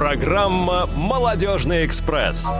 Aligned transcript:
Программа 0.00 0.86
«Молодежный 0.86 1.84
экспресс». 1.84 2.50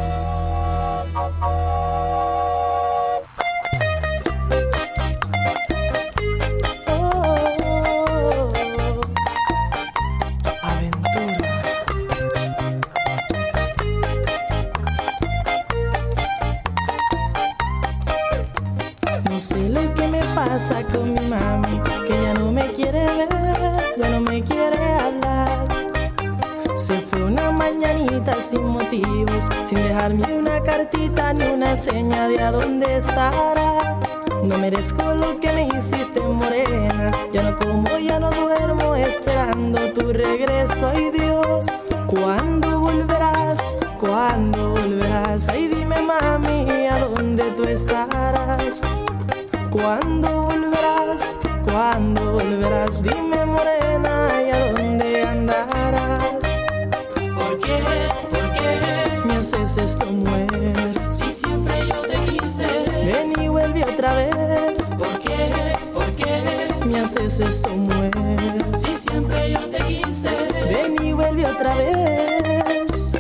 Haces 67.41 67.55
esto 67.55 67.75
mujer. 67.75 68.77
Si 68.77 68.93
siempre 68.93 69.53
yo 69.53 69.61
te 69.71 69.79
quise. 69.85 70.29
Ven 70.69 70.97
y 71.03 71.13
vuelve 71.15 71.47
otra 71.47 71.75
vez. 71.75 73.13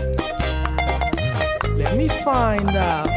Let 1.77 1.97
me 1.97 2.09
find 2.09 2.77
out. 2.77 3.10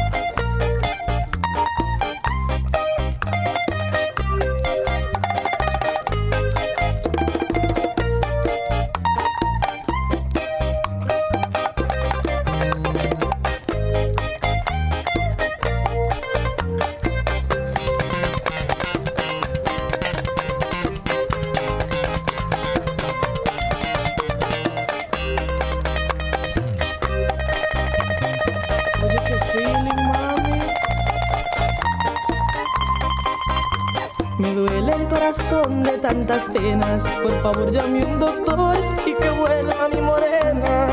Tantas 36.14 36.48
penas. 36.50 37.04
Por 37.22 37.42
favor, 37.42 37.70
llame 37.72 38.04
un 38.04 38.20
doctor 38.20 38.76
y 39.04 39.14
que 39.14 39.30
vuelva 39.30 39.88
mi 39.88 40.00
morena. 40.00 40.88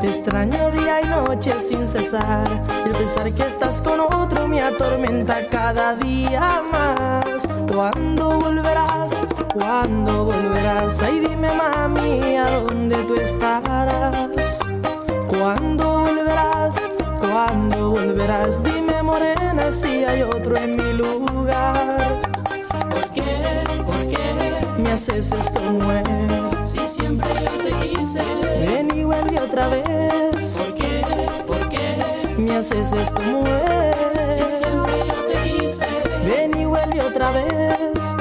Te 0.00 0.06
extraño 0.06 0.70
día 0.70 1.00
y 1.02 1.08
noche 1.08 1.60
sin 1.60 1.86
cesar. 1.86 2.46
Y 2.84 2.88
el 2.90 2.96
pensar 2.96 3.32
que 3.32 3.46
estás 3.46 3.82
con 3.82 3.98
otro 4.00 4.46
me 4.46 4.60
atormenta 4.62 5.48
cada 5.48 5.96
día 5.96 6.62
más. 6.72 7.48
¿Cuándo 7.72 8.38
volverás? 8.38 9.20
¿Cuándo 9.52 10.26
volverás? 10.26 11.02
Ay, 11.02 11.18
dime, 11.20 11.50
mami, 11.52 12.36
¿a 12.36 12.50
dónde 12.50 12.96
tú 13.08 13.14
estarás? 13.14 14.60
¿Cuándo 15.28 16.00
volverás? 16.04 16.76
¿Cuándo 17.20 17.90
volverás? 17.90 18.62
Dime 18.62 19.02
morena 19.02 19.72
si 19.72 20.04
hay 20.04 20.22
otro 20.22 20.56
en 20.56 20.76
mi 20.76 20.92
lugar. 20.92 21.93
Qué? 24.94 25.00
Me 25.00 25.10
haces 25.10 25.32
esto 25.32 25.60
mujer. 25.72 26.64
Si 26.64 26.86
siempre 26.86 27.28
yo 27.44 27.50
te 27.62 27.88
quise. 27.88 28.22
Ven 28.60 28.90
y 28.96 29.04
vuelve 29.04 29.40
otra 29.40 29.68
vez. 29.68 30.56
¿Por 30.56 30.74
qué? 30.74 31.02
¿Por 31.46 31.68
qué? 31.68 32.34
Me 32.38 32.56
haces 32.56 32.92
esto 32.92 33.22
mujer. 33.22 34.28
Si 34.28 34.48
siempre 34.48 34.92
yo 35.08 35.24
te 35.24 35.50
quise. 35.50 35.86
Ven 36.24 36.60
y 36.60 36.64
vuelve 36.64 37.00
otra 37.02 37.32
vez. 37.32 38.14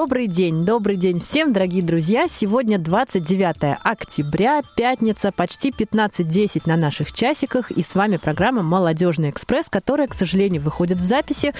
Добрый 0.00 0.28
день, 0.28 0.64
добрый 0.64 0.96
день 0.96 1.20
всем, 1.20 1.52
дорогие 1.52 1.82
друзья. 1.82 2.26
Сегодня 2.26 2.78
29 2.78 3.76
октября, 3.84 4.62
пятница, 4.74 5.30
почти 5.30 5.72
15.10 5.72 6.62
на 6.64 6.78
наших 6.78 7.12
часиках. 7.12 7.70
И 7.70 7.82
с 7.82 7.94
вами 7.94 8.16
программа 8.16 8.62
«Молодежный 8.62 9.28
экспресс», 9.28 9.68
которая, 9.68 10.08
к 10.08 10.14
сожалению, 10.14 10.62
выходит 10.62 10.98
в 11.00 11.04
записи. 11.04 11.52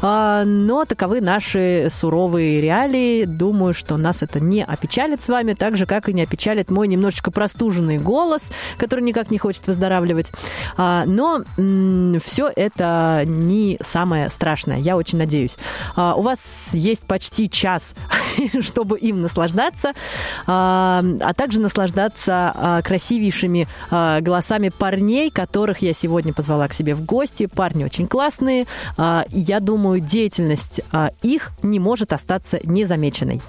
А, 0.00 0.42
Но 0.46 0.86
таковы 0.86 1.20
наши 1.20 1.88
суровые 1.90 2.62
реалии. 2.62 3.24
Думаю, 3.26 3.74
что 3.74 3.98
нас 3.98 4.22
это 4.22 4.40
не 4.40 4.64
опечалит 4.64 5.20
с 5.20 5.28
вами, 5.28 5.52
так 5.52 5.76
же, 5.76 5.84
как 5.84 6.08
и 6.08 6.14
не 6.14 6.22
опечалит 6.22 6.70
мой 6.70 6.88
немножечко 6.88 7.30
простуженный 7.30 7.98
голос, 7.98 8.40
который 8.78 9.04
никак 9.04 9.30
не 9.30 9.36
хочет 9.36 9.66
выздоравливать. 9.66 10.32
А, 10.78 11.04
Но 11.04 11.42
все 12.24 12.50
это 12.56 13.24
не 13.26 13.78
самое 13.82 14.30
страшное, 14.30 14.78
я 14.78 14.96
очень 14.96 15.18
надеюсь. 15.18 15.58
А, 15.94 16.14
У 16.14 16.22
вас 16.22 16.70
есть 16.72 17.02
почти 17.02 17.50
час, 17.50 17.81
чтобы 18.60 18.98
им 18.98 19.20
наслаждаться, 19.22 19.92
а 20.46 21.02
а 21.20 21.34
также 21.34 21.60
наслаждаться 21.60 22.52
а, 22.54 22.82
красивейшими 22.82 23.68
а, 23.90 24.20
голосами 24.20 24.68
парней, 24.70 25.30
которых 25.30 25.78
я 25.82 25.92
сегодня 25.92 26.32
позвала 26.32 26.68
к 26.68 26.72
себе 26.74 26.94
в 26.94 27.04
гости. 27.04 27.46
Парни 27.46 27.84
очень 27.84 28.06
классные. 28.06 28.66
А, 28.96 29.24
Я 29.30 29.60
думаю, 29.60 30.00
деятельность 30.00 30.80
а, 30.92 31.10
их 31.22 31.50
не 31.62 31.78
может 31.78 32.12
остаться 32.12 32.60
незамеченной. 32.64 33.40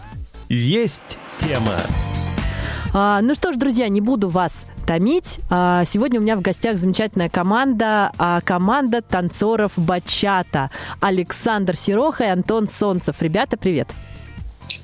Есть 0.50 1.18
тема. 1.38 1.78
А, 2.94 3.22
Ну 3.22 3.36
что 3.36 3.54
ж, 3.54 3.58
друзья, 3.58 3.88
не 3.90 4.02
буду 4.02 4.30
вас 4.30 4.66
томить. 4.86 5.40
А, 5.50 5.84
Сегодня 5.86 6.20
у 6.20 6.24
меня 6.24 6.36
в 6.36 6.42
гостях 6.42 6.78
замечательная 6.78 7.30
команда, 7.30 8.12
а, 8.18 8.42
команда 8.42 9.02
танцоров 9.02 9.72
бачата. 9.78 10.70
Александр 11.00 11.76
Сироха 11.76 12.26
и 12.26 12.28
Антон 12.28 12.68
Солнцев. 12.68 13.22
Ребята, 13.22 13.58
привет. 13.58 13.88
Привет, 13.88 13.94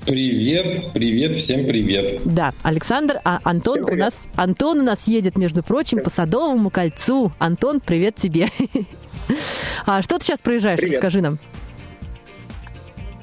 привет, 0.06 1.36
всем 1.36 1.66
привет. 1.66 2.22
Да, 2.26 2.54
Александр, 2.64 3.20
а 3.24 3.40
Антон 3.44 3.84
у 3.84 3.86
привет. 3.88 4.00
нас 4.06 4.28
Антон 4.36 4.80
у 4.80 4.84
нас 4.84 5.08
едет, 5.08 5.38
между 5.38 5.64
прочим, 5.64 6.00
по 6.04 6.10
Садовому 6.10 6.70
кольцу. 6.70 7.32
Антон, 7.40 7.80
привет 7.80 8.16
тебе. 8.16 8.50
А 9.86 10.02
что 10.02 10.18
ты 10.18 10.26
сейчас 10.26 10.40
проезжаешь? 10.40 10.80
Привет. 10.80 10.96
Расскажи 10.96 11.22
нам. 11.22 11.38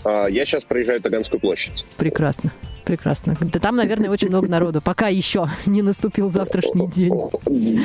А, 0.04 0.26
Я 0.28 0.46
сейчас 0.46 0.62
проезжаю 0.62 1.00
Таганскую 1.00 1.40
площадь. 1.40 1.84
Прекрасно. 1.96 2.52
прекрасно. 2.84 3.36
Да 3.40 3.58
там, 3.58 3.74
наверное, 3.74 4.08
очень 4.08 4.28
много 4.28 4.46
народу, 4.48 4.80
пока 4.80 5.08
еще 5.08 5.48
не 5.66 5.82
наступил 5.82 6.30
завтрашний 6.30 6.86
день. 6.88 7.12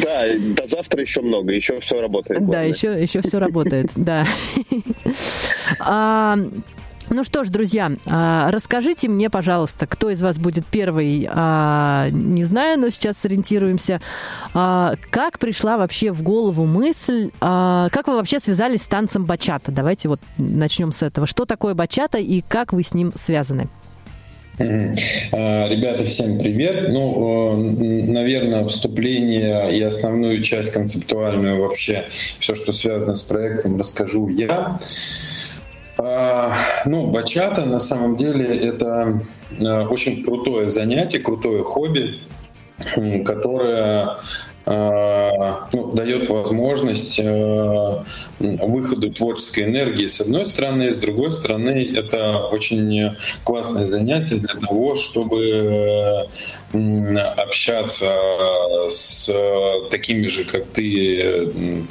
Да, 0.04 0.26
до 0.56 0.68
завтра 0.68 1.02
еще 1.02 1.22
много, 1.22 1.52
еще 1.52 1.80
все 1.80 2.00
работает. 2.00 2.48
Да, 2.48 2.62
еще, 2.62 3.02
еще 3.02 3.22
все 3.22 3.40
работает, 3.40 3.90
да. 3.96 4.28
Ну 7.14 7.26
что 7.26 7.44
ж, 7.44 7.50
друзья, 7.50 7.92
а, 8.06 8.50
расскажите 8.52 9.10
мне, 9.10 9.30
пожалуйста, 9.30 9.86
кто 9.86 10.10
из 10.10 10.22
вас 10.22 10.38
будет 10.38 10.66
первый, 10.66 11.28
а, 11.30 12.08
не 12.10 12.46
знаю, 12.46 12.80
но 12.80 12.90
сейчас 12.90 13.18
сориентируемся. 13.18 14.00
А, 14.54 14.94
Как 15.10 15.38
пришла 15.38 15.78
вообще 15.78 16.14
в 16.14 16.24
голову 16.24 16.66
мысль, 16.66 17.32
как 17.42 18.08
вы 18.08 18.16
вообще 18.16 18.40
связались 18.40 18.84
с 18.84 18.88
танцем 18.88 19.26
бачата? 19.26 19.74
Давайте 19.74 20.08
вот 20.08 20.22
начнем 20.38 20.94
с 20.94 21.04
этого. 21.04 21.28
Что 21.28 21.44
такое 21.44 21.74
бачата 21.74 22.18
и 22.18 22.42
как 22.48 22.72
вы 22.72 22.82
с 22.82 22.94
ним 22.94 23.12
связаны? 23.16 23.68
Ребята, 24.58 26.06
всем 26.06 26.40
привет. 26.40 26.90
Ну, 26.90 27.56
наверное, 28.12 28.66
вступление 28.68 29.76
и 29.78 29.82
основную 29.82 30.42
часть 30.42 30.72
концептуальную 30.72 31.60
вообще, 31.60 32.06
все, 32.08 32.56
что 32.56 32.72
связано 32.72 33.16
с 33.16 33.24
проектом, 33.24 33.78
расскажу 33.78 34.30
я. 34.30 34.80
А, 36.04 36.52
Ну, 36.86 37.08
бачата 37.08 37.66
на 37.66 37.80
самом 37.80 38.16
деле 38.16 38.58
это 38.58 39.22
э, 39.60 39.86
очень 39.86 40.24
крутое 40.24 40.70
занятие, 40.70 41.20
крутое 41.20 41.64
хобби, 41.64 42.20
которое 43.24 44.18
э, 44.66 45.32
ну, 45.74 45.92
дает 45.92 46.30
возможность 46.30 47.20
э, 47.20 48.04
выходу 48.40 49.12
творческой 49.12 49.66
энергии 49.66 50.08
с 50.08 50.22
одной 50.22 50.48
стороны, 50.48 50.92
с 50.92 50.98
другой 50.98 51.30
стороны 51.30 51.92
это 51.96 52.48
очень 52.48 53.16
классное 53.44 53.86
занятие 53.86 54.38
для 54.38 54.60
того, 54.60 54.96
чтобы 54.96 56.28
общаться 57.38 58.12
с 58.90 59.32
такими 59.92 60.26
же, 60.26 60.46
как 60.46 60.66
ты, 60.68 61.86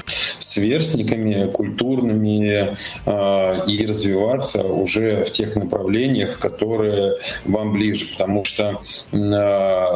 сверстниками 0.51 1.49
культурными 1.53 2.77
э, 3.07 3.67
и 3.69 3.87
развиваться 3.87 4.65
уже 4.65 5.23
в 5.23 5.31
тех 5.31 5.55
направлениях, 5.55 6.41
которые 6.41 7.19
вам 7.45 7.73
ближе, 7.73 8.07
потому 8.13 8.45
что 8.45 8.81
э, 9.13 9.17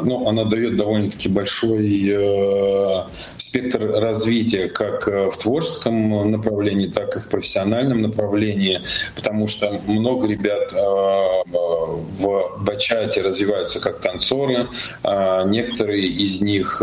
ну, 0.05 0.29
она 0.29 0.45
дает 0.45 0.77
довольно-таки 0.77 1.29
большой 1.29 2.09
э, 2.09 3.03
спектр 3.37 3.85
развития 4.01 4.69
как 4.69 5.09
э, 5.09 5.29
в 5.29 5.37
творческом 5.37 6.31
направлении, 6.31 6.87
так 6.87 7.17
и 7.17 7.19
в 7.19 7.29
профессиональном 7.29 8.03
направлении, 8.03 8.81
потому 9.17 9.49
что 9.49 9.81
много 9.87 10.29
ребят 10.29 10.73
э, 10.73 10.77
в 11.50 12.62
бачате 12.65 13.23
развиваются 13.23 13.81
как 13.81 14.00
танцоры, 14.00 14.69
а 15.03 15.43
некоторые 15.45 16.07
из 16.07 16.41
них, 16.41 16.83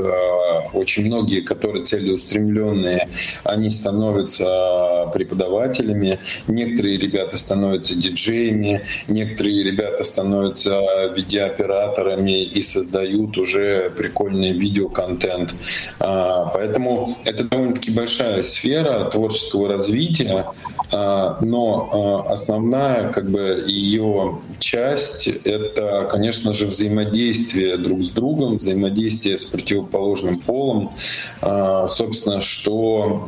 очень 0.74 1.06
многие, 1.06 1.42
которые 1.42 1.86
целеустремленные, 1.86 3.10
они 3.44 3.61
становятся 3.70 5.10
преподавателями, 5.14 6.20
некоторые 6.48 6.98
ребята 6.98 7.38
становятся 7.38 7.96
диджеями, 7.96 8.82
некоторые 9.08 9.64
ребята 9.64 10.04
становятся 10.04 10.82
видеооператорами 11.16 12.44
и 12.44 12.62
создают 12.62 13.38
уже 13.38 13.90
прикольный 13.92 14.52
видеоконтент. 14.52 15.54
А, 16.00 16.52
Поэтому 16.54 17.18
это 17.24 17.44
довольно-таки 17.44 17.92
большая 17.92 18.44
сфера 18.44 19.06
творческого 19.06 19.68
развития, 19.68 20.46
а, 20.92 21.38
но 21.42 22.26
а, 22.28 22.32
основная 22.32 23.12
как 23.12 23.30
бы 23.30 23.64
ее 23.68 24.42
часть— 24.60 25.28
это, 25.44 26.08
конечно 26.10 26.54
же, 26.54 26.68
взаимодействие 26.68 27.78
друг 27.78 28.04
с 28.04 28.12
другом, 28.12 28.58
взаимодействие 28.58 29.38
с 29.38 29.46
противоположным 29.46 30.36
полом, 30.46 30.94
А, 31.42 31.88
собственно, 31.88 32.42
что, 32.42 33.26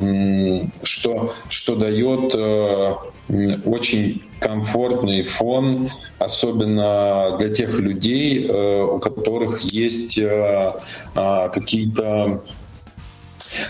что, 0.83 1.33
что 1.49 1.75
дает 1.75 2.33
э, 2.35 2.95
очень 3.65 4.23
комфортный 4.39 5.23
фон, 5.23 5.89
особенно 6.19 7.37
для 7.39 7.49
тех 7.49 7.79
людей, 7.79 8.45
э, 8.45 8.83
у 8.83 8.99
которых 8.99 9.61
есть 9.61 10.17
э, 10.17 10.73
а, 11.15 11.49
какие-то 11.49 12.27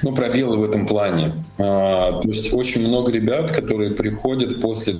ну, 0.01 0.15
пробелы 0.15 0.57
в 0.57 0.63
этом 0.63 0.87
плане. 0.87 1.43
А, 1.57 2.19
То 2.21 2.27
есть 2.27 2.53
очень 2.53 2.87
много 2.87 3.11
ребят, 3.11 3.51
которые 3.51 3.91
приходят 3.91 4.61
после 4.61 4.95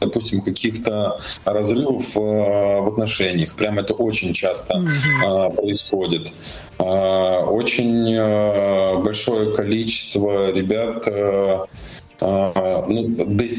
допустим, 0.00 0.42
каких-то 0.42 1.18
разрывов 1.44 2.16
э, 2.16 2.20
в 2.20 2.88
отношениях. 2.88 3.54
Прям 3.54 3.78
это 3.78 3.94
очень 3.94 4.32
часто 4.32 4.78
э, 4.78 5.50
происходит. 5.54 6.32
Э, 6.78 7.44
Очень 7.46 9.02
большое 9.02 9.54
количество 9.54 10.50
ребят 10.50 11.06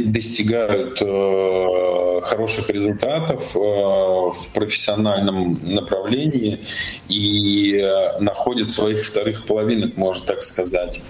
достигают 0.08 1.02
э, 1.02 2.22
хороших 2.24 2.70
результатов 2.70 3.56
э, 3.56 3.60
в 3.60 4.50
профессиональном 4.54 5.60
направлении 5.64 6.60
и 7.08 7.80
э, 7.80 8.20
находят 8.20 8.70
своих 8.72 9.04
вторых 9.06 9.46
половинок, 9.46 9.96
можно 9.98 10.28
так 10.28 10.44
сказать. 10.44 11.02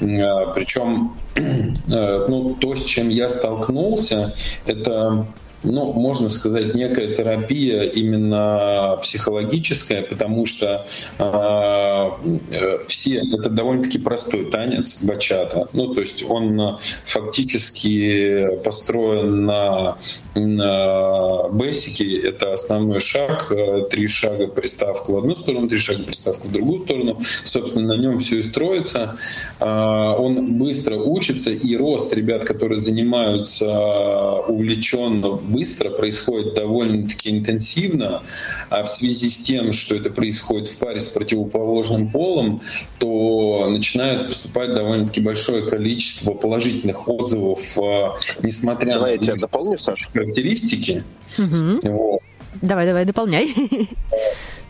Причем 0.00 1.16
ну, 1.86 2.54
то, 2.60 2.74
с 2.74 2.84
чем 2.84 3.08
я 3.08 3.28
столкнулся, 3.28 4.34
это 4.66 5.26
ну, 5.66 5.92
можно 5.92 6.28
сказать, 6.28 6.74
некая 6.74 7.14
терапия 7.14 7.82
именно 7.82 8.98
психологическая, 9.02 10.02
потому 10.02 10.46
что 10.46 10.86
э, 11.18 12.10
э, 12.50 12.78
все 12.86 13.16
это 13.16 13.50
довольно-таки 13.50 13.98
простой 13.98 14.50
танец 14.50 15.02
бачата. 15.02 15.68
Ну, 15.72 15.94
то 15.94 16.00
есть 16.00 16.24
он 16.28 16.78
фактически 17.04 18.58
построен 18.64 19.46
на, 19.46 19.98
на 20.34 21.48
бейсике. 21.48 22.16
Это 22.16 22.52
основной 22.52 23.00
шаг, 23.00 23.50
э, 23.50 23.86
три 23.90 24.06
шага 24.06 24.46
приставка 24.46 25.10
в 25.10 25.18
одну 25.18 25.34
сторону, 25.36 25.68
три 25.68 25.78
шага 25.78 26.04
приставка 26.04 26.46
в 26.46 26.52
другую 26.52 26.78
сторону. 26.78 27.18
Собственно, 27.20 27.96
на 27.96 28.00
нем 28.00 28.18
все 28.18 28.38
и 28.38 28.42
строится. 28.42 29.16
Э, 29.58 29.66
Он 29.66 30.58
быстро 30.58 30.96
учится, 30.96 31.50
и 31.50 31.76
рост 31.76 32.14
ребят, 32.14 32.44
которые 32.44 32.78
занимаются 32.78 33.66
увлеченно 34.46 35.40
быстро, 35.56 35.90
происходит 35.90 36.54
довольно-таки 36.54 37.30
интенсивно, 37.30 38.22
а 38.68 38.82
в 38.82 38.88
связи 38.88 39.30
с 39.30 39.42
тем, 39.42 39.72
что 39.72 39.96
это 39.96 40.10
происходит 40.10 40.68
в 40.68 40.78
паре 40.78 41.00
с 41.00 41.08
противоположным 41.08 42.10
полом, 42.10 42.60
то 42.98 43.68
начинает 43.70 44.28
поступать 44.28 44.74
довольно-таки 44.74 45.20
большое 45.20 45.62
количество 45.62 46.34
положительных 46.34 47.08
отзывов, 47.08 47.78
э, 47.78 48.10
несмотря 48.42 48.94
Давай 48.94 49.12
я 49.12 49.16
на 49.16 49.22
тебя 49.22 49.36
дополню, 49.36 49.78
Саша. 49.78 50.10
характеристики. 50.12 51.04
Мгм. 51.38 51.80
Вот. 51.82 52.20
Давай, 52.62 52.86
давай, 52.86 53.04
дополняй. 53.04 53.54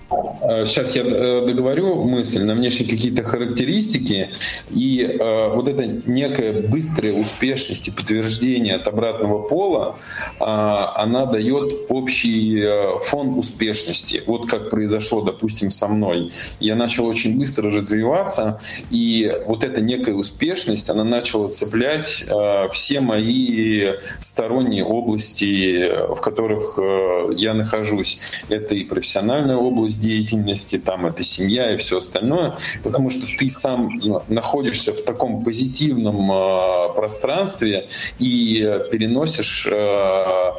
Сейчас 0.08 0.94
я 0.94 1.02
э, 1.02 1.46
договорю 1.46 2.04
мысль 2.04 2.44
на 2.44 2.54
внешние 2.54 2.88
какие-то 2.88 3.24
характеристики, 3.24 4.30
и 4.70 5.02
э, 5.02 5.54
вот 5.54 5.68
эта 5.68 5.86
некая 5.86 6.62
быстрая 6.62 7.12
успешность 7.12 7.88
и 7.88 7.90
подтверждение 7.90 8.76
от 8.76 8.86
обратного 8.86 9.42
пола, 9.42 9.96
а, 10.38 10.92
она 11.02 11.26
дает 11.26 11.86
общий 11.88 12.60
э, 12.60 12.98
фон 13.00 13.36
успешности. 13.38 14.22
Вот 14.26 14.48
как 14.48 14.70
произошло, 14.70 15.22
допустим, 15.22 15.70
со 15.70 15.88
мной. 15.88 16.30
Я 16.60 16.76
начал 16.76 17.06
очень 17.06 17.36
быстро 17.38 17.70
развиваться, 17.72 18.60
и 18.90 19.32
вот 19.46 19.64
эта 19.64 19.80
некая 19.80 20.14
успешность, 20.14 20.88
она 20.88 21.02
начала 21.02 21.48
цеплять 21.48 22.24
э, 22.28 22.68
все 22.70 23.00
мои 23.00 23.94
сторонние 24.20 24.84
области, 24.84 25.80
э, 25.80 26.14
в 26.14 26.20
которых 26.20 26.78
э, 26.78 27.32
я 27.36 27.54
нахожусь. 27.54 28.44
Это 28.48 28.76
и 28.76 28.84
профессиональная 28.84 29.56
область 29.56 29.95
деятельности, 29.96 30.78
там 30.78 31.06
это 31.06 31.22
семья 31.22 31.74
и 31.74 31.76
все 31.76 31.98
остальное, 31.98 32.56
потому 32.82 33.10
что 33.10 33.26
ты 33.38 33.48
сам 33.48 33.98
находишься 34.28 34.92
в 34.92 35.02
таком 35.02 35.44
позитивном 35.44 36.30
э, 36.30 36.94
пространстве 36.94 37.88
и 38.18 38.60
переносишь 38.90 39.68
э, 39.70 40.52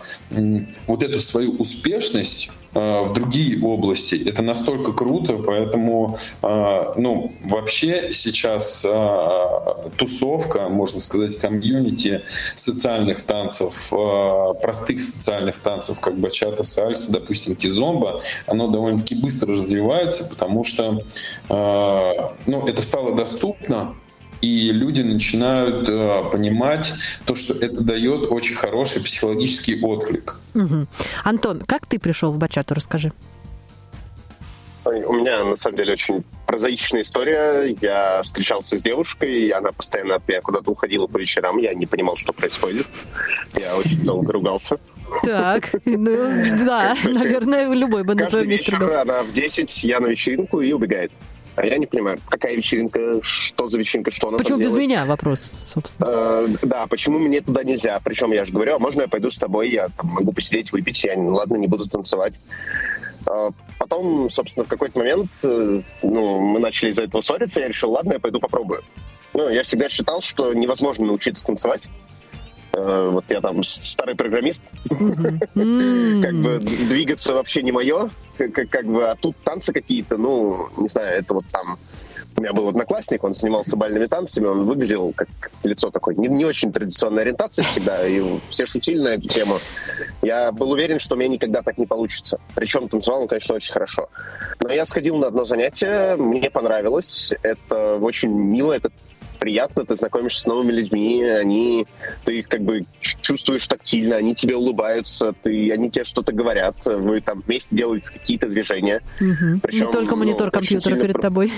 вот 0.88 1.04
эту 1.04 1.20
свою 1.20 1.52
успешность 1.54 2.52
э, 2.74 3.02
в 3.04 3.14
другие 3.14 3.62
области. 3.64 4.16
Это 4.28 4.42
настолько 4.42 4.94
круто, 4.94 5.38
поэтому, 5.38 6.18
э, 6.42 6.94
ну, 6.98 7.32
вообще 7.44 8.14
сейчас 8.14 8.86
э, 8.90 9.90
тусовка, 9.98 10.70
можно 10.70 11.00
сказать, 11.00 11.38
комьюнити 11.38 12.22
социальных 12.56 13.22
танцев, 13.22 13.92
простых 14.62 15.02
социальных 15.02 15.60
танцев, 15.62 16.00
как 16.00 16.18
бачата, 16.20 16.64
сальса, 16.64 17.12
допустим, 17.12 17.56
кизомба, 17.56 18.20
оно 18.46 18.68
довольно-таки 18.68 19.16
быстро 19.28 19.54
развивается, 19.54 20.24
потому 20.24 20.64
что, 20.64 21.04
э, 21.50 22.14
ну, 22.46 22.66
это 22.66 22.82
стало 22.82 23.14
доступно, 23.14 23.94
и 24.42 24.72
люди 24.72 25.02
начинают 25.02 25.90
э, 25.90 26.24
понимать 26.32 26.94
то, 27.26 27.36
что 27.36 27.54
это 27.54 27.84
дает 27.84 28.32
очень 28.32 28.56
хороший 28.56 29.04
психологический 29.04 29.84
отклик. 29.84 30.38
Мгм. 30.54 30.88
Антон, 31.26 31.62
как 31.62 31.88
ты 31.88 32.00
пришел 32.00 32.32
в 32.32 32.38
бачату, 32.38 32.74
расскажи. 32.74 33.12
У 34.86 35.14
меня, 35.14 35.44
на 35.44 35.58
самом 35.58 35.78
деле, 35.78 35.92
очень 35.94 36.24
прозаичная 36.46 37.02
история. 37.02 37.76
Я 37.82 38.22
встречался 38.24 38.78
с 38.78 38.82
девушкой, 38.82 39.48
и 39.48 39.52
она 39.52 39.74
постоянно 39.74 40.16
от 40.16 40.28
меня 40.30 40.40
куда-то 40.40 40.72
уходила 40.72 41.08
по 41.08 41.18
вечерам. 41.18 41.58
Я 41.58 41.74
не 41.74 41.86
понимал, 41.86 42.16
что 42.16 42.32
происходит. 42.32 42.88
Я 43.60 43.76
очень 43.76 44.02
долго 44.06 44.32
ругался. 44.32 44.80
Так, 45.24 45.72
ну 45.86 46.44
да, 46.66 46.96
наверное, 47.06 47.74
любой 47.74 48.04
бы 48.04 48.16
на 48.16 48.28
твоем 48.28 48.50
месте 48.50 48.76
она 48.76 49.24
в 49.24 49.34
10, 49.34 49.84
я 49.84 50.00
на 50.00 50.08
вечеринку 50.08 50.62
и 50.62 50.72
убегает. 50.72 51.12
А 51.56 51.66
я 51.66 51.80
не 51.80 51.88
понимаю, 51.88 52.20
какая 52.30 52.56
вечеринка, 52.56 53.20
что 53.24 53.68
за 53.68 53.80
вечеринка, 53.80 54.12
что 54.12 54.28
она 54.28 54.38
Почему 54.38 54.60
без 54.60 54.68
делает. 54.68 54.88
меня 54.88 55.06
вопрос, 55.06 55.40
собственно? 55.68 56.08
Э, 56.08 56.48
да, 56.62 56.86
почему 56.86 57.18
мне 57.18 57.42
туда 57.42 57.64
нельзя? 57.64 58.00
Причем 58.04 58.32
я 58.32 58.46
же 58.46 58.54
говорю, 58.54 58.76
а 58.76 58.80
можно 58.80 59.02
я 59.02 59.08
пойду 59.08 59.32
с 59.32 59.40
тобой, 59.40 59.72
я 59.72 59.88
там, 59.90 60.06
могу 60.06 60.34
посидеть, 60.34 60.72
выпить, 60.72 61.04
я, 61.04 61.18
ну, 61.18 61.34
ладно, 61.34 61.56
не 61.56 61.66
буду 61.66 61.88
танцевать. 61.88 62.40
Э, 63.26 63.50
Потом, 63.80 64.30
собственно, 64.30 64.66
в 64.66 64.68
какой-то 64.68 65.00
момент 65.00 65.32
э, 65.44 65.82
ну, 66.04 66.40
мы 66.40 66.60
начали 66.60 66.92
из-за 66.92 67.04
этого 67.04 67.22
ссориться, 67.22 67.60
я 67.60 67.68
решил, 67.68 67.92
ладно, 67.92 68.14
я 68.14 68.20
пойду 68.20 68.40
попробую. 68.40 68.84
Ну, 69.34 69.50
я 69.50 69.64
всегда 69.64 69.90
считал, 69.90 70.22
что 70.22 70.54
невозможно 70.54 71.06
научиться 71.06 71.46
танцевать. 71.46 71.90
Э, 72.78 73.10
Вот 73.10 73.26
я 73.30 73.42
там 73.42 73.64
старый 73.64 74.16
программист, 74.16 74.72
как 74.90 76.36
бы 76.36 76.60
двигаться 76.60 77.34
вообще 77.34 77.64
не 77.64 77.72
мое, 77.72 78.12
как 78.38 78.86
бы, 78.86 79.10
а 79.10 79.16
тут 79.16 79.36
танцы 79.44 79.74
какие-то, 79.74 80.18
ну, 80.18 80.70
не 80.78 80.88
знаю, 80.88 81.20
это 81.20 81.34
вот 81.34 81.46
там 81.52 81.80
у 82.36 82.42
меня 82.42 82.54
был 82.54 82.70
одноклассник, 82.70 83.24
он 83.24 83.34
занимался 83.34 83.76
бальными 83.76 84.06
танцами, 84.06 84.46
он 84.46 84.66
выглядел 84.66 85.12
как 85.16 85.28
лицо 85.64 85.90
такое, 85.90 86.14
не, 86.14 86.28
не 86.28 86.46
очень 86.46 86.72
традиционной 86.72 87.24
ориентации 87.24 87.64
всегда, 87.64 88.08
и 88.08 88.22
все 88.48 88.68
шутили 88.68 89.02
на 89.02 89.08
эту 89.10 89.28
тему. 89.28 89.58
Я 90.22 90.52
был 90.52 90.70
уверен, 90.70 91.00
что 91.00 91.16
у 91.16 91.18
меня 91.18 91.30
никогда 91.30 91.64
так 91.64 91.80
не 91.80 91.88
получится. 91.88 92.40
Причем 92.54 92.90
танцевал 92.90 93.22
он, 93.22 93.28
конечно, 93.28 93.56
очень 93.56 93.74
хорошо. 93.74 94.10
Но 94.62 94.72
я 94.72 94.86
сходил 94.86 95.18
на 95.18 95.28
одно 95.28 95.46
занятие, 95.46 96.16
мне 96.16 96.52
понравилось, 96.52 97.34
это 97.42 97.96
очень 97.96 98.30
мило, 98.30 98.74
это 98.74 98.92
приятно, 99.48 99.86
ты 99.86 99.96
знакомишься 99.96 100.42
с 100.42 100.46
новыми 100.46 100.74
людьми, 100.74 101.24
они, 101.24 101.88
ты 102.26 102.40
их 102.40 102.50
как 102.50 102.64
бы 102.64 102.86
чувствуешь 103.00 103.66
тактильно, 103.66 104.18
они 104.18 104.36
тебе 104.36 104.58
улыбаются, 104.58 105.34
ты, 105.42 105.72
они 105.72 105.90
тебе 105.90 106.04
что-то 106.04 106.34
говорят, 106.34 106.76
вы 106.86 107.22
там 107.22 107.40
вместе 107.48 107.74
делаете 107.74 108.12
какие-то 108.12 108.50
движения. 108.50 109.02
Мгм. 109.22 109.62
причем, 109.62 109.86
Не 109.86 109.92
только 109.94 110.16
ну, 110.16 110.18
монитор 110.18 110.48
очень 110.48 110.52
компьютера 110.52 110.96
сильно 110.96 111.02
перед 111.02 111.22
тобой. 111.22 111.54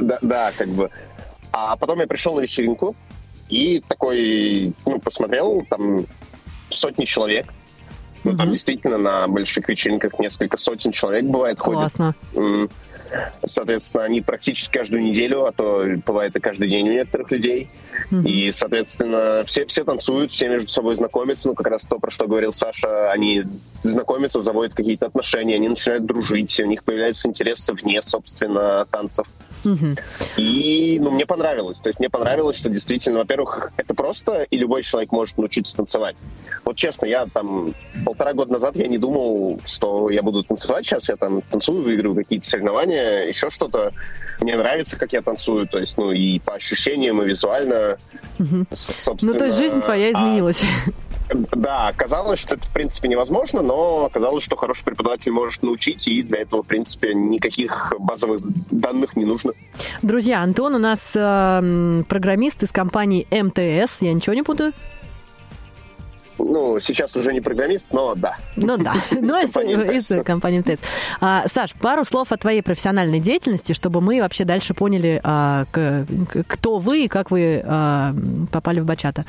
Да, 0.00 0.18
да, 0.22 0.52
как 0.56 0.68
бы. 0.68 0.88
А 1.52 1.76
потом 1.76 2.00
я 2.00 2.06
пришел 2.06 2.36
на 2.36 2.40
вечеринку 2.40 2.96
и 3.50 3.82
такой, 3.86 4.72
ну, 4.86 4.98
посмотрел, 4.98 5.66
там 5.68 6.06
сотни 6.70 7.04
человек. 7.04 7.52
Ну, 8.24 8.30
там 8.30 8.46
Мгм. 8.46 8.50
действительно 8.52 8.96
на 8.96 9.28
больших 9.28 9.68
вечеринках 9.68 10.18
несколько 10.18 10.56
сотен 10.56 10.90
человек 10.90 11.24
бывает 11.26 11.60
ходит. 11.60 11.80
Классно. 11.80 12.14
Соответственно, 13.44 14.04
они 14.04 14.20
практически 14.20 14.78
каждую 14.78 15.02
неделю, 15.02 15.44
а 15.44 15.52
то 15.52 15.84
бывает 16.04 16.34
и 16.36 16.40
каждый 16.40 16.68
день 16.68 16.88
у 16.88 16.92
некоторых 16.92 17.30
людей. 17.30 17.68
Мгм. 18.10 18.26
И, 18.26 18.50
соответственно, 18.52 19.44
все, 19.46 19.66
все 19.66 19.84
танцуют, 19.84 20.32
все 20.32 20.48
между 20.48 20.68
собой 20.68 20.94
знакомятся. 20.94 21.48
Ну, 21.48 21.54
как 21.54 21.68
раз 21.68 21.84
то, 21.84 21.98
про 21.98 22.10
что 22.10 22.26
говорил 22.26 22.52
Саша, 22.52 23.10
они 23.10 23.44
знакомятся, 23.82 24.40
заводят 24.40 24.74
какие-то 24.74 25.06
отношения, 25.06 25.56
они 25.56 25.68
начинают 25.68 26.06
дружить, 26.06 26.58
у 26.60 26.66
них 26.66 26.84
появляются 26.84 27.28
интересы 27.28 27.74
вне, 27.74 28.02
собственно, 28.02 28.86
танцев. 28.90 29.26
И, 30.36 30.98
ну, 31.00 31.10
мне 31.10 31.26
понравилось. 31.26 31.80
То 31.80 31.88
есть 31.88 31.98
мне 31.98 32.10
понравилось, 32.10 32.56
что 32.56 32.68
действительно, 32.68 33.18
во-первых, 33.20 33.72
это 33.76 33.94
просто, 33.94 34.42
и 34.42 34.56
любой 34.56 34.82
человек 34.82 35.12
может 35.12 35.38
научиться 35.38 35.76
танцевать. 35.76 36.16
Вот 36.64 36.76
честно, 36.76 37.06
я 37.06 37.26
там 37.26 37.74
полтора 38.04 38.32
года 38.32 38.52
назад 38.52 38.76
я 38.76 38.86
не 38.88 38.98
думал, 38.98 39.60
что 39.64 40.10
я 40.10 40.22
буду 40.22 40.42
танцевать. 40.42 40.86
Сейчас 40.86 41.08
я 41.08 41.16
там 41.16 41.42
танцую, 41.42 41.82
выигрываю 41.82 42.16
какие-то 42.16 42.46
соревнования, 42.46 43.26
еще 43.26 43.50
что-то. 43.50 43.92
Мне 44.40 44.56
нравится, 44.56 44.96
как 44.96 45.12
я 45.12 45.22
танцую. 45.22 45.66
То 45.68 45.78
есть, 45.78 45.96
ну, 45.96 46.12
и 46.12 46.38
по 46.40 46.54
ощущениям, 46.54 47.22
и 47.22 47.26
визуально. 47.26 47.98
Собственно, 48.72 49.32
Ну, 49.32 49.38
то 49.38 49.46
есть 49.46 49.58
жизнь 49.58 49.80
твоя 49.80 50.08
а, 50.08 50.12
изменилась. 50.12 50.64
Да, 51.32 51.88
оказалось, 51.88 52.38
что 52.40 52.54
это, 52.56 52.64
в 52.66 52.72
принципе, 52.72 53.08
невозможно, 53.08 53.62
но 53.62 54.06
оказалось, 54.06 54.44
что 54.44 54.56
хороший 54.56 54.84
преподаватель 54.84 55.32
может 55.32 55.62
научить, 55.62 56.06
и 56.08 56.22
для 56.22 56.40
этого, 56.42 56.62
в 56.62 56.66
принципе, 56.66 57.14
никаких 57.14 57.92
базовых 57.98 58.40
данных 58.70 59.16
не 59.16 59.24
нужно. 59.24 59.52
Друзья, 60.02 60.42
Антон 60.42 60.74
у 60.74 60.78
нас 60.78 61.12
э, 61.14 62.02
программист 62.08 62.62
из 62.62 62.72
компании 62.72 63.26
МТС. 63.30 64.02
Я 64.02 64.12
ничего 64.12 64.34
не 64.34 64.42
путаю? 64.42 64.72
Ну, 66.36 66.80
сейчас 66.80 67.14
уже 67.14 67.32
не 67.32 67.40
программист, 67.40 67.92
но 67.92 68.14
да. 68.16 68.36
Ну 68.56 68.76
да, 68.76 68.94
ну 69.12 69.40
из, 69.40 69.52
компании 69.52 69.76
МТС. 69.76 70.10
из 70.10 70.24
компании 70.24 70.58
МТС. 70.58 70.82
А, 71.20 71.44
Саш, 71.48 71.74
пару 71.74 72.04
слов 72.04 72.32
о 72.32 72.36
твоей 72.36 72.60
профессиональной 72.62 73.20
деятельности, 73.20 73.72
чтобы 73.72 74.00
мы 74.00 74.20
вообще 74.20 74.44
дальше 74.44 74.74
поняли, 74.74 75.20
а, 75.22 75.64
к- 75.70 76.06
к- 76.30 76.44
кто 76.46 76.78
вы 76.78 77.04
и 77.04 77.08
как 77.08 77.30
вы 77.30 77.62
а, 77.64 78.14
попали 78.50 78.80
в 78.80 78.84
бачата. 78.84 79.24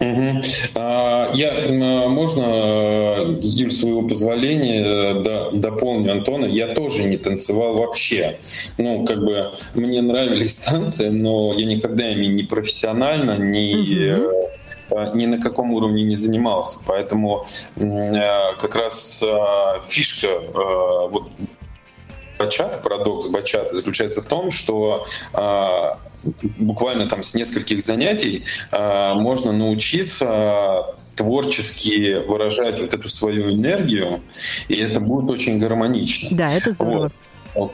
Мгм. 0.00 0.42
А, 0.76 1.30
Я, 1.34 1.68
можно, 2.08 2.44
э, 2.44 3.36
Юль, 3.40 3.70
своего 3.72 4.06
позволения, 4.06 4.84
э, 4.84 5.22
до- 5.22 5.50
дополню 5.52 6.12
Антона, 6.12 6.46
я 6.46 6.68
тоже 6.68 7.04
не 7.04 7.16
танцевал 7.16 7.74
вообще. 7.76 8.38
Ну, 8.78 9.04
как 9.04 9.18
бы, 9.24 9.50
мне 9.74 10.00
нравились 10.00 10.56
танцы, 10.70 11.10
но 11.10 11.52
я 11.52 11.66
никогда 11.66 12.10
ими 12.12 12.26
не 12.26 12.44
профессионально, 12.44 13.38
не, 13.38 13.72
э, 14.08 14.30
э, 14.90 15.10
ни 15.14 15.26
на 15.26 15.40
каком 15.40 15.72
уровне 15.72 16.04
не 16.04 16.16
занимался. 16.16 16.78
Поэтому 16.86 17.44
э, 17.76 18.52
как 18.58 18.74
раз 18.76 19.22
э, 19.26 19.80
фишка 19.86 20.28
э, 20.28 21.08
вот 21.10 21.24
бачата, 22.38 22.78
парадокс 22.78 23.26
бачата 23.26 23.74
заключается 23.74 24.22
в 24.22 24.26
том, 24.26 24.52
что 24.52 25.04
а, 25.32 25.98
буквально 26.58 27.08
там 27.08 27.22
с 27.22 27.34
нескольких 27.34 27.82
занятий 27.82 28.44
а, 28.70 29.14
можно 29.14 29.52
научиться 29.52 30.94
творчески 31.14 32.24
выражать 32.26 32.80
вот 32.80 32.94
эту 32.94 33.08
свою 33.08 33.50
энергию, 33.52 34.22
и 34.68 34.76
это 34.76 35.00
будет 35.00 35.30
очень 35.30 35.58
гармонично. 35.58 36.28
Да, 36.36 36.52
это 36.52 36.72
здорово. 36.72 37.10
Вот. 37.54 37.72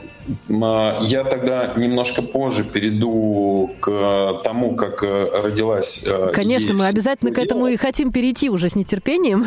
М, 0.49 0.63
Я 1.01 1.23
тогда 1.23 1.73
немножко 1.75 2.21
позже 2.21 2.63
перейду 2.63 3.71
к 3.79 4.41
тому, 4.43 4.75
как 4.75 5.03
э, 5.03 5.29
родилась 5.43 6.05
э, 6.07 6.31
Конечно, 6.33 6.73
мы 6.73 6.87
обязательно 6.87 7.31
к 7.31 7.37
этому 7.37 7.67
и 7.67 7.77
хотим 7.77 8.11
перейти 8.11 8.49
уже 8.49 8.69
с 8.69 8.75
нетерпением. 8.75 9.45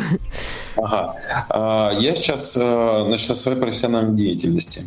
Ага. 0.77 1.15
А, 1.49 1.91
Я 1.99 2.15
сейчас 2.15 2.57
э, 2.59 3.03
значит, 3.07 3.31
о 3.31 3.35
своей 3.35 3.59
профессиональной 3.59 4.15
деятельности. 4.15 4.83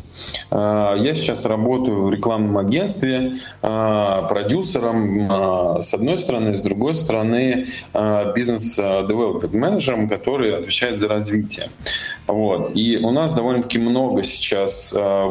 А, 0.51 0.95
Я 0.97 1.15
сейчас 1.15 1.45
работаю 1.47 2.05
в 2.05 2.11
рекламном 2.11 2.57
агентстве 2.59 3.37
а, 3.63 4.23
продюсером 4.29 5.29
а, 5.31 5.81
с 5.81 5.93
одной 5.95 6.17
стороны, 6.19 6.55
с 6.55 6.63
другой 6.63 6.95
стороны 6.95 7.67
а, 7.93 8.33
бизнес-девелопмент 8.33 9.53
менеджером, 9.53 10.09
который 10.09 10.57
отвечает 10.57 10.99
за 10.99 11.09
развитие. 11.09 11.67
Вот. 12.27 12.71
И 12.75 12.97
у 12.99 13.11
нас 13.11 13.33
довольно-таки 13.35 13.79
много 13.79 14.23
сейчас 14.23 14.95
а, 14.97 15.27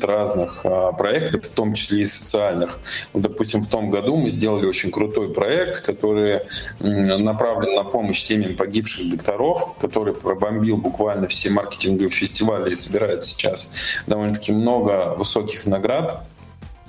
выходит 0.00 0.04
разных 0.04 0.60
а, 0.64 0.92
проектов, 0.92 1.44
в 1.44 1.54
том 1.54 1.74
числе 1.74 2.02
и 2.02 2.06
социальных. 2.06 2.78
Вот, 3.12 3.22
допустим, 3.22 3.60
в 3.60 3.68
том 3.68 3.90
году 3.90 4.16
мы 4.16 4.30
сделали 4.30 4.66
очень 4.66 4.90
крутой 4.90 5.32
проект, 5.32 5.80
который 5.80 6.40
направлен 6.80 7.74
на 7.74 7.84
помощь 7.84 8.20
семьям 8.20 8.56
погибших 8.56 9.10
докторов, 9.10 9.74
который 9.80 10.14
пробомбил 10.14 10.76
буквально 10.76 11.26
все 11.26 11.50
маркетинговые 11.50 12.10
фестивали 12.10 12.70
и 12.70 12.74
собирает 12.74 13.22
сейчас 13.22 14.02
довольно-таки 14.06 14.52
много 14.52 15.14
высоких 15.16 15.66
наград. 15.66 16.22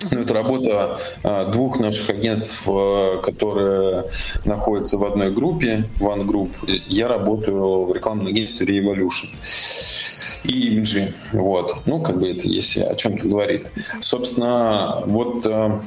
Ну, 0.10 0.22
это 0.22 0.34
работа 0.34 0.98
а, 1.24 1.46
двух 1.52 1.80
наших 1.80 2.10
агентств, 2.10 2.64
а, 2.68 3.18
которые 3.22 4.06
находятся 4.46 4.98
в 4.98 5.06
одной 5.06 5.32
группе, 5.32 5.88
One 6.00 6.26
Group. 6.26 6.56
Я 6.88 7.08
работаю 7.08 7.86
в 7.86 7.94
рекламном 7.94 8.28
агентстве 8.28 8.66
Revolution 8.66 9.28
и 10.44 10.70
имиджи. 10.70 11.14
Вот. 11.32 11.86
Ну, 11.86 12.02
как 12.02 12.20
бы 12.20 12.30
это, 12.30 12.48
если 12.48 12.82
о 12.82 12.96
чем-то 12.96 13.28
говорит. 13.28 13.72
Собственно, 14.00 15.04
вот 15.06 15.46
а, 15.46 15.82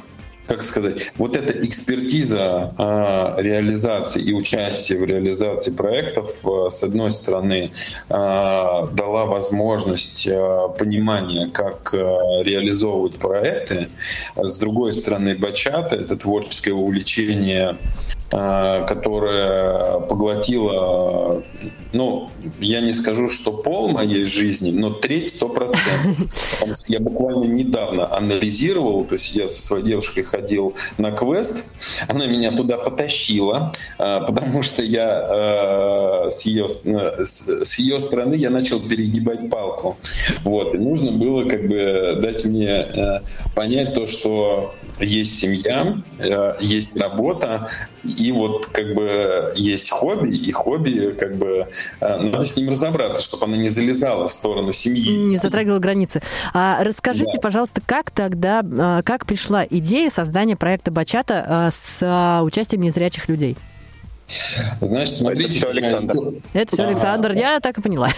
как 0.47 0.63
сказать, 0.63 1.11
вот 1.17 1.35
эта 1.35 1.53
экспертиза 1.65 2.73
э, 2.77 3.41
реализации 3.41 4.21
и 4.21 4.33
участия 4.33 4.97
в 4.97 5.03
реализации 5.03 5.71
проектов, 5.71 6.45
э, 6.45 6.69
с 6.69 6.83
одной 6.83 7.11
стороны, 7.11 7.71
э, 8.09 8.13
дала 8.13 9.25
возможность 9.25 10.27
э, 10.27 10.69
понимания, 10.77 11.49
как 11.51 11.93
э, 11.93 11.97
реализовывать 12.43 13.15
проекты, 13.15 13.89
с 14.35 14.59
другой 14.59 14.93
стороны, 14.93 15.35
бачата— 15.35 15.95
это 15.97 16.15
творческое 16.15 16.73
увлечение 16.73 17.77
э, 17.77 18.14
которая 18.29 19.99
поглотила, 19.99 21.43
ну, 21.93 22.29
я 22.59 22.81
не 22.81 22.93
скажу, 22.93 23.29
что 23.29 23.51
пол 23.51 23.89
моей 23.89 24.25
жизни, 24.25 24.71
но 24.71 24.89
треть 24.89 25.29
сто 25.29 25.47
процентов. 25.47 26.17
Я 26.87 26.99
буквально 26.99 27.45
недавно 27.45 28.13
анализировал, 28.15 29.05
то 29.05 29.13
есть 29.13 29.35
я 29.35 29.47
со 29.47 29.61
своей 29.61 29.85
девушкой 29.85 30.23
ходил 30.23 30.75
на 30.97 31.11
квест, 31.11 31.73
она 32.09 32.25
меня 32.25 32.51
туда 32.51 32.77
потащила, 32.77 33.71
э, 33.99 34.21
потому 34.25 34.61
что 34.63 34.83
я 34.83 36.29
с 36.29 36.45
ее, 36.45 36.67
с 36.67 37.79
ее 37.79 37.99
стороны 37.99 38.35
я 38.35 38.49
начал 38.49 38.79
перегибать 38.79 39.49
палку. 39.49 39.97
Вот, 40.43 40.75
и 40.75 40.77
нужно 40.77 41.11
было 41.11 41.47
как 41.47 41.67
бы 41.67 42.19
дать 42.21 42.45
мне 42.45 43.21
понять 43.55 43.93
то, 43.93 44.05
что 44.05 44.75
есть 44.99 45.39
семья, 45.39 45.97
есть 46.59 46.97
работа, 46.99 47.69
и 48.17 48.31
вот 48.31 48.67
как 48.67 48.93
бы 48.93 49.51
есть 49.55 49.89
хобби, 49.89 50.35
и 50.35 50.51
хобби 50.51 51.15
как 51.17 51.35
бы 51.35 51.67
э, 51.99 52.17
надо 52.17 52.45
с 52.45 52.57
ним 52.57 52.69
разобраться, 52.69 53.23
чтобы 53.23 53.45
она 53.45 53.57
не 53.57 53.69
залезала 53.69 54.27
в 54.27 54.31
сторону 54.31 54.71
семьи. 54.71 55.09
Не 55.11 55.37
затрагивала 55.37 55.79
границы. 55.79 56.21
А 56.53 56.83
расскажите, 56.83 57.33
да. 57.33 57.39
пожалуйста, 57.39 57.81
как 57.85 58.11
тогда, 58.11 58.63
э, 58.63 59.01
как 59.03 59.25
пришла 59.25 59.65
идея 59.69 60.09
создания 60.09 60.55
проекта 60.55 60.91
Бачата 60.91 61.69
э, 61.69 61.75
с 61.75 62.41
участием 62.43 62.81
незрячих 62.81 63.27
людей? 63.29 63.57
Значит, 64.81 65.15
смотрите... 65.15 65.45
Это 65.45 65.53
все 65.53 65.69
Александр. 65.69 66.41
Это 66.53 66.73
все 66.73 66.83
Александр, 66.83 67.31
я 67.33 67.59
так 67.59 67.77
и 67.77 67.81
поняла. 67.81 68.09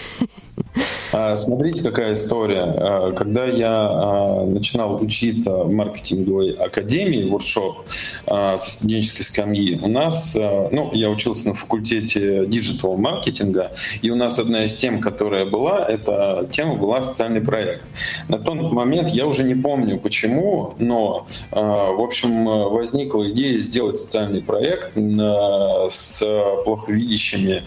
А, 1.18 1.36
смотрите, 1.36 1.82
какая 1.82 2.14
история. 2.14 2.62
А, 2.78 3.12
когда 3.12 3.46
я 3.46 3.72
а, 3.72 4.46
начинал 4.46 5.02
учиться 5.02 5.64
в 5.64 5.74
маркетинговой 5.74 6.52
академии, 6.52 7.28
Wordshop 7.28 7.88
с 8.28 8.74
студенческой 8.74 9.24
скамьи, 9.24 9.80
у 9.82 9.88
нас, 9.88 10.36
ну, 10.36 10.92
я 10.94 11.10
учился 11.10 11.48
на 11.48 11.54
факультете 11.54 12.46
digital 12.46 12.98
маркетинга, 12.98 13.72
и 14.02 14.10
у 14.10 14.16
нас 14.16 14.38
одна 14.38 14.64
из 14.64 14.76
тем, 14.76 15.02
которая 15.02 15.46
была, 15.46 15.86
эта 15.88 16.48
тема 16.52 16.76
была 16.76 17.02
социальный 17.02 17.42
проект. 17.42 17.86
На 18.28 18.38
тот 18.38 18.74
момент 18.74 19.10
я 19.10 19.26
уже 19.26 19.44
не 19.44 19.56
помню 19.56 20.00
почему, 20.00 20.76
но, 20.78 21.26
в 21.52 22.04
общем, 22.04 22.46
возникла 22.46 23.30
идея 23.32 23.60
сделать 23.60 23.98
социальный 23.98 24.42
проект 24.42 24.92
с 24.96 26.24
плохо 26.66 26.92
видящими 26.92 27.64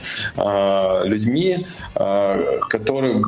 людьми, 1.07 1.67
которые 2.69 3.23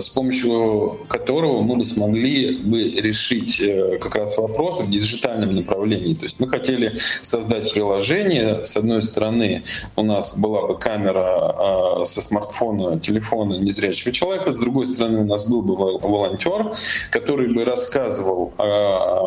с 0.00 0.08
помощью 0.10 0.98
которого 1.08 1.62
мы 1.62 1.76
бы 1.76 1.84
смогли 1.84 2.56
бы 2.56 2.82
решить 2.82 3.60
э, 3.60 3.98
как 3.98 4.14
раз 4.14 4.36
вопросы 4.38 4.82
в 4.84 4.90
диджитальном 4.90 5.54
направлении. 5.54 6.14
То 6.14 6.24
есть 6.24 6.40
мы 6.40 6.48
хотели 6.48 6.98
создать 7.22 7.72
приложение. 7.72 8.62
С 8.62 8.76
одной 8.76 9.02
стороны, 9.02 9.62
у 9.96 10.02
нас 10.02 10.38
была 10.38 10.66
бы 10.66 10.78
камера 10.78 12.00
э, 12.00 12.04
со 12.04 12.20
смартфона, 12.20 13.00
телефона 13.00 13.54
незрячего 13.54 14.12
человека, 14.12 14.52
с 14.52 14.58
другой 14.58 14.86
стороны, 14.86 15.20
у 15.20 15.26
нас 15.26 15.48
был 15.48 15.62
бы 15.62 15.76
волонтер, 15.76 16.72
который 17.10 17.52
бы 17.52 17.64
рассказывал, 17.64 18.52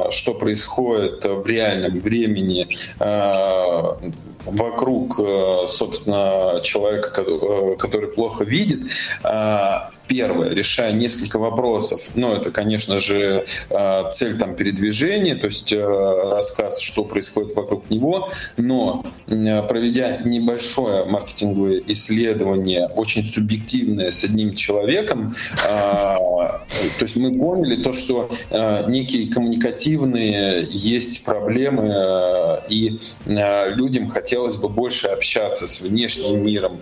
что 0.09 0.33
происходит 0.33 1.23
в 1.25 1.47
реальном 1.47 1.99
времени 1.99 2.67
вокруг, 4.45 5.19
собственно, 5.67 6.61
человека, 6.61 7.11
который 7.77 8.09
плохо 8.09 8.43
видит, 8.43 8.79
uh, 9.23 9.81
Первое, 10.11 10.49
решая 10.49 10.91
несколько 10.91 11.39
вопросов. 11.39 12.09
Ну, 12.15 12.33
это, 12.33 12.51
конечно 12.51 12.97
же, 12.97 13.45
э, 13.69 14.09
цель 14.11 14.37
там 14.37 14.57
передвижения, 14.57 15.35
то 15.35 15.45
есть 15.45 15.71
э, 15.71 15.79
рассказ, 15.81 16.81
что 16.81 17.05
происходит 17.05 17.55
вокруг 17.55 17.89
него, 17.89 18.27
но 18.57 19.01
э, 19.27 19.63
проведя 19.63 20.17
небольшое 20.17 21.05
маркетинговое 21.05 21.81
исследование, 21.87 22.87
очень 22.87 23.23
субъективное 23.23 24.11
с 24.11 24.25
одним 24.25 24.53
человеком, 24.53 25.33
то 25.63 26.65
есть 26.99 27.15
мы 27.15 27.39
поняли 27.39 27.81
то, 27.81 27.93
что 27.93 28.29
некие 28.87 29.31
коммуникативные 29.31 30.67
есть 30.69 31.23
проблемы, 31.25 32.61
и 32.67 32.99
людям 33.25 34.07
хотелось 34.07 34.57
бы 34.57 34.67
больше 34.67 35.07
общаться 35.07 35.67
с 35.67 35.81
внешним 35.81 36.43
миром 36.43 36.81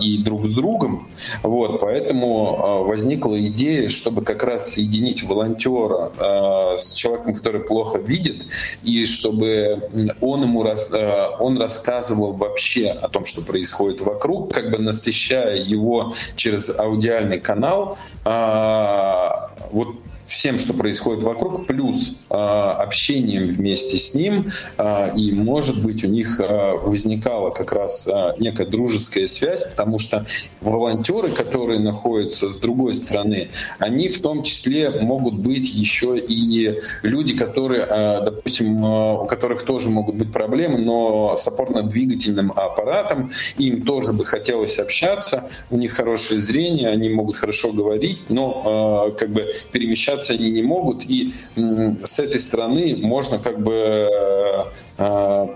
и 0.00 0.18
друг 0.22 0.46
с 0.46 0.54
другом. 0.54 1.08
Вот, 1.42 1.80
поэтому 1.80 2.37
а, 2.38 2.82
возникла 2.82 3.40
идея, 3.46 3.88
чтобы 3.88 4.22
как 4.22 4.42
раз 4.44 4.74
соединить 4.74 5.22
волонтера 5.22 6.10
а, 6.18 6.76
с 6.78 6.94
человеком, 6.94 7.34
который 7.34 7.60
плохо 7.60 7.98
видит, 7.98 8.46
и 8.82 9.04
чтобы 9.04 9.88
он 10.20 10.42
ему 10.42 10.64
а, 10.66 11.36
он 11.38 11.58
рассказывал 11.60 12.32
вообще 12.32 12.90
о 12.90 13.08
том, 13.08 13.24
что 13.24 13.42
происходит 13.42 14.00
вокруг, 14.00 14.52
как 14.52 14.70
бы 14.70 14.78
насыщая 14.78 15.56
его 15.56 16.12
через 16.36 16.78
аудиальный 16.78 17.40
канал. 17.40 17.98
Вот 18.24 19.88
всем, 20.28 20.58
что 20.58 20.74
происходит 20.74 21.22
вокруг, 21.22 21.66
плюс 21.66 22.22
э, 22.30 22.34
общением 22.34 23.48
вместе 23.48 23.96
с 23.96 24.14
ним, 24.14 24.48
э, 24.76 25.16
и, 25.16 25.32
может 25.32 25.82
быть, 25.82 26.04
у 26.04 26.08
них 26.08 26.38
э, 26.40 26.72
возникала 26.82 27.50
как 27.50 27.72
раз 27.72 28.08
э, 28.08 28.34
некая 28.38 28.66
дружеская 28.66 29.26
связь, 29.26 29.64
потому 29.70 29.98
что 29.98 30.26
волонтеры, 30.60 31.30
которые 31.30 31.80
находятся 31.80 32.52
с 32.52 32.58
другой 32.58 32.94
стороны, 32.94 33.50
они 33.78 34.08
в 34.08 34.22
том 34.22 34.42
числе 34.42 34.90
могут 34.90 35.34
быть 35.34 35.72
еще 35.74 36.18
и 36.18 36.80
люди, 37.02 37.36
которые, 37.36 37.86
э, 37.88 38.24
допустим, 38.24 38.84
э, 38.84 39.22
у 39.22 39.26
которых 39.26 39.62
тоже 39.62 39.88
могут 39.88 40.16
быть 40.16 40.32
проблемы, 40.32 40.78
но 40.78 41.36
с 41.36 41.48
опорно-двигательным 41.48 42.52
аппаратом, 42.52 43.30
им 43.56 43.82
тоже 43.82 44.12
бы 44.12 44.24
хотелось 44.24 44.78
общаться, 44.78 45.48
у 45.70 45.76
них 45.76 45.92
хорошее 45.92 46.40
зрение, 46.40 46.90
они 46.90 47.08
могут 47.08 47.36
хорошо 47.36 47.72
говорить, 47.72 48.18
но 48.28 49.08
э, 49.08 49.18
как 49.18 49.30
бы 49.30 49.50
перемещаться 49.72 50.17
общаться 50.18 50.32
они 50.34 50.50
не 50.50 50.62
могут, 50.62 51.04
и 51.04 51.32
с 51.56 52.18
этой 52.18 52.40
стороны 52.40 52.96
можно 52.96 53.38
как 53.38 53.60
бы 53.60 53.72
э, 53.74 54.64
э, 54.98 55.46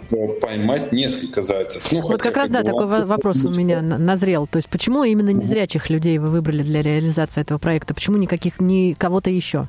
поймать 0.40 0.92
несколько 0.92 1.42
зайцев. 1.42 1.90
Ну, 1.92 2.00
вот 2.02 2.22
как 2.22 2.36
раз, 2.36 2.50
да, 2.50 2.62
такой 2.62 2.86
вопрос 3.04 3.44
у 3.44 3.50
меня 3.50 3.82
назрел. 3.82 4.46
То 4.46 4.56
есть 4.56 4.68
почему 4.68 5.04
именно 5.04 5.30
незрячих 5.30 5.90
людей 5.90 6.18
вы 6.18 6.30
выбрали 6.30 6.62
для 6.62 6.82
реализации 6.82 7.40
этого 7.40 7.58
проекта? 7.58 7.94
Почему 7.94 8.16
никаких, 8.16 8.60
ни 8.60 8.92
кого-то 8.92 9.30
еще? 9.30 9.66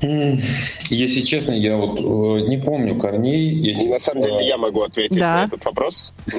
Если 0.00 1.22
честно, 1.22 1.52
я 1.52 1.76
вот 1.76 1.98
э, 1.98 2.46
не 2.48 2.58
помню 2.58 2.96
корней. 2.96 3.48
Я, 3.48 3.90
На 3.90 3.98
самом 3.98 4.22
деле 4.22 4.46
я 4.46 4.56
могу 4.56 4.82
ответить 4.82 5.18
да. 5.18 5.40
на 5.40 5.44
этот 5.46 5.64
вопрос. 5.64 6.12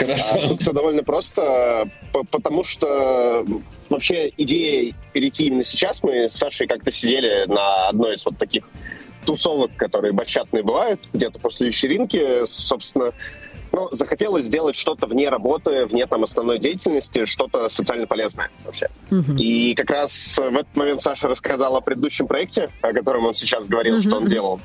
Хорошо. 0.00 0.34
А 0.34 0.48
тут 0.48 0.62
все 0.62 0.72
довольно 0.72 1.02
просто, 1.02 1.90
потому 2.30 2.62
что 2.62 3.44
вообще 3.88 4.32
идея 4.36 4.94
перейти 5.12 5.46
именно 5.46 5.64
сейчас, 5.64 6.02
мы 6.02 6.28
с 6.28 6.32
Сашей 6.34 6.68
как-то 6.68 6.92
сидели 6.92 7.46
на 7.48 7.88
одной 7.88 8.14
из 8.14 8.24
вот 8.24 8.38
таких 8.38 8.68
тусовок, 9.24 9.72
которые 9.76 10.12
бачатные 10.12 10.62
бывают, 10.62 11.00
где-то 11.12 11.38
после 11.40 11.66
вечеринки, 11.66 12.46
собственно, 12.46 13.12
ну, 13.76 13.88
захотелось 13.92 14.46
сделать 14.46 14.74
что-то 14.74 15.06
вне 15.06 15.28
работы, 15.28 15.84
вне 15.84 16.06
там 16.06 16.24
основной 16.24 16.58
деятельности, 16.58 17.26
что-то 17.26 17.68
социально 17.68 18.06
полезное 18.06 18.50
вообще. 18.64 18.88
Uh-huh. 19.10 19.36
И 19.36 19.74
как 19.74 19.90
раз 19.90 20.38
в 20.38 20.54
этот 20.54 20.74
момент 20.74 21.02
Саша 21.02 21.28
рассказал 21.28 21.76
о 21.76 21.82
предыдущем 21.82 22.26
проекте, 22.26 22.70
о 22.80 22.94
котором 22.94 23.26
он 23.26 23.34
сейчас 23.34 23.66
говорил, 23.66 23.98
uh-huh. 23.98 24.02
что 24.02 24.16
он 24.16 24.26
делал. 24.28 24.60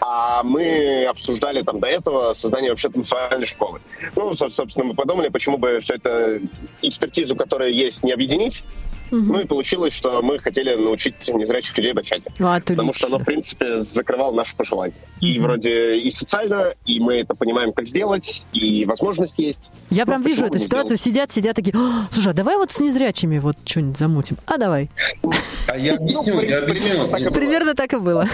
А 0.00 0.42
мы 0.42 1.04
обсуждали 1.04 1.62
там 1.62 1.78
до 1.78 1.86
этого 1.86 2.34
создание 2.34 2.70
вообще 2.70 2.88
танцевальной 2.88 3.46
школы. 3.46 3.80
Ну, 4.16 4.34
собственно, 4.34 4.84
мы 4.84 4.94
подумали, 4.94 5.28
почему 5.28 5.56
бы 5.56 5.78
все 5.80 5.94
это 5.94 6.40
экспертизу, 6.82 7.36
которая 7.36 7.68
есть, 7.68 8.02
не 8.02 8.10
объединить, 8.10 8.64
Угу. 9.10 9.20
Ну 9.20 9.40
и 9.40 9.46
получилось, 9.46 9.92
что 9.92 10.22
мы 10.22 10.38
хотели 10.38 10.74
научить 10.74 11.28
незрячих 11.28 11.76
людей 11.76 11.92
бачать. 11.92 12.28
А, 12.38 12.60
потому 12.60 12.92
что 12.92 13.06
оно, 13.08 13.18
в 13.18 13.24
принципе, 13.24 13.82
закрывало 13.82 14.34
наши 14.34 14.56
пожелания. 14.56 14.94
Угу. 15.16 15.26
И 15.26 15.38
вроде 15.38 15.98
и 15.98 16.10
социально, 16.10 16.74
и 16.86 17.00
мы 17.00 17.14
это 17.14 17.34
понимаем, 17.34 17.72
как 17.72 17.86
сделать, 17.86 18.46
и 18.52 18.84
возможность 18.84 19.38
есть. 19.38 19.72
Я 19.90 20.06
прям 20.06 20.22
вижу 20.22 20.44
эту 20.44 20.58
ситуацию, 20.58 20.96
делать? 20.96 21.02
сидят, 21.02 21.32
сидят 21.32 21.56
такие, 21.56 21.74
слушай, 22.10 22.30
а 22.30 22.34
давай 22.34 22.56
вот 22.56 22.70
с 22.72 22.80
незрячими 22.80 23.38
вот 23.38 23.56
что-нибудь 23.64 23.98
замутим. 23.98 24.36
А 24.46 24.56
давай. 24.56 24.90
А 25.66 25.76
я 25.76 25.94
объясню, 25.94 26.40
я 26.40 26.62
объясню. 26.62 27.30
Примерно 27.32 27.74
так 27.74 27.92
и 27.92 27.96
было. 27.96 28.28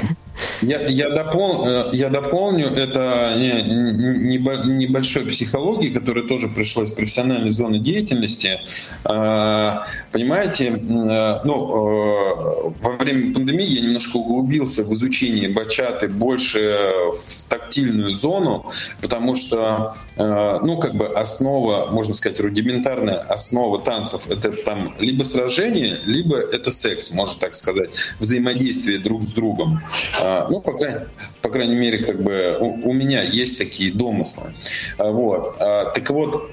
Я, 0.62 0.86
я, 0.86 1.10
допол, 1.10 1.66
э, 1.66 1.90
я 1.92 2.08
дополню, 2.08 2.68
это 2.68 3.34
небольшой 3.36 5.26
психологии, 5.26 5.88
которая 5.88 6.26
тоже 6.26 6.48
пришла 6.48 6.84
из 6.84 6.92
профессиональной 6.92 7.50
зоны 7.50 7.78
деятельности. 7.78 8.60
А, 9.04 9.84
понимаете, 10.12 10.68
э, 10.68 11.40
ну, 11.44 12.72
э, 12.72 12.72
во 12.80 12.92
время 12.98 13.34
пандемии 13.34 13.66
я 13.66 13.80
немножко 13.82 14.16
углубился 14.16 14.84
в 14.84 14.92
изучение 14.94 15.48
бачаты 15.48 16.08
больше 16.08 16.88
в 17.12 17.48
тактильную 17.48 18.14
зону, 18.14 18.70
потому 19.00 19.34
что, 19.34 19.96
ну, 20.16 20.78
как 20.78 20.94
бы 20.94 21.06
основа, 21.08 21.90
можно 21.90 22.14
сказать, 22.14 22.40
рудиментарная 22.40 23.18
основа 23.18 23.80
танцев— 23.80 24.30
это 24.30 24.52
там 24.52 24.94
либо 24.98 25.22
сражение, 25.22 26.00
либо 26.04 26.38
это 26.38 26.70
секс, 26.70 27.12
можно 27.12 27.40
так 27.40 27.54
сказать, 27.54 27.90
взаимодействие 28.18 28.98
друг 28.98 29.22
с 29.22 29.32
другом. 29.32 29.80
А, 30.26 30.48
ну, 30.50 30.60
по 30.60 30.72
по 31.40 31.48
крайней 31.48 31.76
мере, 31.76 31.98
как 31.98 32.20
бы 32.20 32.56
у, 32.60 32.90
у 32.90 32.92
меня 32.92 33.22
есть 33.22 33.58
такие 33.58 33.92
домыслы. 33.92 34.50
А, 34.98 35.10
Вот. 35.12 35.56
А, 35.60 35.92
Так 35.92 36.10
вот, 36.10 36.50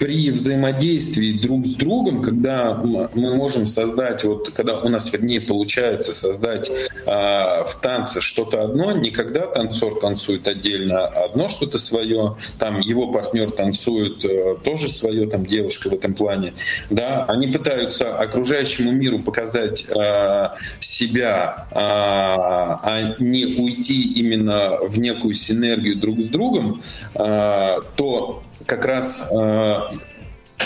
при 0.00 0.30
взаимодействии 0.30 1.32
друг 1.32 1.66
с 1.66 1.74
другом, 1.74 2.22
когда 2.22 2.72
мы 2.72 3.36
можем 3.36 3.66
создать, 3.66 4.24
вот 4.24 4.48
когда 4.48 4.80
у 4.80 4.88
нас, 4.88 5.12
вернее, 5.12 5.42
получается 5.42 6.10
создать 6.10 6.70
а, 7.06 7.64
в 7.64 7.80
танце 7.82 8.22
что-то 8.22 8.64
одно, 8.64 8.92
не 8.92 9.10
когда 9.10 9.46
танцор 9.46 10.00
танцует 10.00 10.48
отдельно 10.48 11.06
а 11.06 11.26
одно 11.26 11.48
что-то 11.48 11.76
свое, 11.76 12.34
там 12.58 12.80
его 12.80 13.12
партнер 13.12 13.50
танцует 13.50 14.24
э, 14.24 14.56
тоже 14.64 14.88
свое, 14.88 15.28
там 15.28 15.44
девушка 15.44 15.90
в 15.90 15.92
этом 15.92 16.14
плане, 16.14 16.54
да, 16.88 17.26
они 17.26 17.48
пытаются 17.48 18.16
окружающему 18.16 18.92
миру 18.92 19.18
показать 19.18 19.84
а, 19.94 20.54
себя, 20.78 21.68
а, 21.72 22.80
а 22.82 23.16
не 23.18 23.44
уйти 23.44 24.14
именно 24.14 24.78
в 24.80 24.98
некую 24.98 25.34
синергию 25.34 25.96
друг 25.96 26.20
с 26.20 26.28
другом, 26.28 26.80
а, 27.14 27.82
то 27.96 28.42
как 28.70 28.84
раз 28.84 29.32
э, 29.36 29.78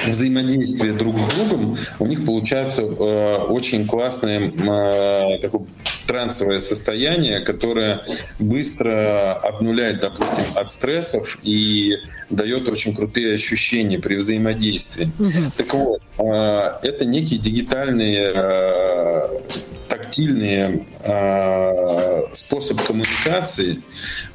взаимодействие 0.06 0.92
друг 0.92 1.18
с 1.18 1.24
другом, 1.34 1.74
у 1.98 2.06
них 2.06 2.26
получается 2.26 2.82
э, 2.82 3.36
очень 3.48 3.86
классное 3.86 4.50
э, 4.50 5.38
такое 5.38 5.62
трансовое 6.06 6.58
состояние, 6.58 7.40
которое 7.40 8.04
быстро 8.38 9.32
обнуляет, 9.32 10.00
допустим, 10.00 10.44
от 10.54 10.70
стрессов 10.70 11.38
и 11.42 11.92
дает 12.28 12.68
очень 12.68 12.94
крутые 12.94 13.36
ощущения 13.36 13.98
при 13.98 14.16
взаимодействии. 14.16 15.10
Так 15.56 15.72
вот, 15.72 16.02
э, 16.18 16.78
это 16.82 17.06
некие 17.06 17.40
дигитальные 17.40 18.32
э, 18.34 19.40
тактильные 19.88 20.86
э, 21.00 22.22
способ 22.32 22.82
коммуникации, 22.82 23.82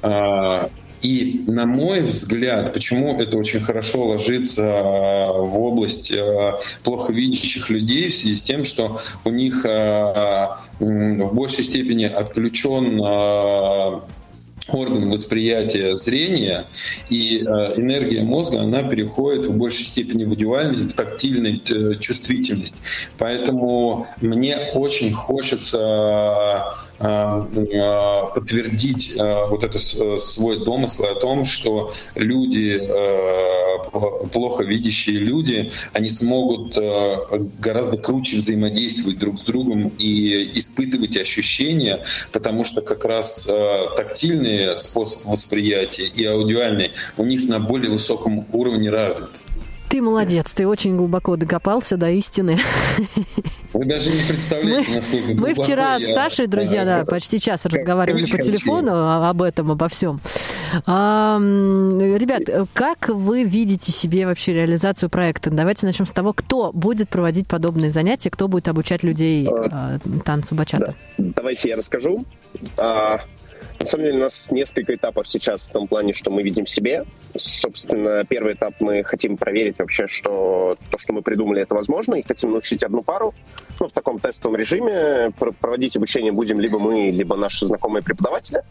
э, 0.01 0.69
и, 1.01 1.43
на 1.47 1.65
мой 1.65 2.01
взгляд, 2.01 2.73
почему 2.73 3.19
это 3.21 3.37
очень 3.37 3.59
хорошо 3.59 4.07
ложится 4.07 4.63
э, 4.63 5.41
в 5.41 5.59
область 5.59 6.11
э, 6.11 6.57
плохо 6.83 7.13
видящих 7.13 7.69
людей 7.69 8.09
в 8.09 8.15
связи 8.15 8.35
с 8.35 8.41
тем, 8.41 8.63
что 8.63 8.97
у 9.23 9.29
них 9.29 9.65
э, 9.65 10.47
в 10.79 11.35
большей 11.35 11.63
степени 11.63 12.05
отключен 12.05 12.99
орган 14.73 15.09
восприятия 15.09 15.95
зрения, 15.95 16.65
и 17.09 17.39
э, 17.39 17.79
энергия 17.79 18.23
мозга, 18.23 18.61
она 18.61 18.83
переходит 18.83 19.45
в 19.45 19.57
большей 19.57 19.85
степени 19.85 20.25
в 20.25 20.29
аудиальную, 20.29 20.87
в 20.87 20.93
тактильную 20.93 21.59
э, 21.69 21.99
чувствительность. 21.99 23.11
Поэтому 23.17 24.07
мне 24.21 24.71
очень 24.73 25.11
хочется 25.13 26.73
э, 26.99 27.45
подтвердить 28.33 29.13
вот 29.17 29.63
это 29.63 29.77
свой 30.17 30.65
домысл 30.65 31.05
о 31.05 31.15
том, 31.15 31.45
что 31.45 31.91
люди, 32.15 32.79
плохо 34.31 34.63
видящие 34.63 35.19
люди, 35.19 35.71
они 35.93 36.09
смогут 36.09 36.77
гораздо 37.59 37.97
круче 37.97 38.37
взаимодействовать 38.37 39.19
друг 39.19 39.39
с 39.39 39.43
другом 39.43 39.89
и 39.97 40.57
испытывать 40.57 41.17
ощущения, 41.17 42.03
потому 42.31 42.63
что 42.63 42.81
как 42.81 43.05
раз 43.05 43.47
э, 43.49 43.87
тактильный 44.59 44.77
способ 44.77 45.31
восприятия 45.31 46.05
и 46.07 46.25
аудиальный 46.25 46.91
у 47.17 47.25
них 47.25 47.47
на 47.47 47.59
более 47.59 47.91
высоком 47.91 48.45
уровне 48.51 48.89
развит. 48.89 49.41
Ты 49.89 50.03
молодец, 50.03 50.45
ты 50.53 50.67
очень 50.67 50.95
глубоко 50.97 51.35
докопался 51.35 51.97
до 51.97 52.11
истины. 52.11 52.59
Вы 53.73 53.85
даже 53.85 54.11
не 54.11 54.19
представляете, 54.21 54.89
Мы- 54.89 54.95
насколько 54.95 55.33
Мы 55.33 55.53
вчера 55.55 55.95
я, 55.95 56.11
с 56.11 56.13
Сашей, 56.13 56.45
друзья, 56.45 56.83
э, 56.83 56.85
да, 56.85 57.05
почти 57.05 57.39
час 57.39 57.65
разговаривали 57.65 58.21
по 58.21 58.37
телефону 58.37 58.91
о- 58.93 59.29
об 59.31 59.41
этом, 59.41 59.71
обо 59.71 59.87
всем. 59.89 60.21
А, 60.85 61.39
Ребят, 61.39 62.67
как 62.73 63.09
вы 63.09 63.43
видите 63.45 63.91
себе 63.91 64.27
вообще 64.27 64.53
реализацию 64.53 65.09
проекта? 65.09 65.49
Давайте 65.49 65.87
начнем 65.87 66.05
с 66.05 66.11
того, 66.11 66.33
кто 66.33 66.71
будет 66.71 67.09
проводить 67.09 67.47
подобные 67.47 67.89
занятия, 67.89 68.29
кто 68.29 68.47
будет 68.47 68.67
обучать 68.67 69.01
людей 69.01 69.47
э, 69.49 69.97
танцу 70.23 70.53
бачата. 70.53 70.93
Давайте 71.17 71.69
я 71.69 71.77
расскажу. 71.77 72.25
А, 72.77 73.21
на 73.79 73.85
самом 73.85 74.05
деле 74.05 74.17
у 74.17 74.21
нас 74.21 74.51
несколько 74.51 74.93
этапов 74.95 75.27
сейчас 75.29 75.63
в 75.63 75.71
том 75.71 75.87
плане, 75.87 76.13
что 76.13 76.31
мы 76.31 76.43
видим 76.43 76.65
себе. 76.65 77.05
Собственно, 77.35 78.25
первый 78.25 78.53
этап 78.53 78.73
мы 78.79 79.03
хотим 79.03 79.37
проверить 79.37 79.79
вообще, 79.79 80.07
что 80.07 80.77
то, 80.89 80.99
что 80.99 81.13
мы 81.13 81.21
придумали, 81.21 81.61
это 81.61 81.75
возможно, 81.75 82.15
и 82.15 82.23
хотим 82.23 82.51
научить 82.51 82.83
одну 82.83 83.03
пару. 83.03 83.33
Ну, 83.79 83.87
в 83.87 83.91
таком 83.91 84.19
тестовом 84.19 84.57
режиме 84.57 85.31
Пр- 85.39 85.53
проводить 85.53 85.95
обучение 85.95 86.31
будем 86.31 86.59
либо 86.59 86.79
мы, 86.79 87.09
либо 87.11 87.35
наши 87.35 87.65
знакомые 87.65 88.03
преподаватели. 88.03 88.63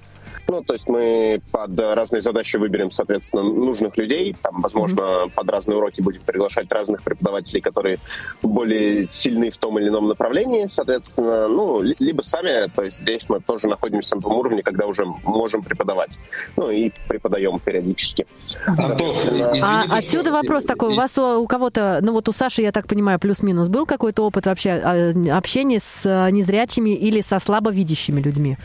Ну, 0.49 0.63
то 0.63 0.73
есть 0.73 0.89
мы 0.89 1.43
под 1.53 1.79
разные 1.79 2.23
задачи 2.23 2.57
выберем, 2.57 2.91
соответственно, 2.91 3.43
нужных 3.43 3.97
людей. 3.99 4.35
Там, 4.43 4.63
возможно, 4.63 5.29
под 5.35 5.51
разные 5.51 5.77
уроки 5.77 6.01
будем 6.01 6.23
приглашать 6.23 6.73
разных 6.73 7.03
преподавателей, 7.03 7.61
которые 7.61 7.99
более 8.43 9.07
сильны 9.09 9.51
в 9.51 9.59
том 9.59 9.79
или 9.79 9.89
ином 9.89 10.09
направлении, 10.09 10.67
соответственно. 10.69 11.49
Ну, 11.49 11.83
ли- 11.83 11.97
либо 11.99 12.23
сами, 12.23 12.71
то 12.75 12.83
есть 12.83 12.99
здесь 12.99 13.29
мы 13.29 13.41
тоже 13.41 13.67
находимся 13.67 14.17
на 14.17 14.23
том 14.23 14.37
уровне, 14.37 14.63
когда 14.63 14.87
уже 14.87 15.05
можем 15.05 15.63
преподавать. 15.63 16.19
Ну, 16.57 16.71
и 16.71 16.93
преподаем 17.09 17.59
периодически. 17.59 18.27
Антох, 18.67 19.15
А 19.63 19.99
отсюда 19.99 20.33
вопрос 20.33 20.65
такой. 20.65 20.95
У 20.95 20.97
вас 20.97 21.19
у, 21.19 21.43
у 21.43 21.47
кого-то, 21.47 21.99
ну 22.03 22.13
вот 22.13 22.29
у 22.29 22.33
Саши, 22.33 22.63
я 22.63 22.73
так 22.73 22.87
понимаю, 22.87 23.19
плюс-минус, 23.19 23.69
был 23.69 23.85
какой-то 23.85 24.23
опыт 24.25 24.47
вообще 24.47 24.71
а, 24.71 25.37
общения 25.37 25.79
с 25.79 26.03
а, 26.07 26.31
незрячими 26.31 26.91
или 26.91 27.21
со 27.21 27.39
слабовидящими 27.39 28.21
людьми? 28.23 28.57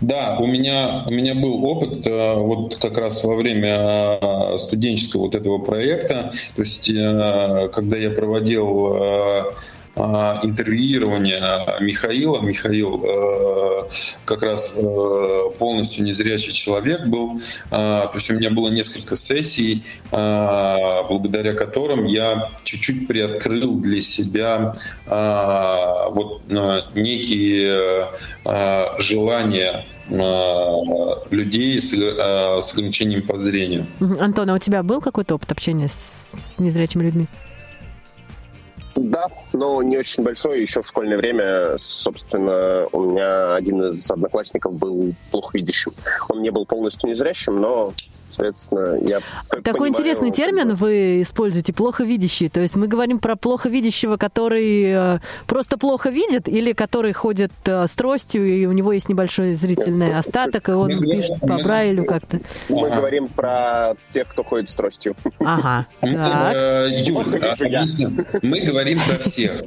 Да, 0.00 0.36
у 0.40 0.46
меня, 0.46 1.04
у 1.08 1.12
меня 1.14 1.19
был 1.34 1.64
опыт 1.64 2.06
э, 2.06 2.34
вот 2.34 2.76
как 2.76 2.98
раз 2.98 3.24
во 3.24 3.34
время 3.34 4.18
э, 4.20 4.56
студенческого 4.58 5.22
вот 5.22 5.34
этого 5.34 5.58
проекта. 5.58 6.32
То 6.56 6.62
есть, 6.62 6.88
э, 6.90 7.68
когда 7.72 7.96
я 7.96 8.10
проводил 8.10 9.54
интервьюирование 9.96 11.40
Михаила, 11.80 12.40
Михаил 12.40 13.02
э, 13.04 13.88
как 14.24 14.42
раз 14.42 14.76
э, 14.76 15.42
полностью 15.58 16.04
незрячий 16.04 16.52
человек 16.52 17.06
был. 17.06 17.40
Э, 17.70 18.06
То 18.06 18.12
есть 18.14 18.30
у 18.30 18.34
меня 18.34 18.50
было 18.50 18.68
несколько 18.68 19.16
сессий, 19.16 19.82
благодаря 20.10 21.54
которым 21.54 22.04
я 22.04 22.50
чуть-чуть 22.62 23.08
приоткрыл 23.08 23.76
для 23.76 24.00
себя 24.00 24.74
вот 25.06 26.42
некие 26.94 28.08
желания 28.98 29.86
людей 30.10 31.80
с, 31.80 31.92
э, 31.92 32.60
с 32.60 32.72
ограничением 32.72 33.26
по 33.26 33.36
зрению. 33.36 33.86
Антон, 34.18 34.50
а 34.50 34.54
у 34.54 34.58
тебя 34.58 34.82
был 34.82 35.00
какой-то 35.00 35.36
опыт 35.36 35.52
общения 35.52 35.88
с, 35.88 36.54
с 36.56 36.58
незрячими 36.58 37.04
людьми? 37.04 37.26
Да, 38.96 39.26
но 39.52 39.82
не 39.82 39.96
очень 39.96 40.22
большой. 40.22 40.62
Еще 40.62 40.82
в 40.82 40.86
школьное 40.86 41.16
время, 41.16 41.76
собственно, 41.78 42.86
у 42.92 43.10
меня 43.10 43.54
один 43.54 43.90
из 43.90 44.10
одноклассников 44.10 44.74
был 44.74 45.14
плохо 45.30 45.56
видящим. 45.56 45.94
Он 46.28 46.42
не 46.42 46.50
был 46.50 46.66
полностью 46.66 47.08
незрящим, 47.08 47.60
но, 47.60 47.94
соответственно, 48.40 48.98
я 49.06 49.20
Такой 49.48 49.62
понимаю, 49.62 49.88
интересный 49.90 50.30
термин 50.30 50.74
вы 50.74 51.22
используете, 51.22 51.72
плохо 51.72 52.04
видящий. 52.04 52.48
То 52.48 52.60
есть 52.60 52.76
мы 52.76 52.86
говорим 52.86 53.18
про 53.18 53.36
плохо 53.36 53.68
видящего, 53.68 54.16
который 54.16 54.84
э, 54.84 55.18
просто 55.46 55.78
плохо 55.78 56.10
видит, 56.10 56.48
или 56.48 56.72
который 56.72 57.12
ходит 57.12 57.52
э, 57.66 57.86
с 57.86 57.94
тростью, 57.94 58.46
и 58.46 58.66
у 58.66 58.72
него 58.72 58.92
есть 58.92 59.08
небольшой 59.08 59.54
зрительный 59.54 60.16
остаток, 60.16 60.68
и 60.68 60.72
он 60.72 61.00
пишет 61.00 61.40
по 61.40 61.58
Брайлю 61.58 62.04
как-то. 62.04 62.40
Мы 62.68 62.86
Ага. 62.88 62.96
говорим 62.96 63.28
про 63.28 63.94
тех, 64.10 64.28
кто 64.28 64.42
ходит 64.42 64.70
с 64.70 64.74
тростью. 64.74 65.14
Ага, 65.38 65.86
Мы, 66.02 66.14
так. 66.14 66.54
э, 66.54 66.88
Юль, 67.04 67.24
Плохо 67.24 67.56
а, 67.60 67.64
объясню. 67.64 68.10
мы 68.42 68.60
говорим 68.60 68.98
про 69.06 69.18
всех. 69.18 69.62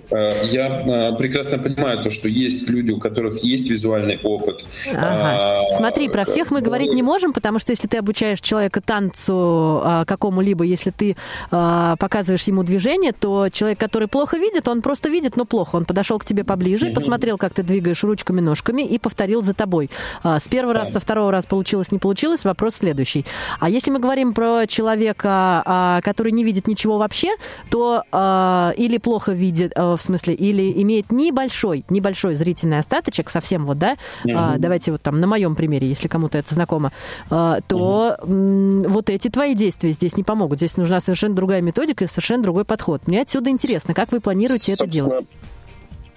Я 0.52 1.14
прекрасно 1.18 1.60
понимаю 1.60 2.00
то, 2.00 2.10
что 2.10 2.28
есть 2.28 2.70
люди, 2.70 2.92
у 2.92 3.00
которых 3.00 3.44
есть 3.44 3.70
визуальный 3.70 4.20
опыт. 4.24 4.66
Ага. 4.96 5.62
А, 5.62 5.78
Смотри, 5.78 6.10
про 6.10 6.26
всех 6.26 6.52
мы 6.52 6.60
ну, 6.60 6.66
говорить 6.66 6.94
не 6.94 7.04
можем, 7.04 7.34
потому 7.34 7.60
что 7.60 7.72
если 7.72 7.88
ты 7.88 7.98
обучаешь 7.98 8.42
человека 8.42 8.63
танцу 8.70 9.82
а, 9.84 10.06
какому-либо, 10.06 10.64
если 10.64 10.92
ты 10.92 11.16
а, 11.52 11.96
показываешь 11.98 12.44
ему 12.44 12.64
движение, 12.64 13.12
то 13.12 13.50
человек, 13.50 13.80
который 13.80 14.08
плохо 14.08 14.38
видит, 14.38 14.68
он 14.68 14.82
просто 14.82 15.10
видит, 15.10 15.36
но 15.38 15.46
плохо. 15.46 15.76
Он 15.76 15.86
подошел 15.86 16.20
к 16.20 16.26
тебе 16.26 16.44
поближе, 16.44 16.86
Мгм. 16.88 16.96
посмотрел, 16.96 17.38
как 17.38 17.54
ты 17.54 17.64
двигаешь 17.64 18.04
ручками, 18.04 18.42
ножками 18.42 18.82
и 18.82 19.00
повторил 19.00 19.42
за 19.44 19.54
тобой. 19.54 19.90
А, 20.24 20.40
С 20.40 20.48
первого 20.48 20.74
раза, 20.74 20.94
со 20.94 21.00
второго 21.00 21.32
раза 21.32 21.48
получилось, 21.48 21.92
не 21.92 22.00
получилось, 22.00 22.44
вопрос 22.46 22.76
следующий. 22.76 23.26
А 23.60 23.70
если 23.70 23.92
мы 23.92 24.00
говорим 24.00 24.34
про 24.34 24.66
человека, 24.68 25.64
а, 25.66 26.02
который 26.02 26.32
не 26.32 26.44
видит 26.44 26.68
ничего 26.68 26.98
вообще, 26.98 27.30
то 27.70 28.04
а, 28.12 28.74
или 28.78 28.98
плохо 28.98 29.32
видит, 29.32 29.72
а, 29.76 29.96
в 29.98 30.02
смысле, 30.02 30.34
или 30.34 30.82
имеет 30.82 31.12
небольшой, 31.12 31.86
небольшой 31.90 32.36
зрительный 32.36 32.80
остаточек, 32.80 33.30
совсем 33.30 33.66
вот, 33.66 33.78
да, 33.78 33.96
а, 34.26 34.54
Мгм. 34.54 34.62
давайте 34.62 34.92
вот 34.92 35.02
там 35.02 35.20
на 35.20 35.28
моем 35.28 35.56
примере, 35.56 35.88
если 35.88 36.08
кому-то 36.08 36.38
это 36.38 36.54
знакомо, 36.54 36.92
а, 37.30 37.60
то 37.68 38.18
м, 38.22 38.53
вот 38.88 39.10
эти 39.10 39.30
твои 39.30 39.56
действия 39.56 39.92
здесь 39.92 40.18
не 40.18 40.24
помогут. 40.24 40.60
Здесь 40.60 40.78
нужна 40.78 41.00
совершенно 41.00 41.36
другая 41.36 41.62
методика 41.62 42.04
и 42.04 42.08
совершенно 42.08 42.44
другой 42.44 42.66
подход. 42.66 43.08
Мне 43.08 43.22
отсюда 43.22 43.50
интересно, 43.50 43.94
как 43.94 44.12
вы 44.12 44.20
планируете 44.20 44.74
это 44.74 44.86
Собственно, 44.86 45.10
делать? 45.10 45.28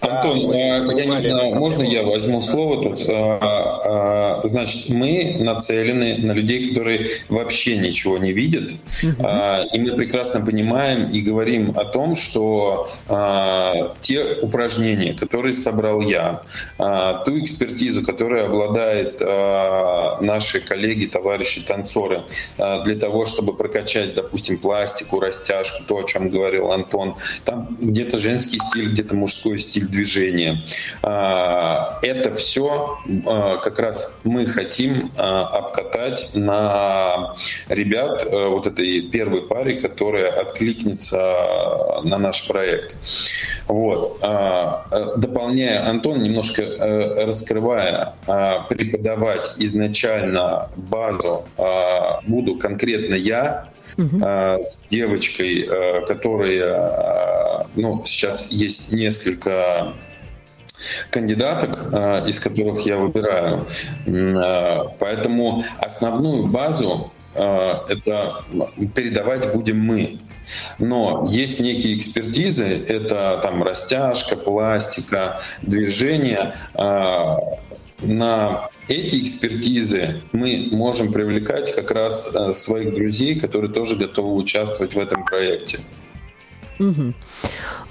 Антон, 0.00 0.46
мы 0.46 0.54
э, 0.54 0.58
я 0.58 0.80
не 0.80 0.86
понимали 0.86 1.30
знаю, 1.30 1.50
эту 1.50 1.58
можно 1.58 1.82
я 1.82 2.02
возьму 2.02 2.40
слово 2.40 2.82
тут? 2.82 3.08
Э, 3.08 3.38
э, 3.84 4.40
Значит, 4.44 4.90
мы 4.90 5.36
нацелены 5.40 6.18
на 6.18 6.32
людей, 6.32 6.68
которые 6.68 7.06
вообще 7.28 7.78
ничего 7.78 8.18
не 8.18 8.32
видят, 8.32 8.72
Э, 9.18 9.64
и 9.72 9.78
мы 9.78 9.96
прекрасно 9.96 10.44
понимаем 10.44 11.06
и 11.06 11.20
говорим 11.20 11.72
о 11.76 11.84
том, 11.84 12.14
что 12.14 12.86
э, 13.08 13.90
те 14.00 14.38
упражнения, 14.42 15.14
которые 15.14 15.52
собрал 15.52 16.00
я, 16.00 16.42
э, 16.78 17.14
ту 17.24 17.38
экспертизу, 17.38 18.04
которой 18.04 18.46
обладает 18.46 19.20
э, 19.20 20.16
наши 20.20 20.60
коллеги, 20.60 21.06
товарищи, 21.06 21.60
танцоры, 21.60 22.24
э, 22.58 22.84
для 22.84 22.96
того, 22.96 23.24
чтобы 23.26 23.54
прокачать, 23.54 24.14
допустим, 24.14 24.58
пластику, 24.58 25.20
растяжку, 25.20 25.84
то, 25.88 25.98
о 25.98 26.04
чем 26.04 26.30
говорил 26.30 26.72
Антон, 26.72 27.16
там 27.44 27.76
где-то 27.80 28.18
женский 28.18 28.58
стиль, 28.58 28.90
где-то 28.90 29.14
мужской 29.14 29.58
стиль 29.58 29.85
движения. 29.90 30.62
А, 31.02 31.98
Это 32.02 32.32
все 32.34 32.98
как 33.62 33.78
раз 33.78 34.20
мы 34.24 34.46
хотим 34.46 35.12
а, 35.16 35.46
обкатать 35.46 36.32
на 36.34 37.34
ребят 37.68 38.26
вот 38.30 38.66
этой 38.66 39.02
первой 39.02 39.42
паре, 39.42 39.80
которая 39.80 40.30
откликнется 40.40 42.00
на 42.04 42.18
наш 42.18 42.46
проект. 42.48 42.96
Вот. 43.68 44.18
А, 44.22 45.14
Дополняя 45.16 45.88
Антон, 45.88 46.22
немножко 46.22 46.64
раскрывая, 47.26 48.14
а, 48.26 48.60
преподавать 48.68 49.52
изначально 49.58 50.68
базу 50.76 51.46
а, 51.56 52.20
буду 52.26 52.56
конкретно 52.56 53.14
я, 53.14 53.68
а, 54.22 54.58
с 54.58 54.80
девочкой, 54.88 55.68
а, 55.70 56.04
которая, 56.06 56.64
а, 56.64 57.25
ну, 57.76 58.02
сейчас 58.04 58.50
есть 58.50 58.92
несколько 58.92 59.94
кандидаток, 61.10 61.78
а, 61.92 62.26
из 62.26 62.40
которых 62.40 62.80
я 62.86 62.96
выбираю. 62.96 63.66
А, 64.06 64.94
Поэтому 64.98 65.64
основную 65.78 66.46
базу 66.46 67.12
а, 67.34 67.84
это 67.88 68.44
передавать 68.94 69.52
будем 69.52 69.80
мы. 69.80 70.20
Но 70.78 71.26
есть 71.28 71.60
некие 71.60 71.96
экспертизы, 71.96 72.84
это 72.88 73.40
там 73.42 73.64
растяжка, 73.64 74.36
пластика, 74.36 75.40
движение. 75.62 76.54
На 77.98 78.68
эти 78.86 79.24
экспертизы 79.24 80.20
мы 80.30 80.68
можем 80.70 81.12
привлекать 81.12 81.74
как 81.74 81.90
раз 81.90 82.32
своих 82.52 82.94
друзей, 82.94 83.40
которые 83.40 83.72
тоже 83.72 83.96
готовы 83.96 84.34
участвовать 84.34 84.94
в 84.94 85.00
этом 85.00 85.24
проекте. 85.24 85.80
Мгм. 86.78 87.14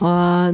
А, 0.02 0.52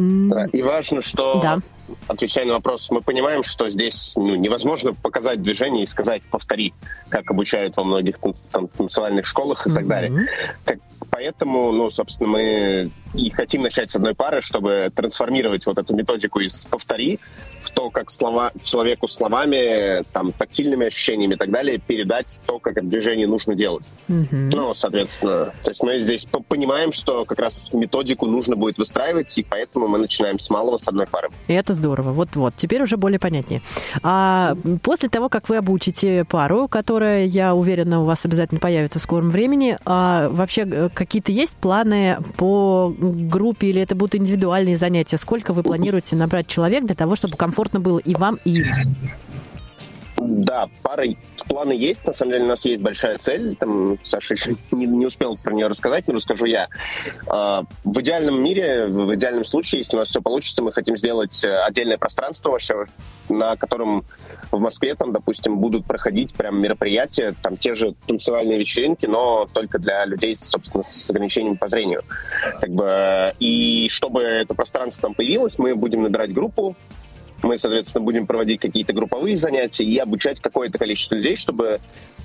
И 0.53 0.61
важно, 0.61 1.01
что, 1.01 1.39
Да. 1.41 1.59
отвечая 2.07 2.45
на 2.45 2.53
вопрос, 2.53 2.89
мы 2.91 3.01
понимаем, 3.01 3.43
что 3.43 3.69
здесь 3.69 4.15
ну, 4.15 4.35
невозможно 4.35 4.93
показать 4.93 5.41
движение 5.41 5.83
и 5.83 5.87
сказать 5.87 6.21
«повтори», 6.23 6.73
как 7.09 7.29
обучают 7.31 7.75
во 7.77 7.83
многих 7.83 8.17
танц- 8.19 8.43
там, 8.51 8.67
танцевальных 8.67 9.25
школах 9.25 9.65
и 9.67 9.71
так 9.73 9.87
далее. 9.87 10.27
Как- 10.65 10.79
поэтому, 11.09 11.71
ну, 11.71 11.89
собственно, 11.91 12.29
мы 12.29 12.91
и 13.13 13.29
хотим 13.29 13.63
начать 13.63 13.91
с 13.91 13.95
одной 13.95 14.15
пары, 14.15 14.41
чтобы 14.41 14.91
трансформировать 14.93 15.65
вот 15.65 15.77
эту 15.77 15.93
методику 15.93 16.39
из 16.39 16.65
«повтори» 16.65 17.19
в 17.61 17.69
то, 17.69 17.89
как 17.89 18.09
слова, 18.09 18.51
человеку 18.63 19.07
словами, 19.07 20.03
там, 20.13 20.31
тактильными 20.31 20.87
ощущениями 20.87 21.35
и 21.35 21.37
так 21.37 21.51
далее 21.51 21.77
передать 21.77 22.41
то, 22.45 22.59
как 22.59 22.77
это 22.77 22.85
движение 22.85 23.27
нужно 23.27 23.55
делать. 23.55 23.83
Ну, 24.07 24.73
соответственно, 24.73 25.53
то 25.63 25.69
есть 25.69 25.83
мы 25.83 25.99
здесь 25.99 26.25
по- 26.25 26.41
понимаем, 26.41 26.91
что 26.91 27.23
как 27.25 27.39
раз 27.39 27.71
методику 27.71 28.25
нужно 28.25 28.55
будет 28.55 28.77
выстраивать, 28.77 29.37
и 29.37 29.43
поэтому 29.43 29.87
мы 29.87 29.99
начинаем 29.99 30.39
с 30.39 30.49
малого, 30.49 30.77
с 30.77 30.87
одной 30.87 31.07
пары. 31.07 31.29
И 31.47 31.53
это 31.53 31.73
здорово. 31.73 32.11
Вот-вот. 32.11 32.53
Теперь 32.57 32.81
уже 32.81 32.97
более 32.97 33.19
понятнее. 33.19 33.61
А 34.03 34.55
после 34.81 35.09
того, 35.09 35.29
как 35.29 35.49
вы 35.49 35.57
обучите 35.57 36.25
пару, 36.25 36.67
которая, 36.67 37.25
я 37.25 37.53
уверена, 37.55 38.01
у 38.01 38.05
вас 38.05 38.25
обязательно 38.25 38.59
появится 38.59 38.99
в 38.99 39.01
скором 39.01 39.29
времени, 39.29 39.77
а 39.85 40.29
вообще 40.29 40.63
э, 40.63 40.89
какие-то 40.89 41.31
есть 41.31 41.55
планы 41.57 42.17
по 42.37 42.93
группе 43.01 43.67
или 43.67 43.81
это 43.81 43.95
будут 43.95 44.15
индивидуальные 44.15 44.77
занятия? 44.77 45.17
Сколько 45.17 45.53
вы 45.53 45.63
планируете 45.63 46.15
набрать 46.15 46.47
человек 46.47 46.85
для 46.85 46.95
того, 46.95 47.15
чтобы 47.15 47.35
комфортно 47.35 47.79
было 47.79 47.99
и 47.99 48.15
вам, 48.15 48.39
и 48.45 48.51
им? 48.51 48.65
Да, 50.23 50.69
пары 50.83 51.17
планы 51.47 51.71
есть. 51.71 52.05
На 52.05 52.13
самом 52.13 52.33
деле 52.33 52.45
у 52.45 52.47
нас 52.49 52.63
есть 52.65 52.79
большая 52.79 53.17
цель. 53.17 53.55
Там 53.55 53.97
Саша 54.03 54.35
еще 54.35 54.55
не, 54.71 54.85
не 54.85 55.07
успел 55.07 55.35
про 55.35 55.53
нее 55.53 55.67
рассказать, 55.67 56.07
но 56.07 56.13
расскажу 56.13 56.45
я. 56.45 56.67
А, 57.27 57.63
В 57.83 57.99
идеальном 58.01 58.41
мире, 58.41 58.85
в 58.85 59.15
идеальном 59.15 59.45
случае, 59.45 59.79
если 59.79 59.95
у 59.95 59.99
нас 59.99 60.09
все 60.09 60.21
получится, 60.21 60.63
мы 60.63 60.73
хотим 60.73 60.95
сделать 60.95 61.43
э, 61.43 61.57
отдельное 61.57 61.97
пространство 61.97 62.51
вообще, 62.51 62.85
на 63.29 63.55
котором 63.55 64.05
в 64.51 64.59
Москве, 64.59 64.93
там, 64.93 65.11
допустим, 65.11 65.57
будут 65.57 65.85
проходить 65.85 66.33
прям 66.33 66.61
мероприятия, 66.61 67.33
там 67.41 67.57
те 67.57 67.73
же 67.73 67.95
танцевальные 68.05 68.59
вечеринки, 68.59 69.07
но 69.07 69.47
только 69.51 69.79
для 69.79 70.05
людей, 70.05 70.35
собственно, 70.35 70.83
с 70.83 71.09
ограничением 71.09 71.57
по 71.57 71.67
зрению. 71.67 72.03
Как 72.59 72.69
бы, 72.69 72.85
э, 72.85 73.33
и 73.39 73.89
чтобы 73.89 74.21
это 74.21 74.53
пространство 74.53 75.01
там 75.01 75.15
появилось, 75.15 75.57
мы 75.57 75.75
будем 75.75 76.03
набирать 76.03 76.31
группу, 76.31 76.75
мы, 77.41 77.57
соответственно, 77.57 78.03
будем 78.03 78.27
проводить 78.27 78.59
какие-то 78.59 78.93
групповые 78.93 79.37
занятия 79.37 79.83
и 79.83 79.97
обучать 79.97 80.39
какое-то 80.39 80.77
количество 80.77 81.15
людей, 81.15 81.35
чтобы 81.35 81.79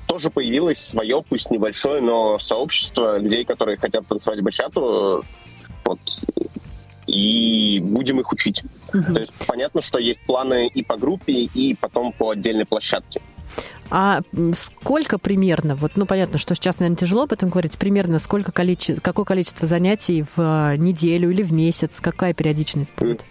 тоже 0.06 0.30
появилось 0.30 0.78
свое, 0.78 1.22
пусть 1.28 1.50
небольшое, 1.50 2.00
но 2.00 2.38
сообщество 2.38 3.18
людей, 3.18 3.44
которые 3.44 3.76
хотят 3.76 4.06
танцевать 4.06 4.40
бачату. 4.40 5.24
Вот, 5.84 6.00
и 7.06 7.80
будем 7.80 8.20
их 8.20 8.32
учить. 8.32 8.62
То 8.90 9.20
есть 9.20 9.32
понятно, 9.46 9.82
что 9.82 9.98
есть 9.98 10.20
планы 10.26 10.66
и 10.66 10.82
по 10.82 10.96
группе, 10.96 11.32
и 11.32 11.74
потом 11.74 12.12
по 12.12 12.30
отдельной 12.30 12.64
площадке. 12.64 13.20
А 13.88 14.22
сколько 14.54 15.16
примерно, 15.18 15.76
вот, 15.76 15.92
ну, 15.94 16.06
понятно, 16.06 16.38
что 16.38 16.56
сейчас, 16.56 16.80
наверное, 16.80 16.98
тяжело 16.98 17.22
об 17.22 17.32
этом 17.32 17.50
говорить, 17.50 17.78
примерно 17.78 18.18
сколько 18.18 18.50
количе- 18.50 19.00
какое 19.00 19.24
количество 19.24 19.68
занятий 19.68 20.24
в 20.34 20.40
э, 20.40 20.76
неделю 20.76 21.30
или 21.30 21.44
в 21.44 21.52
месяц, 21.52 22.00
какая 22.00 22.34
периодичность 22.34 22.92
будет? 22.96 23.24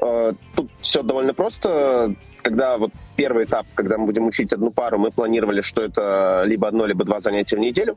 Э, 0.00 0.32
Тут 0.54 0.70
все 0.80 1.02
довольно 1.02 1.34
просто. 1.34 2.14
Когда 2.42 2.78
вот 2.78 2.92
первый 3.16 3.44
этап, 3.44 3.66
когда 3.74 3.98
мы 3.98 4.06
будем 4.06 4.26
учить 4.26 4.52
одну 4.52 4.70
пару, 4.70 4.98
мы 4.98 5.10
планировали, 5.10 5.60
что 5.60 5.82
это 5.82 6.44
либо 6.46 6.68
одно, 6.68 6.86
либо 6.86 7.04
два 7.04 7.20
занятия 7.20 7.56
в 7.56 7.60
неделю. 7.60 7.96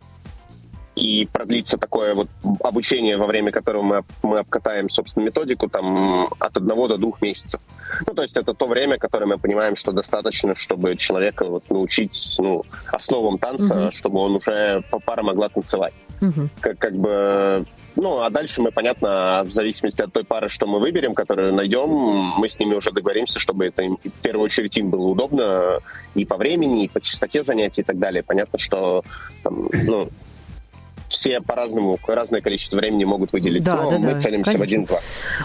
И 0.94 1.26
продлится 1.32 1.78
такое 1.78 2.14
вот 2.14 2.28
обучение, 2.60 3.16
во 3.16 3.26
время 3.26 3.52
которого 3.52 3.82
мы, 3.82 4.04
мы 4.24 4.40
обкатаем, 4.40 4.90
собственно, 4.90 5.24
методику 5.24 5.70
там 5.70 6.28
от 6.38 6.58
одного 6.58 6.90
до 6.90 6.98
двух 6.98 7.22
месяцев. 7.22 7.62
Ну, 8.06 8.14
то 8.14 8.24
есть 8.24 8.36
это 8.36 8.54
то 8.54 8.68
время, 8.68 8.98
которое 8.98 9.26
мы 9.26 9.38
понимаем, 9.38 9.78
что 9.78 9.94
достаточно, 9.94 10.54
чтобы 10.56 10.98
человека 10.98 11.46
вот 11.46 11.70
научить 11.70 12.36
ну, 12.40 12.66
основам 12.92 13.38
танца, 13.38 13.90
чтобы 13.92 14.20
он 14.20 14.36
уже 14.36 14.84
по 14.92 15.00
пара 15.00 15.24
могла 15.24 15.48
танцевать. 15.48 15.94
Мгм. 16.20 16.50
Как, 16.60 16.78
как 16.78 16.96
бы 16.96 17.66
ну, 17.96 18.22
а 18.22 18.30
дальше 18.30 18.62
мы, 18.62 18.72
понятно, 18.72 19.44
в 19.46 19.52
зависимости 19.52 20.02
от 20.02 20.14
той 20.14 20.24
пары, 20.24 20.50
что 20.50 20.68
мы 20.68 20.80
выберем, 20.80 21.14
которую 21.14 21.54
найдем, 21.54 21.90
мы 22.38 22.48
с 22.48 22.60
ними 22.60 22.76
уже 22.76 22.92
договоримся, 22.92 23.40
чтобы 23.40 23.66
это 23.66 23.84
им, 23.84 23.98
в 23.98 24.22
первую 24.22 24.46
очередь 24.46 24.78
им 24.78 24.90
было 24.90 25.08
удобно 25.08 25.80
и 26.16 26.26
по 26.26 26.38
времени, 26.38 26.86
и 26.86 26.88
по 26.88 27.02
частоте 27.02 27.44
занятий 27.44 27.82
и 27.82 27.84
так 27.84 28.00
далее. 28.00 28.24
Понятно, 28.24 28.60
что 28.60 29.04
там, 29.44 29.70
ну, 29.72 30.10
все 31.22 31.40
по-разному, 31.40 32.00
разное 32.08 32.42
количество 32.42 32.78
времени 32.78 33.04
могут 33.04 33.32
выделить, 33.32 33.64
Да, 33.64 33.76
но 33.76 33.92
да, 33.92 34.00
мы 34.00 34.14
да, 34.14 34.20
целимся 34.20 34.50
в 34.50 34.54
конечно. 34.54 34.64
один-два. 34.64 35.00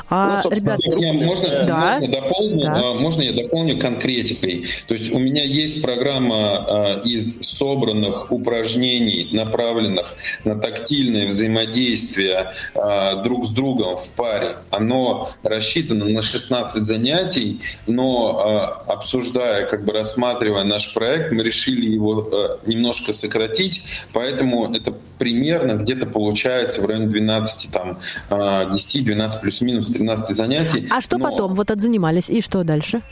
А, 0.09 0.41
Ну, 0.43 0.51
ребят, 0.51 0.81
Я- 0.83 1.13
можно, 1.13 1.49
Да. 1.67 1.77
можно 1.93 2.09
дополню, 2.09 2.63
Да. 2.63 2.75
а, 2.77 2.95
можно 2.95 3.23
я 3.23 3.33
дополню 3.33 3.79
конкретикой. 3.79 4.65
То 4.89 4.95
есть 4.95 5.13
у 5.13 5.19
меня 5.19 5.45
есть 5.45 5.83
программа 5.83 6.37
а, 6.37 7.01
из 7.05 7.41
собранных 7.43 8.33
упражнений, 8.33 9.29
направленных 9.33 10.15
на 10.45 10.55
тактильное 10.59 11.27
взаимодействие 11.27 12.53
а, 12.75 13.17
друг 13.17 13.45
с 13.45 13.53
другом 13.53 13.99
в 13.99 14.13
паре. 14.13 14.57
Оно 14.71 15.29
рассчитано 15.43 16.07
на 16.07 16.23
16 16.23 16.83
занятий, 16.85 17.61
но 17.87 18.39
а, 18.39 18.93
обсуждая, 18.95 19.67
как 19.67 19.85
бы 19.85 19.93
рассматривая 19.93 20.65
наш 20.65 20.95
проект, 20.95 21.33
мы 21.33 21.43
решили 21.43 21.85
его 21.87 22.27
а, 22.33 22.59
немножко 22.65 23.13
сократить, 23.13 23.83
поэтому 24.15 24.75
это 24.75 24.95
примерно 25.19 25.75
где-то 25.75 26.07
получается 26.07 26.83
в 26.83 26.87
районе 26.87 27.07
12, 27.09 27.73
там, 27.73 27.99
а, 28.31 28.65
10-12 28.67 29.41
плюс-минус 29.41 29.93
13 29.93 30.35
занятий. 30.37 30.89
а 30.91 31.01
что 31.01 31.19
Но, 31.19 31.31
потом? 31.31 31.55
Вот 31.55 31.71
отзанимались, 31.71 32.29
и 32.29 32.41
что 32.41 32.65
дальше? 32.65 33.03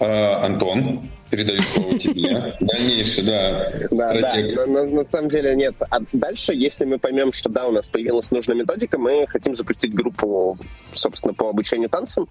а, 0.00 0.44
Антон, 0.44 1.02
передаю 1.32 1.62
слово 1.62 1.98
тебе. 1.98 2.54
Дальнейшее, 2.60 3.26
да, 3.26 3.66
Да, 3.90 4.12
да. 4.12 4.28
стратегия. 4.28 4.66
На, 4.66 4.84
на- 4.84 4.90
на 5.02 5.04
самом 5.06 5.28
деле 5.28 5.56
нет. 5.56 5.74
А 5.90 6.00
дальше, 6.12 6.52
если 6.52 6.84
мы 6.84 6.98
поймем, 6.98 7.32
что 7.32 7.48
да, 7.48 7.66
у 7.68 7.72
нас 7.72 7.88
появилась 7.88 8.30
нужная 8.30 8.54
методика, 8.54 8.98
мы 8.98 9.26
хотим 9.28 9.56
запустить 9.56 9.94
группу, 9.94 10.58
собственно, 10.92 11.32
по 11.32 11.48
обучению 11.48 11.88
танцам, 11.88 12.28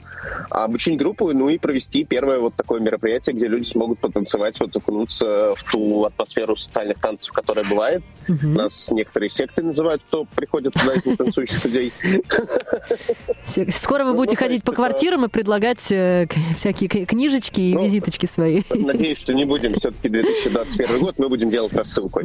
а 0.51 0.65
обучить 0.65 0.97
группу, 0.99 1.33
ну 1.33 1.49
и 1.49 1.57
провести 1.57 2.03
первое 2.05 2.39
вот 2.39 2.55
такое 2.55 2.79
мероприятие, 2.79 3.35
где 3.35 3.47
люди 3.47 3.65
смогут 3.67 3.99
потанцевать, 3.99 4.59
вот 4.59 4.75
окунуться 4.75 5.55
в 5.55 5.63
ту 5.71 6.05
атмосферу 6.05 6.55
социальных 6.55 6.99
танцев, 6.99 7.33
которая 7.33 7.65
бывает. 7.65 8.03
Нас 8.27 8.91
некоторые 8.91 9.31
секты 9.31 9.63
называют, 9.63 10.03
кто 10.07 10.25
приходит 10.35 10.73
туда 10.73 10.93
из 10.93 11.17
танцующих 11.17 11.65
людей. 11.65 11.91
Скоро 13.71 14.05
вы 14.05 14.13
будете 14.13 14.37
ну, 14.39 14.45
ходить 14.45 14.63
по 14.63 14.71
квартирам 14.73 15.25
и 15.25 15.27
предлагать 15.27 15.91
э, 15.91 16.27
всякие 16.55 17.05
книжечки 17.05 17.59
и 17.59 17.73
Ну, 17.73 17.83
визиточки 17.85 18.27
свои. 18.27 18.61
Надеюсь, 18.91 19.17
что 19.19 19.33
не 19.33 19.45
будем. 19.45 19.73
Все-таки 19.79 20.09
2021 20.09 20.99
год, 20.99 21.15
мы 21.17 21.29
будем 21.29 21.49
делать 21.49 21.73
рассылку. 21.73 22.19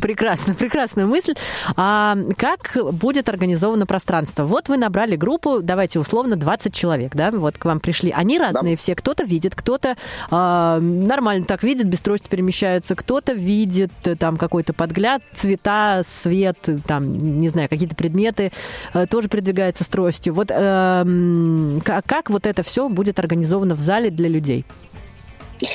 Прекрасно, 0.00 0.54
прекрасная 0.54 1.06
мысль. 1.06 1.34
А 1.76 2.16
как 2.36 2.76
будет 2.92 3.28
организовано 3.28 3.86
пространство? 3.86 4.44
Вот 4.44 4.68
вы 4.68 4.76
набрали 4.76 5.16
группу, 5.16 5.60
давайте 5.62 5.98
условно 5.98 6.36
20 6.36 6.74
человек, 6.74 7.14
да, 7.14 7.30
вот 7.30 7.58
к 7.58 7.64
вам 7.64 7.80
пришли. 7.80 8.10
Они 8.10 8.38
разные 8.38 8.76
все. 8.76 8.94
Кто-то 8.94 9.24
видит, 9.24 9.54
кто-то 9.54 9.96
а, 10.30 10.78
нормально 10.80 11.44
так 11.44 11.62
видит, 11.62 11.86
без 11.86 12.00
трости 12.00 12.28
перемещается, 12.28 12.94
кто-то 12.94 13.32
видит 13.32 13.92
э, 14.04 14.16
там 14.16 14.36
какой-то 14.36 14.72
подгляд, 14.72 15.22
цвета, 15.34 16.02
свет, 16.06 16.58
э, 16.66 16.78
там, 16.86 17.40
не 17.40 17.48
знаю, 17.48 17.68
какие-то 17.68 17.94
предметы, 17.96 18.52
э, 18.94 19.06
тоже 19.06 19.28
передвигается 19.28 19.84
с 19.84 19.88
тростью. 19.88 20.34
Вот 20.34 20.48
ка- 20.48 22.02
как 22.06 22.30
вот 22.30 22.46
это 22.46 22.62
все 22.62 22.88
будет 22.88 23.18
организовано 23.18 23.57
в 23.74 23.80
зале 23.80 24.10
для 24.10 24.28
людей? 24.28 24.64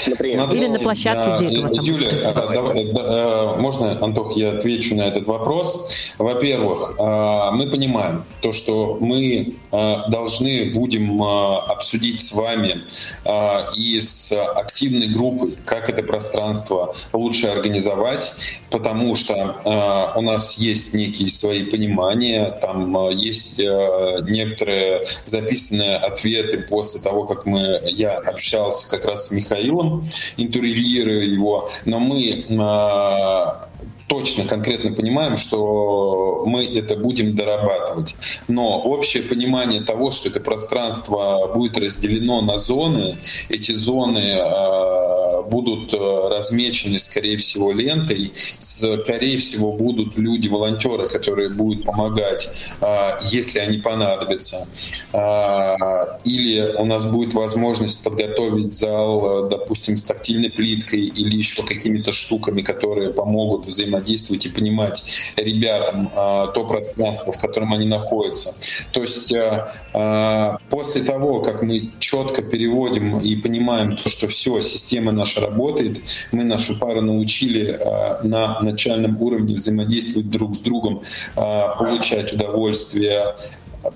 Например. 0.08 0.52
Или 0.52 0.68
на 0.68 0.80
площадке, 0.80 1.26
да, 1.26 1.38
где 1.38 1.48
это 1.48 1.62
вас 1.62 1.72
там 1.72 1.86
Юля, 1.86 2.10
а, 2.24 2.54
давай, 2.54 2.92
да, 2.92 3.02
э, 3.02 3.60
можно, 3.60 4.04
Антох, 4.04 4.38
я 4.38 4.52
отвечу 4.52 4.96
на 4.96 5.04
этот 5.04 5.28
вопрос. 5.28 6.14
Во-первых, 6.18 6.96
э, 6.98 7.50
мы 7.52 7.70
понимаем 7.70 8.24
то, 8.42 8.52
что 8.52 8.98
мы 9.00 9.56
э, 9.72 9.96
должны 10.10 10.72
будем 10.74 11.22
э, 11.22 11.58
обсудить 11.68 12.20
с 12.20 12.34
вами 12.34 12.86
э, 13.26 13.74
и 13.76 14.00
с 14.00 14.32
активной 14.32 15.08
группой, 15.08 15.58
как 15.66 15.90
это 15.90 16.04
пространство 16.04 16.96
лучше 17.12 17.48
организовать, 17.48 18.62
потому 18.70 19.16
что 19.16 19.34
э, 19.34 20.18
у 20.18 20.22
нас 20.22 20.58
есть 20.58 20.94
некие 20.94 21.28
свои 21.28 21.64
понимания, 21.64 22.52
там 22.62 22.96
э, 22.98 23.14
есть 23.14 23.60
э, 23.60 24.20
некоторые 24.30 25.06
записанные 25.26 25.98
ответы 25.98 26.60
после 26.60 27.02
того, 27.02 27.26
как 27.26 27.46
мы, 27.46 27.82
я 27.86 28.18
общался 28.18 28.90
как 28.90 29.06
раз 29.06 29.28
с 29.28 29.32
Михаилом, 29.32 29.73
интурилируя 30.38 31.24
его, 31.24 31.68
но 31.86 32.00
мы 32.00 32.46
э, 32.48 33.74
точно, 34.08 34.44
конкретно 34.46 34.92
понимаем, 34.92 35.38
что 35.38 36.44
мы 36.46 36.66
это 36.66 36.96
будем 36.96 37.36
дорабатывать. 37.36 38.16
Но 38.48 38.80
общее 38.80 39.24
понимание 39.24 39.82
того, 39.82 40.12
что 40.12 40.30
это 40.30 40.40
пространство 40.40 41.52
будет 41.54 41.78
разделено 41.78 42.42
на 42.42 42.58
зоны, 42.58 43.18
эти 43.50 43.72
зоны 43.72 44.20
э, 44.20 45.13
будут 45.50 45.94
э, 45.94 45.98
размечены, 46.30 47.00
скорее 47.00 47.38
всего, 47.38 47.72
лентой, 47.72 48.32
скорее 48.34 49.38
всего, 49.38 49.74
будут 49.74 50.18
люди-волонтеры, 50.18 51.08
которые 51.08 51.50
будут 51.50 51.86
помогать, 51.86 52.50
э, 52.82 53.20
если 53.32 53.60
они 53.60 53.78
понадобятся. 53.78 54.68
Э, 55.14 55.76
Или 56.24 56.76
у 56.78 56.86
нас 56.86 57.06
будет 57.12 57.34
возможность 57.34 58.04
подготовить 58.04 58.74
зал, 58.74 59.46
э, 59.46 59.50
допустим, 59.50 59.98
с 59.98 60.04
тактильной 60.04 60.50
плиткой 60.50 61.02
или 61.02 61.36
еще 61.36 61.64
какими-то 61.64 62.12
штуками, 62.12 62.62
которые 62.62 63.12
помогут 63.12 63.66
взаимодействовать 63.66 64.46
и 64.46 64.50
понимать 64.50 65.04
ребятам 65.36 66.08
э, 66.08 66.48
то 66.54 66.66
пространство, 66.68 67.32
в 67.32 67.40
котором 67.40 67.74
они 67.74 67.86
находятся. 67.86 68.56
То 68.92 69.02
есть 69.02 69.34
э, 69.34 70.58
после 70.70 71.04
того, 71.04 71.42
как 71.42 71.62
мы 71.62 71.92
четко 72.00 72.42
переводим 72.42 73.20
и 73.20 73.36
понимаем 73.36 73.96
то, 73.96 74.10
что 74.10 74.28
все, 74.28 74.62
система 74.62 75.12
наша 75.12 75.42
работает, 75.44 76.02
мы 76.32 76.44
нашу 76.44 76.80
пару 76.80 77.02
научили 77.02 77.78
э, 77.80 78.28
на 78.28 78.60
начальном 78.62 79.22
уровне 79.22 79.56
взаимодействовать 79.56 80.30
друг 80.30 80.56
с 80.56 80.60
другом, 80.60 81.02
э, 81.36 81.42
получать 81.78 82.34
удовольствие, 82.34 83.36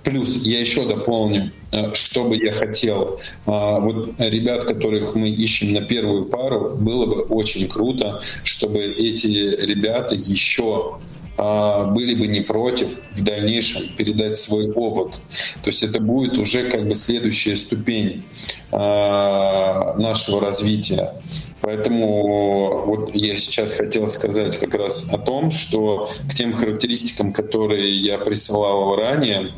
Плюс 0.03 0.45
я 0.45 0.60
еще 0.60 0.86
дополню, 0.86 1.51
э, 1.71 1.93
что 1.93 2.25
бы 2.25 2.36
я 2.36 2.51
хотел. 2.51 3.19
А, 3.45 3.79
Вот 3.79 4.19
ребят, 4.19 4.65
которых 4.65 5.15
мы 5.15 5.29
ищем 5.29 5.73
на 5.73 5.81
первую 5.81 6.25
пару, 6.25 6.75
было 6.75 7.05
бы 7.05 7.21
очень 7.21 7.67
круто, 7.67 8.19
чтобы 8.43 8.83
эти 8.83 9.27
ребята 9.27 10.15
еще 10.15 10.97
а, 10.97 10.99
были 11.38 12.15
бы 12.15 12.28
не 12.28 12.41
против 12.41 12.88
в 13.12 13.23
дальнейшем 13.23 13.84
передать 13.95 14.38
свой 14.38 14.71
опыт. 14.71 15.21
То 15.63 15.69
есть 15.69 15.84
это 15.84 16.00
будет 16.00 16.38
уже 16.38 16.69
как 16.69 16.88
бы 16.88 16.95
следующая 16.95 17.56
ступень 17.56 18.23
а, 18.71 19.93
нашего 19.97 20.41
развития. 20.41 21.13
Поэтому 21.62 22.86
вот 22.86 23.13
я 23.13 23.36
сейчас 23.38 23.73
хотел 23.73 24.08
сказать 24.10 24.58
как 24.58 24.73
раз 24.73 25.12
о 25.12 25.17
том, 25.17 25.52
что 25.52 26.10
к 26.30 26.34
тем 26.34 26.54
характеристикам, 26.54 27.34
которые 27.34 27.97
я 27.97 28.17
присылал 28.17 28.95
ранее, 28.95 29.52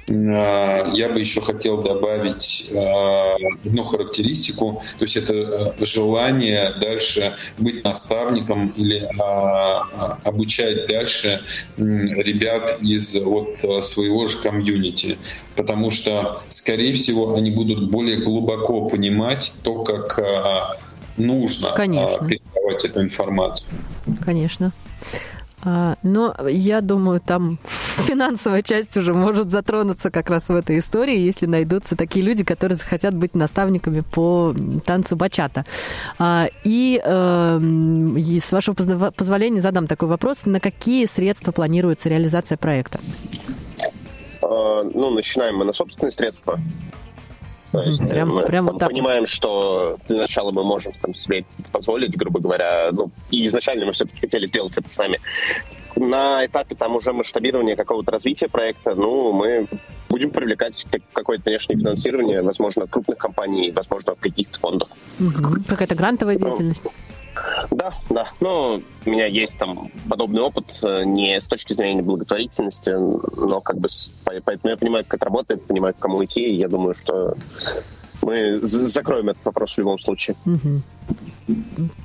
я 0.11 1.09
бы 1.09 1.19
еще 1.19 1.41
хотел 1.41 1.81
добавить 1.81 2.69
а, 2.75 3.35
одну 3.65 3.83
характеристику, 3.85 4.81
то 4.97 5.05
есть 5.05 5.15
это 5.15 5.33
а, 5.79 5.85
желание 5.85 6.73
дальше 6.81 7.35
быть 7.57 7.83
наставником 7.83 8.69
или 8.75 9.09
а, 9.21 10.17
обучать 10.23 10.87
дальше 10.87 11.41
ребят 11.77 12.77
из 12.81 13.15
вот 13.21 13.57
своего 13.83 14.27
же 14.27 14.37
комьюнити, 14.39 15.17
потому 15.55 15.89
что, 15.89 16.37
скорее 16.49 16.93
всего, 16.93 17.35
они 17.35 17.51
будут 17.51 17.89
более 17.89 18.17
глубоко 18.17 18.89
понимать 18.89 19.53
то, 19.63 19.83
как 19.83 20.77
нужно 21.17 21.69
Конечно. 21.75 22.27
передавать 22.27 22.85
эту 22.85 23.01
информацию. 23.01 23.71
Конечно. 24.23 24.71
А, 25.63 25.95
Но 26.03 26.35
я 26.49 26.81
думаю, 26.81 27.19
там 27.19 27.59
финансовая 27.97 28.61
часть 28.63 28.97
уже 28.97 29.13
может 29.13 29.49
затронуться 29.51 30.09
как 30.11 30.29
раз 30.29 30.49
в 30.49 30.55
этой 30.55 30.79
истории, 30.79 31.17
если 31.17 31.45
найдутся 31.45 31.95
такие 31.95 32.25
люди, 32.25 32.43
которые 32.43 32.77
захотят 32.77 33.13
быть 33.15 33.35
наставниками 33.35 34.01
по 34.01 34.55
танцу 34.85 35.15
бачата. 35.15 35.65
А, 36.19 36.47
И, 36.63 37.01
эм, 37.03 38.17
и 38.17 38.39
с 38.39 38.51
вашего 38.51 38.73
позволения 39.11 39.61
задам 39.61 39.87
такой 39.87 40.07
вопрос. 40.07 40.45
На 40.45 40.59
какие 40.59 41.05
средства 41.05 41.51
планируется 41.51 42.09
реализация 42.09 42.57
проекта? 42.57 42.99
Э, 44.41 44.83
Ну, 44.93 45.11
начинаем 45.11 45.57
мы 45.57 45.65
на 45.65 45.73
собственные 45.73 46.11
средства. 46.11 46.59
То 47.71 47.81
есть 47.83 48.07
прям- 48.09 48.33
мы 48.35 48.43
прям 48.43 48.65
вот 48.65 48.71
там 48.71 48.79
так 48.79 48.89
понимаем, 48.89 49.25
что 49.25 49.97
для 50.07 50.19
начала 50.19 50.51
мы 50.51 50.63
можем 50.63 50.93
там, 51.01 51.15
себе 51.15 51.45
позволить, 51.71 52.17
грубо 52.17 52.39
говоря, 52.39 52.89
ну, 52.91 53.11
и 53.29 53.45
изначально 53.45 53.85
мы 53.85 53.93
все-таки 53.93 54.19
хотели 54.19 54.45
сделать 54.45 54.77
это 54.77 54.87
сами. 54.89 55.19
На 55.95 56.45
этапе 56.45 56.75
там 56.75 56.95
уже 56.95 57.11
масштабирования 57.13 57.75
какого-то 57.75 58.11
развития 58.11 58.47
проекта, 58.47 58.95
ну, 58.95 59.31
мы 59.31 59.67
будем 60.09 60.31
привлекать 60.31 60.85
как- 60.91 61.01
какое-то 61.13 61.49
внешнее 61.49 61.77
финансирование, 61.79 62.41
возможно, 62.41 62.83
от 62.83 62.89
крупных 62.89 63.17
компаний, 63.17 63.71
возможно, 63.71 64.13
от 64.13 64.19
каких-то 64.19 64.59
фондов. 64.59 64.89
Мгм. 65.19 65.63
Какая-то 65.67 65.95
грантовая 65.95 66.37
Ну, 66.39 66.47
деятельность? 66.49 66.87
Да, 67.71 67.93
да. 68.09 68.31
Ну, 68.39 68.83
у 69.05 69.09
меня 69.09 69.25
есть 69.25 69.57
там 69.57 69.91
подобный 70.09 70.41
опыт, 70.41 70.79
э, 70.83 71.03
не 71.05 71.39
с 71.39 71.47
точки 71.47 71.73
зрения 71.73 72.01
благотворительности, 72.01 72.89
но 72.89 73.61
как 73.61 73.77
бы 73.77 73.87
поэтому 74.23 74.71
я 74.71 74.77
понимаю, 74.77 75.05
как 75.05 75.15
это 75.15 75.25
работает, 75.25 75.65
понимаю, 75.65 75.93
к 75.93 75.99
кому 75.99 76.23
идти, 76.23 76.41
и 76.41 76.55
я 76.55 76.67
думаю, 76.67 76.95
что 76.95 77.35
мы 78.21 78.59
закроем 78.61 79.29
этот 79.29 79.43
вопрос 79.45 79.73
в 79.73 79.77
любом 79.77 79.99
случае. 79.99 80.35
Мгм. 80.45 80.83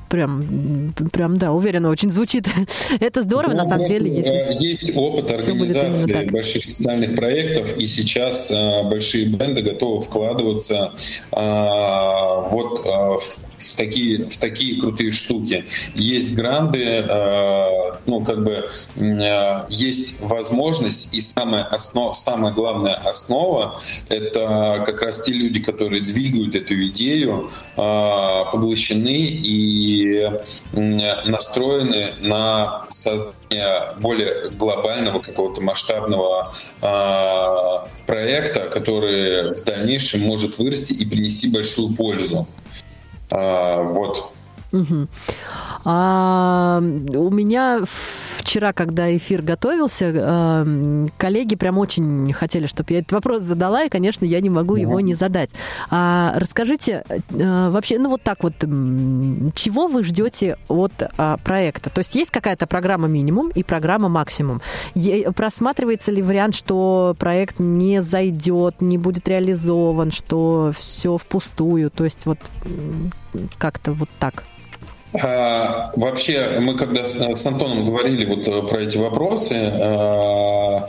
Прям, 0.09 0.93
прям, 1.13 1.39
да, 1.39 1.53
уверенно 1.53 1.91
очень 1.91 2.11
звучит. 2.13 2.47
Это 3.01 3.23
здорово, 3.23 3.55
на 3.55 3.65
Ну, 3.65 3.69
самом 3.69 3.87
просто, 3.87 3.99
деле, 3.99 4.17
если... 4.17 4.33
э, 4.33 4.53
Есть 4.61 4.93
опыт 4.97 5.31
организации 5.31 6.25
больших 6.27 6.65
социальных 6.65 7.17
проектов, 7.17 7.77
и 7.77 7.87
сейчас 7.87 8.51
э, 8.53 8.85
большие 8.85 9.29
бренды 9.29 9.63
готовы 9.63 10.03
вкладываться 10.03 10.93
э, 11.33 12.51
вот 12.51 12.87
э, 12.87 12.89
в, 12.89 13.21
в 13.57 13.77
такие, 13.77 14.29
в 14.29 14.37
такие 14.39 14.81
крутые 14.81 15.11
штуки. 15.11 15.65
Есть 15.97 16.35
гранды, 16.37 16.85
э, 16.85 17.93
ну, 18.07 18.23
как 18.25 18.45
бы 18.45 18.67
э, 18.97 19.61
есть 19.69 20.21
возможность, 20.23 21.15
и 21.15 21.21
самая, 21.21 21.65
основ, 21.65 22.17
самая 22.17 22.53
главная 22.53 22.95
основа— 22.95 23.79
это 24.09 24.83
как 24.87 25.03
раз 25.03 25.23
те 25.23 25.33
люди, 25.33 25.61
которые 25.61 26.03
двигают 26.03 26.55
эту 26.55 26.75
идею, 26.87 27.51
э, 27.77 28.45
поглощены 28.53 28.96
и 29.05 30.31
настроены 30.75 32.15
на 32.21 32.87
создание 32.89 33.95
более 34.01 34.51
глобального 34.51 35.21
какого-то 35.21 35.61
масштабного 35.61 36.53
э, 36.83 38.07
проекта, 38.07 38.69
который 38.69 39.55
в 39.55 39.65
дальнейшем 39.65 40.23
может 40.23 40.59
вырасти 40.59 40.93
и 40.93 41.05
принести 41.05 41.51
большую 41.51 41.95
пользу. 41.95 42.47
Вот. 43.31 44.33
Угу. 44.73 45.09
А, 45.85 46.81
у 46.81 47.31
меня 47.31 47.85
вчера, 48.57 48.73
когда 48.73 49.15
эфир 49.15 49.43
готовился, 49.43 50.13
э, 50.15 51.09
коллеги 51.19 51.57
прям 51.57 51.77
очень 51.77 52.33
хотели, 52.33 52.65
чтобы 52.65 52.95
я 52.95 53.01
этот 53.01 53.13
вопрос 53.13 53.43
задала, 53.43 53.85
и, 53.85 53.91
конечно, 53.91 54.25
я 54.25 54.41
не 54.41 54.49
могу 54.49 54.77
его 54.77 54.99
не 55.01 55.15
задать. 55.15 55.51
А, 55.91 56.33
расскажите 56.37 57.05
э, 57.09 57.69
вообще, 57.69 57.99
ну 57.99 58.09
вот 58.09 58.23
так 58.23 58.43
вот, 58.43 58.55
чего 58.61 59.89
вы 59.89 60.03
ждете 60.05 60.57
от 60.69 60.93
а, 61.19 61.37
проекта? 61.37 61.91
То 61.91 61.99
есть 61.99 62.15
есть 62.15 62.31
какая-то 62.31 62.67
программа 62.67 63.09
минимум 63.09 63.51
и 63.51 63.63
программа 63.63 64.09
максимум. 64.09 64.63
Просматривается 65.35 66.11
ли 66.11 66.23
вариант, 66.23 66.55
что 66.55 67.15
проект 67.19 67.59
не 67.59 68.01
зайдет, 68.01 68.81
не 68.81 68.97
будет 68.97 69.29
реализован, 69.29 70.13
что 70.13 70.73
все 70.75 71.19
впустую? 71.19 71.91
То 71.91 72.05
есть 72.05 72.25
вот 72.25 72.39
как-то 73.59 73.93
вот 73.93 74.09
так. 74.19 74.45
А, 75.23 75.93
вообще, 75.97 76.59
мы 76.61 76.77
когда 76.77 77.05
с, 77.05 77.17
с 77.17 77.47
Антоном 77.47 77.85
говорили 77.85 78.25
вот 78.25 78.47
э, 78.49 78.63
про 78.63 78.83
эти 78.83 78.99
вопросы, 78.99 79.55
а, 79.55 80.89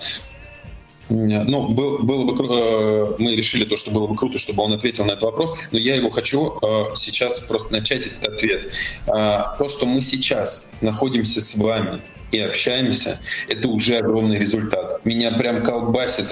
ну, 1.09 1.69
был, 1.69 1.99
было 1.99 2.25
бы 2.25 2.33
э, 2.33 3.15
мы 3.17 3.35
решили 3.35 3.63
то, 3.63 3.77
что 3.77 3.91
было 3.91 4.07
бы 4.07 4.15
круто, 4.15 4.37
чтобы 4.37 4.63
он 4.63 4.73
ответил 4.73 5.05
на 5.05 5.11
этот 5.11 5.23
вопрос, 5.23 5.57
но 5.71 5.79
я 5.79 5.95
его 5.95 6.09
хочу 6.09 6.59
э, 6.61 6.95
сейчас 6.95 7.39
просто 7.41 7.71
начать 7.71 8.07
этот 8.07 8.33
ответ. 8.33 8.73
А, 9.07 9.55
то, 9.57 9.69
что 9.69 9.85
мы 9.85 10.01
сейчас 10.01 10.71
находимся 10.81 11.39
с 11.39 11.55
вами 11.55 12.01
и 12.31 12.39
общаемся, 12.39 13.19
это 13.47 13.69
уже 13.69 13.99
огромный 13.99 14.37
результат. 14.37 15.05
Меня 15.05 15.31
прям 15.31 15.63
колбасит 15.63 16.29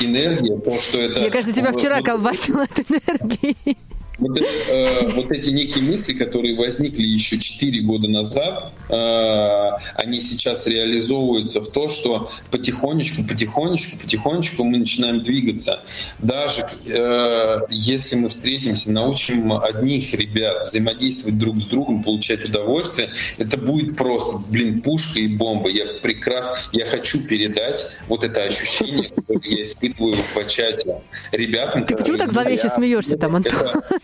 энергия, 0.00 0.58
то, 0.58 0.76
что 0.76 0.98
это... 0.98 1.20
Мне 1.20 1.30
кажется, 1.30 1.54
тебя 1.54 1.72
вчера 1.72 2.02
колбасило 2.02 2.64
от 2.64 2.78
энергии 2.90 3.76
вот, 4.18 4.38
э, 4.38 5.08
вот 5.10 5.30
эти 5.30 5.50
некие 5.50 5.84
мысли, 5.84 6.14
которые 6.14 6.56
возникли 6.56 7.06
еще 7.06 7.38
4 7.38 7.80
года 7.80 8.08
назад, 8.08 8.72
э, 8.88 9.70
они 9.94 10.20
сейчас 10.20 10.66
реализовываются 10.66 11.60
в 11.60 11.68
то, 11.70 11.88
что 11.88 12.28
потихонечку, 12.50 13.24
потихонечку, 13.24 13.98
потихонечку 13.98 14.64
мы 14.64 14.78
начинаем 14.78 15.22
двигаться. 15.22 15.80
Даже 16.18 16.66
э, 16.86 17.60
если 17.70 18.16
мы 18.16 18.28
встретимся, 18.28 18.90
научим 18.92 19.52
одних 19.52 20.14
ребят 20.14 20.64
взаимодействовать 20.64 21.38
друг 21.38 21.60
с 21.60 21.66
другом, 21.66 22.02
получать 22.02 22.44
удовольствие, 22.44 23.10
это 23.38 23.58
будет 23.58 23.96
просто, 23.96 24.38
блин, 24.48 24.80
пушка 24.82 25.20
и 25.20 25.28
бомба. 25.28 25.68
Я 25.68 25.86
прекрасно, 26.02 26.54
я 26.72 26.86
хочу 26.86 27.26
передать 27.26 27.98
вот 28.08 28.24
это 28.24 28.42
ощущение, 28.42 29.10
которое 29.10 29.56
я 29.56 29.62
испытываю 29.62 30.14
в 30.14 30.46
чате 30.46 31.02
ребятам. 31.32 31.84
Ты 31.86 31.96
почему 31.96 32.16
так 32.16 32.32
зловеще 32.32 32.68
смеешься 32.68 33.16
там, 33.18 33.36
Антон? 33.36 33.52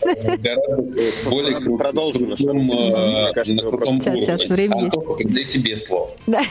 Гораздо 0.04 1.30
более 1.30 1.54
крутым, 1.56 1.78
Продолжу 1.78 2.26
на 2.26 2.36
крутом, 2.36 2.56
Мне 2.58 3.32
кажется, 3.34 3.64
на 3.64 3.70
крутом 3.70 3.98
Сейчас, 3.98 4.14
уровне. 4.14 4.22
сейчас, 4.38 4.48
время 4.48 4.74
А 4.76 4.80
есть. 4.82 4.92
только 4.92 5.24
для 5.24 5.44
тебе 5.44 5.76
слов. 5.76 6.16
Да. 6.26 6.42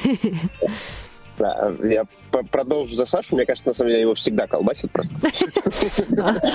Да, 1.37 1.73
я 1.83 2.03
продолжу 2.51 2.95
за 2.95 3.05
Сашу. 3.07 3.35
Мне 3.35 3.45
кажется, 3.47 3.69
на 3.69 3.75
самом 3.75 3.89
деле 3.89 4.01
его 4.01 4.13
всегда 4.13 4.45
колбасит 4.45 4.91
просто. 4.91 5.11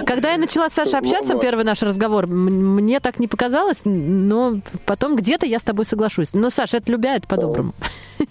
Когда 0.07 0.33
я 0.33 0.39
начала 0.39 0.69
с 0.69 0.75
Сашей 0.75 0.99
общаться, 1.01 1.37
первый 1.39 1.65
наш 1.65 1.83
разговор, 1.83 2.27
мне 2.29 3.01
так 3.01 3.19
не 3.19 3.27
показалось, 3.27 3.81
но 3.85 4.61
потом 4.85 5.17
где-то 5.17 5.45
я 5.45 5.59
с 5.59 5.63
тобой 5.63 5.87
соглашусь. 5.87 6.35
Но, 6.35 6.51
Саша, 6.51 6.77
это 6.77 6.93
любя, 6.93 7.17
это 7.17 7.27
по-доброму. 7.27 7.75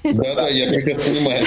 Да-да, 0.04 0.48
я 0.48 0.70
прекрасно 0.70 1.04
понимаю 1.04 1.46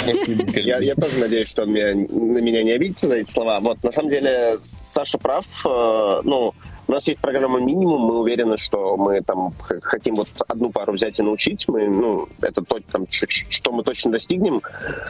Я, 0.55 0.79
я 0.79 0.95
тоже 0.95 1.19
надеюсь, 1.19 1.49
что 1.49 1.63
он 1.63 1.73
меня, 1.73 1.95
на 1.95 2.39
меня 2.41 2.63
не 2.63 2.73
обидится 2.73 3.09
на 3.09 3.15
эти 3.15 3.31
слова. 3.31 3.61
Вот, 3.61 3.83
на 3.83 3.93
самом 3.93 4.11
деле, 4.11 4.59
Саша 4.63 5.17
прав. 5.17 5.45
Э, 5.65 6.21
ну, 6.25 6.53
у 6.89 6.93
нас 6.93 7.07
есть 7.07 7.21
программа 7.21 7.61
минимум, 7.61 8.01
мы 8.01 8.19
уверены, 8.19 8.57
что 8.57 8.97
мы 8.97 9.21
там 9.21 9.53
хотим 9.83 10.15
вот 10.15 10.29
одну 10.49 10.71
пару 10.71 10.95
взять 10.95 11.19
и 11.19 11.23
научить. 11.23 11.69
Мы, 11.69 11.87
ну, 11.87 12.29
это 12.41 12.63
то, 12.63 12.79
там, 12.91 13.07
что 13.11 13.73
мы 13.73 13.85
точно 13.85 14.13
достигнем. 14.13 14.63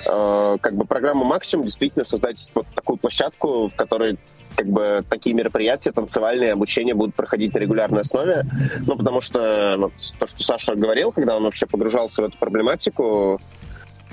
Э, 0.06 0.56
как 0.60 0.74
бы 0.74 0.84
программа 0.84 1.24
максимум 1.24 1.66
действительно 1.66 2.04
создать 2.04 2.50
вот 2.54 2.66
такую 2.74 2.96
площадку, 2.96 3.68
в 3.68 3.76
которой 3.76 4.18
как 4.56 4.66
бы 4.66 5.04
такие 5.08 5.36
мероприятия, 5.36 5.92
танцевальные 5.92 6.52
обучения 6.52 6.94
будут 6.94 7.14
проходить 7.14 7.54
на 7.54 7.58
регулярной 7.58 8.00
основе. 8.00 8.44
Ну, 8.84 8.96
потому 8.96 9.20
что 9.20 9.76
вот, 9.78 9.92
то, 10.18 10.26
что 10.26 10.42
Саша 10.42 10.74
говорил, 10.74 11.12
когда 11.12 11.36
он 11.36 11.44
вообще 11.44 11.66
погружался 11.66 12.22
в 12.22 12.24
эту 12.24 12.38
проблематику, 12.38 13.40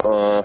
э, 0.04 0.44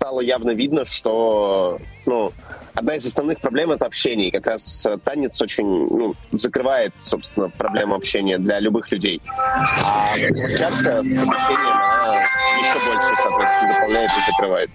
стало 0.00 0.20
явно 0.20 0.52
видно, 0.52 0.86
что 0.86 1.78
ну, 2.06 2.32
одна 2.74 2.96
из 2.96 3.04
основных 3.04 3.38
проблем 3.38 3.70
это 3.70 3.84
общение. 3.84 4.28
И 4.28 4.30
как 4.30 4.46
раз 4.46 4.86
э, 4.86 4.96
танец 5.04 5.40
очень 5.42 5.66
ну, 5.66 6.14
закрывает, 6.32 6.94
собственно, 6.96 7.50
проблему 7.50 7.96
общения 7.96 8.38
для 8.38 8.60
любых 8.60 8.90
людей. 8.90 9.20
А 9.28 10.06
площадка 10.16 11.02
с 11.04 11.18
обучением, 11.18 11.76
она 12.06 12.14
еще 12.60 12.78
больше, 12.86 13.22
соответственно, 13.22 13.74
дополняет 13.74 14.10
и 14.10 14.30
закрывает. 14.32 14.70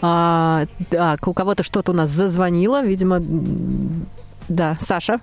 А, 0.00 0.66
так, 0.88 1.26
у 1.26 1.34
кого-то 1.34 1.64
что-то 1.64 1.90
у 1.90 1.94
нас 1.96 2.10
зазвонило, 2.10 2.80
видимо, 2.82 3.20
да, 4.48 4.78
Саша. 4.80 5.20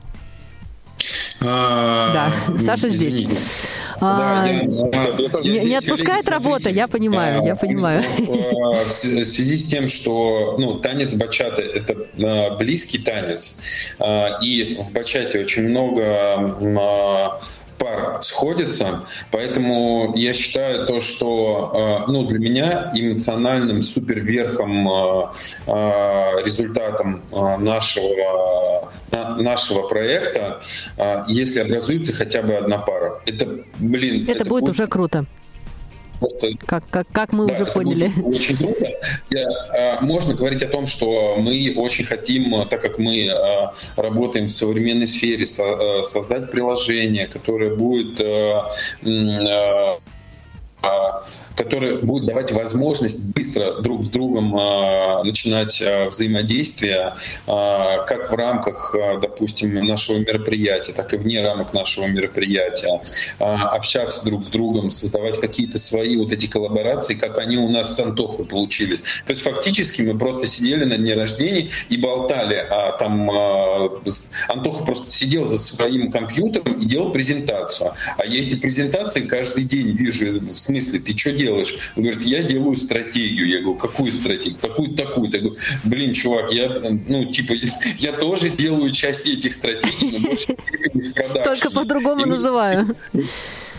Да, 1.41 2.34
Саша 2.58 2.89
здесь. 2.89 3.30
А, 4.04 4.45
Да, 4.45 4.47
я- 4.47 4.62
я 4.62 5.30
тоже- 5.30 5.49
Не- 5.70 5.76
отпускает 5.76 6.28
работа, 6.30 6.70
я 6.70 6.88
понимаю, 6.88 7.43
я 7.45 7.54
А, 7.54 7.56
понимаю. 7.56 8.04
ну, 8.18 8.74
а, 8.74 8.84
В 8.84 8.89
связи 8.91 9.58
с 9.58 9.66
тем, 9.66 9.88
что 9.88 10.56
ну, 10.58 10.76
танец 10.80 11.14
бачата— 11.16 11.62
это 11.62 11.95
а, 12.20 12.56
близкий 12.58 12.97
танец, 12.97 13.60
а, 13.99 14.39
и 14.41 14.78
в 14.82 14.91
бачате 14.91 15.39
очень 15.39 15.70
много 15.70 16.02
а, 16.04 17.39
пар 17.82 18.22
сходится, 18.22 19.02
поэтому 19.32 20.14
я 20.16 20.34
считаю 20.34 20.86
то, 20.86 21.00
что 21.00 22.04
э, 22.08 22.12
ну, 22.12 22.26
для 22.28 22.40
меня 22.40 22.92
эмоциональным 22.94 23.82
суперверхом 23.82 24.88
э, 24.88 25.26
э, 25.68 25.72
результатом 26.46 27.22
нашего, 27.32 28.92
на- 29.12 29.36
нашего 29.38 29.88
проекта, 29.88 30.62
если 31.28 31.62
образуется 31.62 32.14
хотя 32.14 32.42
бы 32.44 32.54
одна 32.56 32.78
пара. 32.78 33.22
Это, 33.26 33.64
блин, 33.80 34.30
Это 34.30 34.46
будет 34.46 34.70
уже 34.70 34.88
круто, 34.88 35.26
просто 36.22 36.50
как, 36.66 36.84
как, 36.90 37.08
как 37.12 37.34
мы 37.34 37.48
да, 37.48 37.54
уже 37.54 37.66
поняли. 37.66 38.12
Очень 38.24 38.56
круто. 38.58 38.88
А, 39.78 40.02
Можно 40.02 40.36
говорить 40.36 40.64
о 40.64 40.68
том, 40.68 40.86
что 40.86 41.36
мы 41.38 41.74
очень 41.76 42.06
хотим, 42.06 42.68
так 42.70 42.82
как 42.82 43.00
мы 43.00 43.30
а, 43.30 43.74
работаем 43.98 44.46
в 44.46 44.52
современной 44.52 45.08
сфере, 45.08 45.46
а, 45.60 46.04
создать 46.04 46.52
приложение, 46.52 47.28
которое 47.28 47.76
будет 47.76 48.22
которое 51.56 51.97
будет 51.97 52.26
давать 52.26 52.52
возможность 52.52 53.34
быстро 53.34 53.82
друг 53.82 54.04
с 54.04 54.10
другом 54.10 54.56
а, 54.58 55.24
начинать 55.24 55.82
а, 55.86 56.10
взаимодействие, 56.10 57.16
а, 57.47 57.99
как 58.06 58.32
в 58.32 58.36
рамках, 58.36 58.95
а, 58.95 59.20
допустим, 59.20 59.74
нашего 59.86 60.18
мероприятия, 60.18 60.93
так 60.93 61.14
и 61.14 61.18
вне 61.18 61.41
рамок 61.41 61.74
нашего 61.74 62.08
мероприятия, 62.08 63.02
а, 63.39 63.70
общаться 63.70 64.26
друг 64.26 64.43
с 64.43 64.47
другом, 64.47 64.89
создавать 64.89 65.39
какие-то 65.39 65.78
свои 65.78 66.16
вот 66.18 66.34
эти 66.34 66.47
коллаборации, 66.47 67.16
как 67.16 67.38
они 67.38 67.58
у 67.58 67.70
нас 67.70 67.95
с 67.95 67.99
Антохой 67.99 68.45
получились. 68.45 69.02
То 69.26 69.32
есть 69.32 69.41
фактически 69.43 70.02
мы 70.02 70.18
просто 70.18 70.47
сидели 70.47 70.86
на 70.86 70.97
дне 70.97 71.14
рождения 71.14 71.70
и 71.89 71.97
болтали, 71.97 72.56
а 72.56 72.97
там 72.97 73.30
с- 74.10 74.32
Антоха 74.47 74.84
просто 74.84 75.10
сидел 75.10 75.45
за 75.45 75.60
своим 75.60 76.12
компьютером 76.12 76.74
и 76.74 76.86
делал 76.86 77.12
презентацию. 77.12 77.93
А 78.18 78.26
я 78.26 78.43
эти 78.43 78.56
презентации 78.56 79.22
каждый 79.22 79.64
день 79.66 79.91
вижу. 79.91 80.39
В 80.41 80.49
смысле, 80.49 80.99
ты 80.99 81.18
что 81.18 81.32
делаешь? 81.42 81.92
Он 81.96 82.04
говорит, 82.04 82.24
я 82.24 82.44
делаю 82.44 82.76
стратегию. 82.76 83.48
Я 83.48 83.60
говорю, 83.60 83.78
какую 83.78 84.12
стратегию? 84.12 84.58
Какую 84.62 84.94
такую? 84.96 85.32
Я 85.32 85.39
говорю, 85.39 85.58
блин, 85.84 86.14
чувак, 86.14 86.52
я, 86.54 86.70
ну, 87.08 87.26
типа, 87.26 87.54
я 88.00 88.14
тоже 88.14 88.50
делаю 88.50 88.92
часть 88.92 89.28
этих 89.28 89.54
стратегий, 89.54 90.12
но 90.12 90.20
больше 90.20 90.54
в 90.54 91.14
продакшене. 91.14 91.44
Только 91.44 91.72
по-другому 91.72 92.26
называю. 92.26 92.96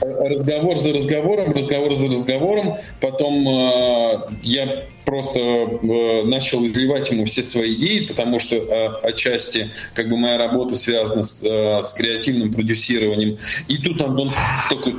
разговор 0.02 0.76
за 0.76 0.92
разговором, 0.92 1.52
разговор 1.52 1.94
за 1.94 2.06
разговором. 2.06 2.76
Потом 3.00 3.48
э, 3.48 4.20
я 4.42 4.86
просто 5.04 5.40
э, 5.40 6.22
начал 6.24 6.64
изливать 6.64 7.10
ему 7.10 7.24
все 7.24 7.42
свои 7.42 7.74
идеи, 7.74 8.06
потому 8.06 8.38
что 8.38 8.56
э, 8.56 8.88
отчасти 9.08 9.70
как 9.94 10.08
бы 10.08 10.16
моя 10.16 10.38
работа 10.38 10.74
связана 10.74 11.22
с, 11.22 11.44
э, 11.44 11.82
с 11.82 11.92
креативным 11.92 12.52
продюсированием. 12.52 13.36
И 13.68 13.78
тут 13.78 14.00
Антон 14.02 14.30
такой 14.68 14.96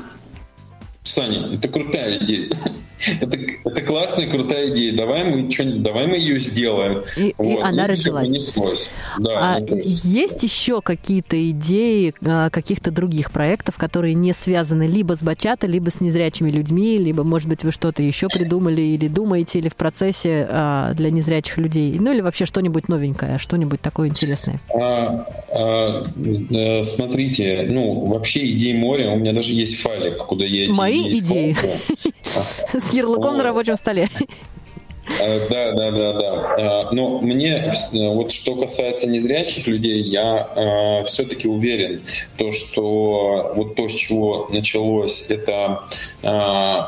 Саня, 1.03 1.53
это 1.53 1.67
крутая 1.67 2.17
идея. 2.19 2.49
Это, 3.21 3.37
это 3.65 3.81
классная, 3.81 4.27
крутая 4.29 4.69
идея. 4.73 4.95
Давай 4.95 5.23
мы 5.23 5.49
что-нибудь, 5.49 5.83
давай 5.83 6.07
мы 6.07 6.17
ее 6.17 6.39
сделаем. 6.39 7.03
И, 7.17 7.33
Вот. 7.37 7.59
и 7.59 7.61
она 7.61 7.85
И 7.85 7.87
родилась. 7.89 8.29
понеслось. 8.29 8.91
Да, 9.19 9.31
А 9.55 9.59
ну, 9.59 9.77
есть- 9.77 10.05
есть 10.05 10.43
еще 10.43 10.81
какие-то 10.81 11.49
идеи 11.51 12.13
а, 12.25 12.49
каких-то 12.49 12.91
других 12.91 13.31
проектов, 13.31 13.77
которые 13.77 14.13
не 14.13 14.33
связаны 14.33 14.83
либо 14.87 15.15
с 15.17 15.23
бачата, 15.23 15.67
либо 15.67 15.89
с 15.89 16.01
незрячими 16.01 16.49
людьми, 16.49 16.97
либо, 16.97 17.23
может 17.23 17.47
быть, 17.49 17.63
вы 17.63 17.71
что-то 17.71 18.01
еще 18.03 18.27
придумали 18.29 18.81
или 18.81 19.07
думаете, 19.07 19.59
или 19.59 19.69
в 19.69 19.75
процессе 19.75 20.47
а, 20.49 20.93
для 20.93 21.11
незрячих 21.11 21.57
людей, 21.57 21.97
ну 21.99 22.13
или 22.13 22.21
вообще 22.21 22.45
что-нибудь 22.45 22.87
новенькое, 22.87 23.37
что-нибудь 23.39 23.81
такое 23.81 24.07
интересное. 24.09 24.59
А, 24.73 25.25
а, 25.51 26.05
э, 26.51 26.83
смотрите, 26.83 27.67
ну, 27.69 28.05
вообще 28.05 28.49
идеи 28.51 28.73
моря, 28.73 29.09
у 29.11 29.17
меня 29.17 29.33
даже 29.33 29.53
есть 29.53 29.79
файлик, 29.81 30.17
куда 30.17 30.45
я 30.45 30.65
эти 30.65 30.71
Мои 30.71 31.19
идеи? 31.19 31.53
складываю. 31.53 31.79
Ярлыком 32.93 33.37
на 33.37 33.43
рабочем 33.43 33.75
столе. 33.75 34.09
Э, 35.05 35.47
Да, 35.49 35.71
да, 35.73 35.91
да, 35.91 36.13
да. 36.13 36.55
Э, 36.57 36.87
Но 36.91 37.19
мне, 37.19 37.71
э, 37.93 38.09
вот 38.09 38.31
что 38.31 38.55
касается 38.55 39.07
незрячих 39.07 39.67
людей, 39.67 40.01
я 40.01 41.03
все-таки 41.05 41.47
уверен, 41.47 42.03
то, 42.37 42.51
что 42.51 43.53
вот 43.55 43.75
то, 43.75 43.87
с 43.89 43.93
чего 43.93 44.47
началось, 44.49 45.29
это 45.29 45.83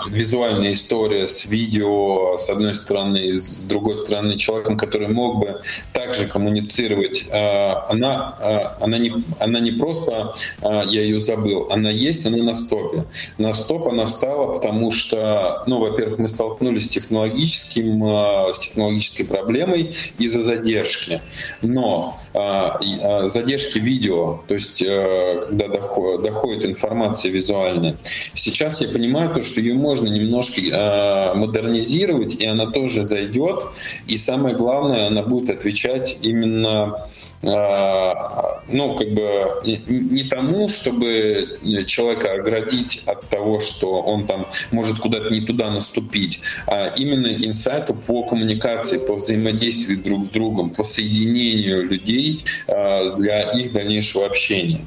визуальная 0.09 0.71
история 0.71 1.27
с 1.27 1.45
видео, 1.45 2.35
с 2.37 2.49
одной 2.49 2.75
стороны, 2.75 3.17
и 3.17 3.31
с 3.31 3.63
другой 3.63 3.95
стороны, 3.95 4.37
человеком, 4.37 4.77
который 4.77 5.07
мог 5.07 5.39
бы 5.39 5.61
также 5.93 6.27
коммуницировать. 6.27 7.25
Она, 7.31 8.75
она, 8.79 8.97
не, 8.97 9.13
она 9.39 9.59
не 9.59 9.71
просто, 9.71 10.33
я 10.61 11.01
ее 11.01 11.19
забыл, 11.19 11.67
она 11.71 11.89
есть, 11.89 12.25
она 12.25 12.37
на 12.37 12.53
стопе. 12.53 13.05
На 13.37 13.53
стоп 13.53 13.87
она 13.87 14.05
встала, 14.05 14.53
потому 14.53 14.91
что, 14.91 15.63
ну, 15.67 15.79
во-первых, 15.79 16.19
мы 16.19 16.27
столкнулись 16.27 16.85
с 16.85 16.89
технологическим, 16.89 18.04
э, 18.09 18.53
с 18.53 18.59
технологической 18.59 19.25
проблемой 19.25 19.93
из-за 20.17 20.41
задержки. 20.41 21.21
Но 21.61 22.03
э, 22.33 22.39
э, 22.39 23.27
задержки 23.27 23.79
видео, 23.79 24.41
то 24.47 24.53
есть 24.53 24.83
когда 24.83 25.67
дохо- 25.67 26.21
доходит 26.21 26.65
информация 26.65 27.31
визуальная. 27.31 27.97
Сейчас 28.33 28.81
я 28.81 28.89
понимаю 28.89 29.33
то, 29.33 29.41
что 29.41 29.61
ее 29.61 29.73
можно 29.73 30.07
немножко 30.07 31.33
модернизировать, 31.35 32.35
и 32.35 32.45
она 32.45 32.67
тоже 32.67 33.03
зайдет. 33.03 33.63
И 34.07 34.17
самое 34.17 34.55
главное, 34.55 35.07
она 35.07 35.21
будет 35.21 35.49
отвечать 35.49 36.19
именно 36.21 37.07
ну, 37.41 38.95
как 38.95 39.13
бы 39.13 39.61
не- 39.65 40.23
тому, 40.23 40.67
чтобы 40.67 41.59
человека 41.85 42.33
оградить 42.33 43.03
от 43.05 43.29
того, 43.29 43.59
что 43.59 44.01
он 44.01 44.25
там 44.25 44.47
может 44.71 44.97
куда-то 44.97 45.29
не 45.33 45.41
туда 45.41 45.69
наступить, 45.69 46.39
а 46.67 46.87
именно 46.97 47.27
инсайту 47.27 47.93
по 47.93 48.23
коммуникации, 48.23 48.97
по 48.97 49.15
взаимодействию 49.15 49.99
друг 50.01 50.25
с 50.25 50.29
другом, 50.29 50.69
по 50.71 50.83
соединению 50.83 51.83
людей 51.87 52.43
э, 52.67 53.13
для 53.15 53.41
их 53.51 53.71
дальнейшего 53.73 54.25
общения. 54.25 54.81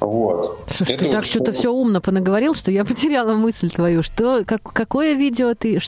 Вот. 0.00 0.64
Слушай, 0.74 0.94
Это 0.94 1.04
ты 1.04 1.04
вот 1.06 1.14
так 1.16 1.24
что-то 1.24 1.52
что- 1.52 1.60
все 1.60 1.70
умно 1.70 2.00
понаговорил, 2.00 2.54
что 2.54 2.70
я 2.70 2.84
потеряла 2.84 3.34
мысль 3.34 3.70
твою. 3.70 4.02
Что, 4.02 4.44
как, 4.44 4.62
какое 4.62 5.14
видео 5.14 5.54
ты... 5.54 5.78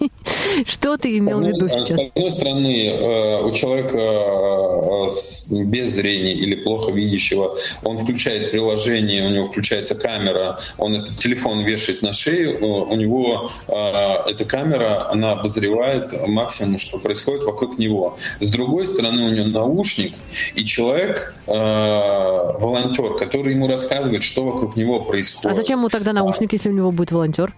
Что, 0.66 0.96
ты 0.96 1.18
имел 1.18 1.40
в 1.40 1.46
виду 1.46 1.68
С 1.68 1.72
одной- 1.72 1.84
сейчас? 1.84 1.98
С 1.98 2.08
одной 2.08 2.30
стороны, 2.30 2.88
э, 2.88 3.42
у 3.42 3.50
человека 3.52 3.98
э, 3.98 5.64
без 5.64 5.90
зрения 5.90 6.32
или 6.32 6.54
плохо 6.54 6.92
видящего, 6.92 7.56
он 7.84 7.96
включает 7.96 8.50
приложение, 8.50 9.26
у 9.26 9.30
него 9.30 9.46
включается 9.46 9.94
камера, 9.94 10.58
он 10.78 10.94
этот 10.94 11.18
телефон 11.18 11.64
вешает 11.64 12.02
на 12.02 12.12
шею, 12.12 12.58
э, 12.58 12.64
у 12.64 12.96
него 12.96 13.50
э, 13.68 14.30
эта 14.30 14.44
камера, 14.44 15.10
она 15.10 15.32
обозревает 15.32 16.12
максимум, 16.26 16.78
что 16.78 16.98
происходит 16.98 17.44
вокруг 17.44 17.78
него. 17.78 18.16
С 18.40 18.50
другой 18.50 18.86
стороны, 18.86 19.24
у 19.24 19.30
него 19.30 19.46
наушник, 19.46 20.12
и 20.54 20.64
человек, 20.64 21.34
э, 21.46 21.52
волонтер, 21.52 23.14
который 23.14 23.54
ему 23.54 23.68
рассказывает, 23.68 24.22
что 24.22 24.44
вокруг 24.44 24.76
него 24.76 25.00
происходит. 25.00 25.58
А 25.58 25.60
зачем 25.60 25.78
ему 25.78 25.88
тогда 25.88 26.12
наушник, 26.12 26.52
если 26.52 26.68
у 26.68 26.72
него 26.72 26.92
будет 26.92 27.12
волонтер? 27.12 27.54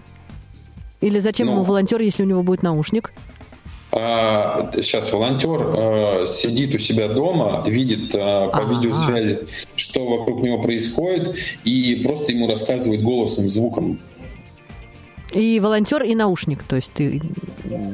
Или 1.00 1.18
зачем 1.20 1.46
Ну. 1.46 1.52
ему 1.54 1.62
волонтер, 1.62 2.00
если 2.00 2.22
у 2.22 2.26
него 2.26 2.42
будет 2.42 2.62
наушник? 2.62 3.12
А, 3.90 4.70
Сейчас 4.74 5.12
волонтер 5.12 5.60
э, 6.22 6.24
сидит 6.26 6.74
у 6.74 6.78
себя 6.78 7.08
дома, 7.08 7.64
видит 7.66 8.14
э, 8.14 8.18
по 8.18 8.58
Ага. 8.58 8.74
видеосвязи, 8.74 9.38
что 9.76 10.06
вокруг 10.06 10.42
него 10.42 10.58
происходит, 10.60 11.34
и 11.64 12.02
просто 12.04 12.32
ему 12.32 12.48
рассказывает 12.48 13.02
голосом, 13.02 13.48
звуком. 13.48 13.98
И 15.32 15.60
волонтер, 15.60 16.02
и 16.02 16.14
наушник. 16.14 16.62
То 16.64 16.76
есть 16.76 16.92
ты... 16.92 17.20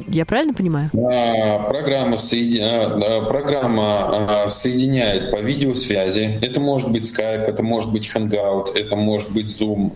Я 0.08 0.24
правильно 0.24 0.54
понимаю? 0.54 0.90
А, 0.94 1.68
Программа, 1.68 2.14
соеди- 2.16 2.60
а, 2.62 3.22
программа 3.22 4.42
а, 4.44 4.48
соединяет 4.48 5.32
по 5.32 5.40
видеосвязи. 5.40 6.38
Это 6.42 6.60
может 6.60 6.92
быть 6.92 7.02
Skype, 7.02 7.42
это 7.46 7.62
может 7.62 7.92
быть 7.92 8.10
Hangout, 8.14 8.76
это 8.76 8.94
может 8.94 9.32
быть 9.32 9.46
Zoom, 9.46 9.92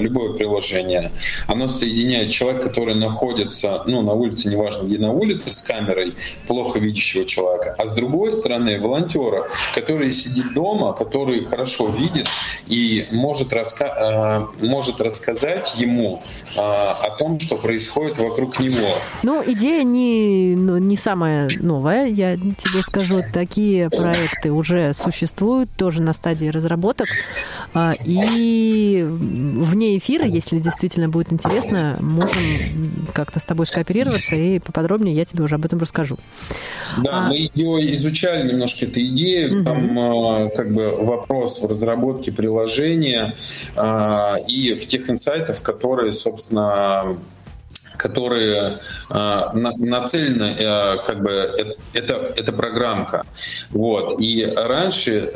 любое 0.00 0.34
приложение. 0.34 1.12
Оно 1.48 1.66
соединяет 1.66 2.30
человека, 2.30 2.68
который 2.68 2.94
находится 2.94 3.82
ну, 3.86 4.02
на 4.02 4.12
улице, 4.12 4.50
неважно 4.50 4.86
где 4.86 4.98
на 4.98 5.12
улице, 5.12 5.50
с 5.50 5.62
камерой 5.62 6.14
плохо 6.46 6.78
видящего 6.78 7.24
человека. 7.24 7.74
А 7.78 7.86
с 7.86 7.92
другой 7.92 8.32
стороны, 8.32 8.78
волонтера, 8.80 9.48
который 9.74 10.12
сидит 10.12 10.54
дома, 10.54 10.92
который 10.92 11.42
хорошо 11.44 11.88
видит 11.88 12.28
и 12.66 13.06
может, 13.12 13.52
раска- 13.52 14.46
может 14.60 15.00
рассказать 15.00 15.74
ему 15.78 16.20
а, 16.58 16.92
о 17.04 17.10
том, 17.16 17.38
что 17.40 17.56
происходит 17.56 18.18
вокруг 18.18 18.58
него. 18.60 18.94
Ну, 19.22 19.42
идея 19.46 19.82
не, 19.82 20.54
ну, 20.56 20.78
не 20.78 20.96
самая 20.96 21.50
новая, 21.60 22.06
я 22.06 22.36
тебе 22.36 22.82
скажу. 22.82 23.22
Такие 23.32 23.90
проекты 23.90 24.50
уже 24.50 24.92
существуют, 24.94 25.70
тоже 25.76 26.02
на 26.02 26.12
стадии 26.12 26.46
разработок. 26.46 27.08
А, 27.74 27.92
И 28.04 29.04
вне 29.08 29.98
эфира, 29.98 30.26
если 30.26 30.58
действительно 30.58 31.08
будет 31.08 31.32
интересно, 31.32 31.96
можем 32.00 33.06
как-то 33.14 33.38
с 33.40 33.44
тобой 33.44 33.66
скооперироваться, 33.66 34.34
и 34.36 34.58
поподробнее 34.58 35.14
я 35.14 35.24
тебе 35.24 35.44
уже 35.44 35.54
об 35.56 35.64
этом 35.64 35.78
расскажу. 35.78 36.18
Да, 36.98 37.10
А- 37.12 37.28
мы 37.28 37.36
ее 37.54 37.92
изучали 37.94 38.48
немножко 38.48 38.86
эту 38.86 39.00
идею. 39.00 39.64
Там 39.64 39.98
э, 39.98 40.50
как 40.56 40.72
бы 40.72 40.96
вопрос 41.04 41.62
в 41.62 41.66
разработке 41.68 42.32
приложения 42.32 43.34
э, 43.76 44.34
и 44.48 44.74
в 44.74 44.86
тех 44.86 45.08
инсайтах, 45.10 45.62
которые, 45.62 46.12
собственно, 46.12 46.39
которые 47.96 48.78
э, 49.10 49.14
на- 49.14 49.72
нацелены, 49.76 50.56
э, 50.58 50.96
как 51.04 51.22
бы 51.22 51.30
э- 51.30 51.74
это, 51.92 52.32
это 52.34 52.52
программка. 52.52 53.26
Вот. 53.70 54.20
И 54.20 54.46
раньше, 54.56 55.30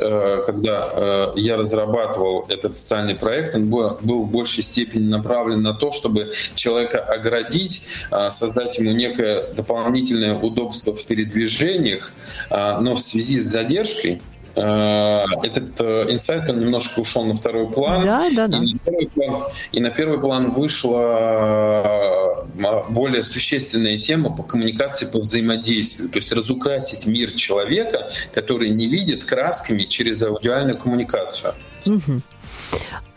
когда 0.45 1.31
я 1.35 1.57
разрабатывал 1.57 2.45
этот 2.49 2.75
социальный 2.75 3.15
проект, 3.15 3.55
он 3.55 3.69
был, 3.69 3.97
был 4.01 4.23
в 4.23 4.31
большей 4.31 4.63
степени 4.63 5.07
направлен 5.07 5.61
на 5.61 5.73
то, 5.73 5.91
чтобы 5.91 6.31
человека 6.55 6.99
оградить, 6.99 8.07
создать 8.29 8.77
ему 8.79 8.91
некое 8.91 9.43
дополнительное 9.53 10.35
удобство 10.35 10.93
в 10.93 11.05
передвижениях, 11.05 12.11
но 12.49 12.95
в 12.95 12.99
связи 12.99 13.37
с 13.37 13.43
задержкой 13.43 14.21
этот 14.61 15.81
э, 15.81 16.05
инсайт, 16.09 16.49
он 16.49 16.59
немножко 16.59 16.99
ушел 16.99 17.25
на 17.25 17.33
второй 17.33 17.69
план. 17.69 18.03
Да, 18.03 18.29
да, 18.33 18.47
да. 18.47 18.57
И 18.57 18.73
на 18.73 18.79
первый 18.79 19.07
план, 19.09 19.43
и 19.71 19.79
на 19.81 19.89
первый 19.89 20.19
план 20.19 20.51
вышла 20.51 22.45
э, 22.57 22.83
более 22.89 23.23
существенная 23.23 23.97
тема 23.97 24.35
по 24.35 24.43
коммуникации, 24.43 25.05
по 25.07 25.19
взаимодействию. 25.19 26.09
То 26.09 26.17
есть 26.17 26.31
разукрасить 26.31 27.05
мир 27.05 27.31
человека, 27.31 28.07
который 28.33 28.69
не 28.69 28.87
видит 28.87 29.25
красками 29.25 29.83
через 29.83 30.23
аудиальную 30.23 30.77
коммуникацию. 30.77 31.53
Мгм. 31.85 32.21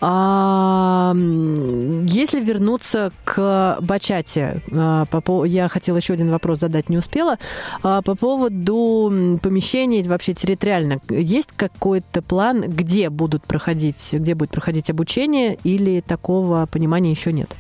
А, 0.01 1.13
если 1.15 2.41
вернуться 2.41 3.13
к 3.25 3.79
бачате, 3.81 4.63
а, 4.73 5.07
по 5.07 5.45
я 5.45 5.69
хотела 5.69 5.97
еще 5.97 6.15
один 6.15 6.31
вопрос 6.31 6.61
задать, 6.61 6.89
не 6.89 6.99
успела. 6.99 7.39
А, 7.83 8.03
По 8.03 8.15
поводу 8.15 9.39
помещений 9.43 10.03
вообще 10.03 10.35
территориально, 10.35 11.01
есть 11.09 11.51
какой-то 11.57 12.23
план, 12.23 12.63
где 12.63 13.11
будут 13.11 13.43
проходить, 13.45 14.11
где 14.13 14.35
будет 14.35 14.51
проходить 14.51 14.91
обучение, 14.91 15.59
или 15.65 16.01
такого 16.01 16.67
понимания 16.67 17.11
еще 17.11 17.33
нет? 17.33 17.51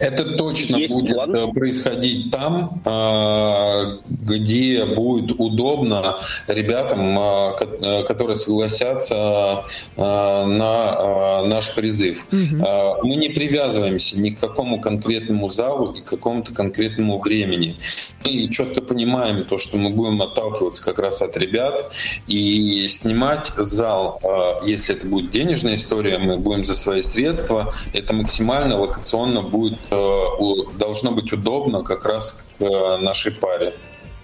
Это 0.00 0.24
точно 0.36 0.76
Есть 0.76 0.94
будет 0.94 1.14
план? 1.14 1.34
э, 1.34 1.52
происходить 1.52 2.30
там, 2.30 2.80
э, 2.84 3.98
где 4.08 4.84
будет 4.86 5.36
удобно 5.38 6.16
ребятам, 6.46 7.14
ко- 7.56 7.68
э, 7.80 8.02
которые 8.04 8.36
согласятся 8.36 9.64
э, 9.96 10.00
на 10.00 11.42
наш 11.44 11.74
призыв. 11.74 12.26
Э, 12.32 12.94
Мы 13.02 13.16
не 13.16 13.28
привязываемся 13.28 14.20
ни 14.20 14.30
к 14.30 14.40
какому 14.40 14.80
конкретному 14.80 15.48
залу 15.50 15.92
и 15.92 16.00
к 16.00 16.04
какому-то 16.04 16.52
конкретному 16.54 17.18
времени. 17.18 17.76
мы 18.24 18.48
четко 18.48 18.80
понимаем 18.82 19.44
то, 19.44 19.58
что 19.58 19.76
мы 19.76 19.90
будем 19.90 20.20
отталкиваться 20.22 20.82
как 20.84 20.98
раз 20.98 21.22
от 21.22 21.36
ребят 21.36 21.92
и 22.26 22.86
снимать 22.88 23.46
зал, 23.56 24.20
если 24.64 24.96
это 24.96 25.06
будет 25.06 25.30
денежная 25.30 25.74
история, 25.74 26.18
мы 26.18 26.36
будем 26.38 26.64
за 26.64 26.74
свои 26.74 27.00
средства, 27.00 27.72
это 27.92 28.14
максимально 28.14 28.78
локационно 28.78 29.42
будет, 29.42 29.57
э, 29.66 30.24
у- 30.38 30.70
должно 30.72 31.10
быть 31.12 31.32
удобно 31.32 31.82
как 31.82 32.04
раз 32.04 32.50
к 32.58 32.62
э, 32.62 32.96
нашей 32.98 33.32
паре. 33.32 33.74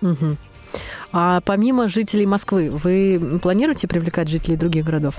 Мгм. 0.01 0.37
А 1.13 1.41
помимо 1.45 1.89
жителей 1.89 2.27
Москвы, 2.27 2.71
вы 2.71 3.39
планируете 3.43 3.87
привлекать 3.87 4.29
жителей 4.29 4.57
других 4.57 4.85
городов? 4.85 5.15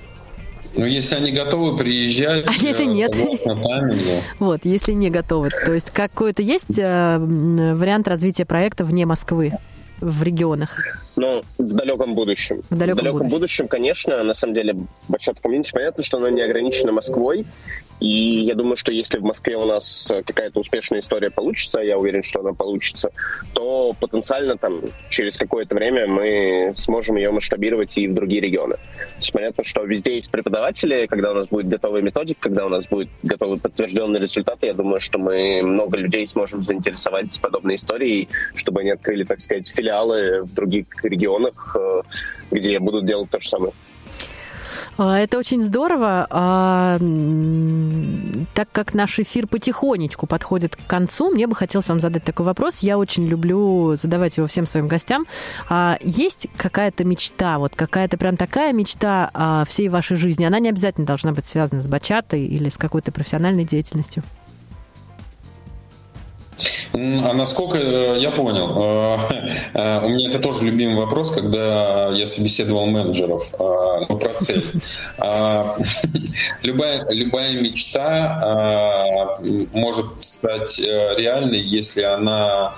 Но 0.77 0.85
если 0.85 1.15
они 1.15 1.31
готовы 1.31 1.77
приезжать, 1.77 2.45
А 2.47 2.51
если 2.51 2.83
э, 2.83 2.87
нет? 2.87 3.15
согласно 3.15 3.55
таймингу, 3.63 4.21
Вот, 4.39 4.61
если 4.63 4.91
не 4.91 5.09
готовы. 5.09 5.49
То 5.49 5.73
есть 5.73 5.91
какой-то 5.91 6.41
есть 6.41 6.77
э, 6.77 7.17
вариант 7.17 8.07
развития 8.09 8.45
проекта 8.45 8.83
вне 8.83 9.05
Москвы, 9.05 9.53
в 10.01 10.23
регионах? 10.23 10.77
Но 11.15 11.43
в 11.57 11.73
далеком 11.73 12.15
будущем. 12.15 12.61
В 12.69 12.77
далеком 12.77 13.05
будущем. 13.05 13.29
будущем, 13.29 13.67
конечно, 13.67 14.23
на 14.23 14.33
самом 14.33 14.53
деле, 14.53 14.75
большое 15.07 15.35
комьюнити, 15.41 15.71
понятно, 15.71 16.03
что 16.03 16.17
оно 16.17 16.29
не 16.29 16.41
ограничено 16.41 16.91
Москвой. 16.91 17.45
И 18.01 18.43
я 18.45 18.55
думаю, 18.55 18.75
что 18.75 18.91
если 18.91 19.19
в 19.19 19.23
Москве 19.23 19.55
у 19.55 19.65
нас 19.65 20.13
какая-то 20.25 20.59
успешная 20.59 20.99
история 20.99 21.29
получится, 21.29 21.79
а 21.79 21.83
я 21.83 21.97
уверен, 21.97 22.23
что 22.23 22.41
она 22.41 22.51
получится, 22.51 23.11
то 23.53 23.95
потенциально 23.99 24.57
там 24.57 24.81
через 25.09 25.37
какое-то 25.37 25.75
время 25.75 26.05
мы 26.05 26.71
сможем 26.73 27.15
ее 27.15 27.31
масштабировать 27.31 27.97
и 27.97 28.07
в 28.09 28.13
другие 28.13 28.41
регионы. 28.41 28.75
То 28.75 29.19
есть 29.19 29.31
понятно, 29.31 29.63
что 29.63 29.83
везде 29.85 30.15
есть 30.15 30.29
преподаватели, 30.29 31.05
когда 31.05 31.31
у 31.31 31.35
нас 31.35 31.47
будет 31.47 31.69
готовая 31.69 32.01
методика, 32.01 32.41
когда 32.41 32.65
у 32.65 32.69
нас 32.69 32.85
будет 32.85 33.07
готовы 33.23 33.57
подтвержденные 33.59 34.21
результаты, 34.21 34.67
я 34.67 34.73
думаю, 34.73 34.99
что 34.99 35.17
мы 35.17 35.61
много 35.63 35.97
людей 35.97 36.27
сможем 36.27 36.63
заинтересовать 36.63 37.39
подобной 37.39 37.75
историей, 37.75 38.27
чтобы 38.55 38.81
они 38.81 38.89
открыли, 38.91 39.23
так 39.23 39.39
сказать, 39.39 39.71
филиалы 39.85 40.43
в 40.43 40.53
других 40.53 40.87
регионах, 41.03 41.75
э, 41.79 42.01
где 42.51 42.79
будут 42.79 43.05
делать 43.05 43.29
то 43.29 43.39
же 43.39 43.47
самое. 43.47 43.73
А, 44.97 45.19
Это 45.19 45.37
очень 45.37 45.61
здорово. 45.61 46.25
А, 46.29 46.97
Так 48.53 48.69
как 48.71 48.93
наш 48.93 49.19
эфир 49.19 49.47
потихонечку 49.47 50.25
подходит 50.25 50.75
к 50.75 50.87
концу, 50.87 51.29
мне 51.29 51.47
бы 51.47 51.55
хотелось 51.55 51.89
вам 51.89 51.99
задать 51.99 52.23
такой 52.23 52.45
вопрос. 52.45 52.79
Я 52.79 52.97
очень 52.97 53.27
люблю 53.27 53.95
задавать 53.95 54.37
его 54.37 54.47
всем 54.47 54.65
своим 54.65 54.87
гостям. 54.87 55.25
А 55.69 55.97
Есть 56.01 56.47
какая-то 56.57 57.03
мечта, 57.03 57.59
вот 57.59 57.75
какая-то 57.75 58.17
прям 58.17 58.37
такая 58.37 58.73
мечта 58.73 59.65
всей 59.67 59.89
вашей 59.89 60.17
жизни? 60.17 60.45
Она 60.45 60.59
не 60.59 60.69
обязательно 60.69 61.05
должна 61.05 61.33
быть 61.33 61.45
связана 61.45 61.81
с 61.81 61.87
бачатой 61.87 62.45
или 62.45 62.69
с 62.69 62.77
какой-то 62.77 63.11
профессиональной 63.11 63.65
деятельностью. 63.65 64.23
А 66.93 67.33
насколько 67.33 67.77
э, 67.77 68.19
я 68.19 68.31
понял, 68.31 69.17
э, 69.33 69.39
э, 69.73 70.05
у 70.05 70.09
меня 70.09 70.29
это 70.29 70.39
тоже 70.39 70.65
любимый 70.65 70.95
вопрос, 70.95 71.31
когда 71.31 72.09
я 72.11 72.25
собеседовал 72.25 72.85
менеджеров, 72.85 73.53
ну, 73.59 74.17
про 74.17 74.33
цель. 74.33 74.63
А, 75.17 75.77
Любая, 76.63 77.05
любая 77.09 77.53
мечта 77.61 79.37
может 79.73 80.19
стать 80.21 80.79
реальной, 80.79 81.61
если 81.61 82.01
она 82.03 82.75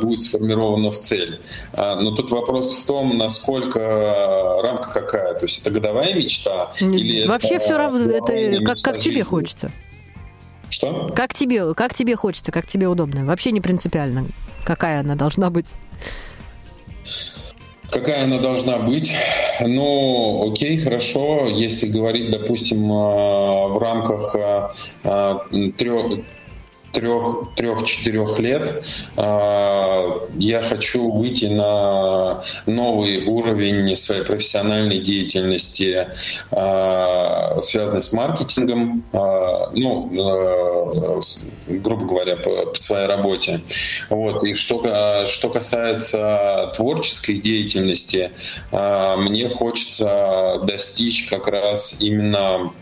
будет 0.00 0.20
сформирована 0.20 0.90
в 0.90 0.98
цель. 0.98 1.40
А, 1.72 1.96
Но 1.96 2.14
тут 2.14 2.30
вопрос 2.30 2.82
в 2.82 2.86
том, 2.86 3.16
насколько 3.16 4.60
рамка 4.62 4.90
какая. 4.92 5.34
То 5.34 5.42
есть 5.42 5.60
это 5.60 5.70
годовая 5.70 6.14
мечта? 6.14 6.72
Или 6.80 7.26
Вообще 7.26 7.56
это 7.56 7.64
все 7.64 7.76
равно, 7.76 8.10
это 8.10 8.64
как, 8.64 8.78
как 8.82 8.98
тебе 8.98 9.22
хочется. 9.22 9.70
Что? 10.70 11.12
Как 11.14 11.34
тебе, 11.34 11.74
как 11.74 11.94
тебе 11.94 12.16
хочется, 12.16 12.52
как 12.52 12.66
тебе 12.66 12.88
удобно. 12.88 13.24
Вообще 13.24 13.50
не 13.50 13.60
принципиально, 13.60 14.24
какая 14.64 15.00
она 15.00 15.16
должна 15.16 15.50
быть. 15.50 15.74
Какая 17.90 18.24
она 18.24 18.38
должна 18.38 18.78
быть? 18.78 19.12
Ну, 19.60 20.50
окей, 20.50 20.78
хорошо. 20.78 21.46
Если 21.46 21.88
говорить, 21.88 22.30
допустим, 22.30 22.84
э, 22.84 23.68
в 23.68 23.78
рамках 23.80 24.36
трех 25.02 25.70
трех, 25.76 26.20
трех-четырех 26.92 28.38
лет 28.38 28.84
э, 29.16 30.04
я 30.38 30.62
хочу 30.62 31.10
выйти 31.10 31.46
на 31.46 32.42
новый 32.66 33.24
уровень 33.26 33.94
своей 33.96 34.22
профессиональной 34.22 34.98
деятельности, 34.98 36.08
э, 36.50 37.60
связанной 37.62 38.00
с 38.00 38.12
маркетингом, 38.12 39.04
э, 39.12 39.16
ну, 39.74 41.20
грубо 41.68 42.04
говоря, 42.04 42.36
по, 42.36 42.66
по 42.66 42.76
своей 42.76 43.06
работе. 43.06 43.60
Вот. 44.08 44.42
И 44.44 44.54
что, 44.54 45.24
что 45.26 45.48
касается 45.48 46.72
творческой 46.74 47.36
деятельности, 47.36 48.32
мне 48.72 49.48
хочется 49.48 50.60
достичь 50.64 51.28
как 51.28 51.46
раз 51.46 52.00
именно 52.00 52.72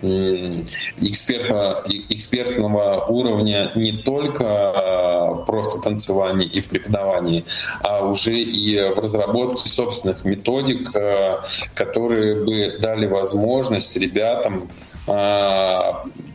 эксперта, 1.01 1.85
экспертного 2.09 3.07
уровня 3.09 3.71
не 3.75 3.98
только 3.99 4.45
э, 4.45 5.45
просто 5.47 5.81
танцевания 5.81 6.47
и 6.47 6.61
в 6.61 6.69
преподавании, 6.69 7.45
а 7.83 8.05
уже 8.05 8.39
и 8.39 8.93
в 8.95 8.99
разработке 8.99 9.69
собственных 9.69 10.25
методик, 10.25 10.95
э, 10.95 11.41
которые 11.75 12.45
бы 12.45 12.79
дали 12.81 13.07
возможность 13.07 13.97
ребятам 13.97 14.71
э, 15.07 15.81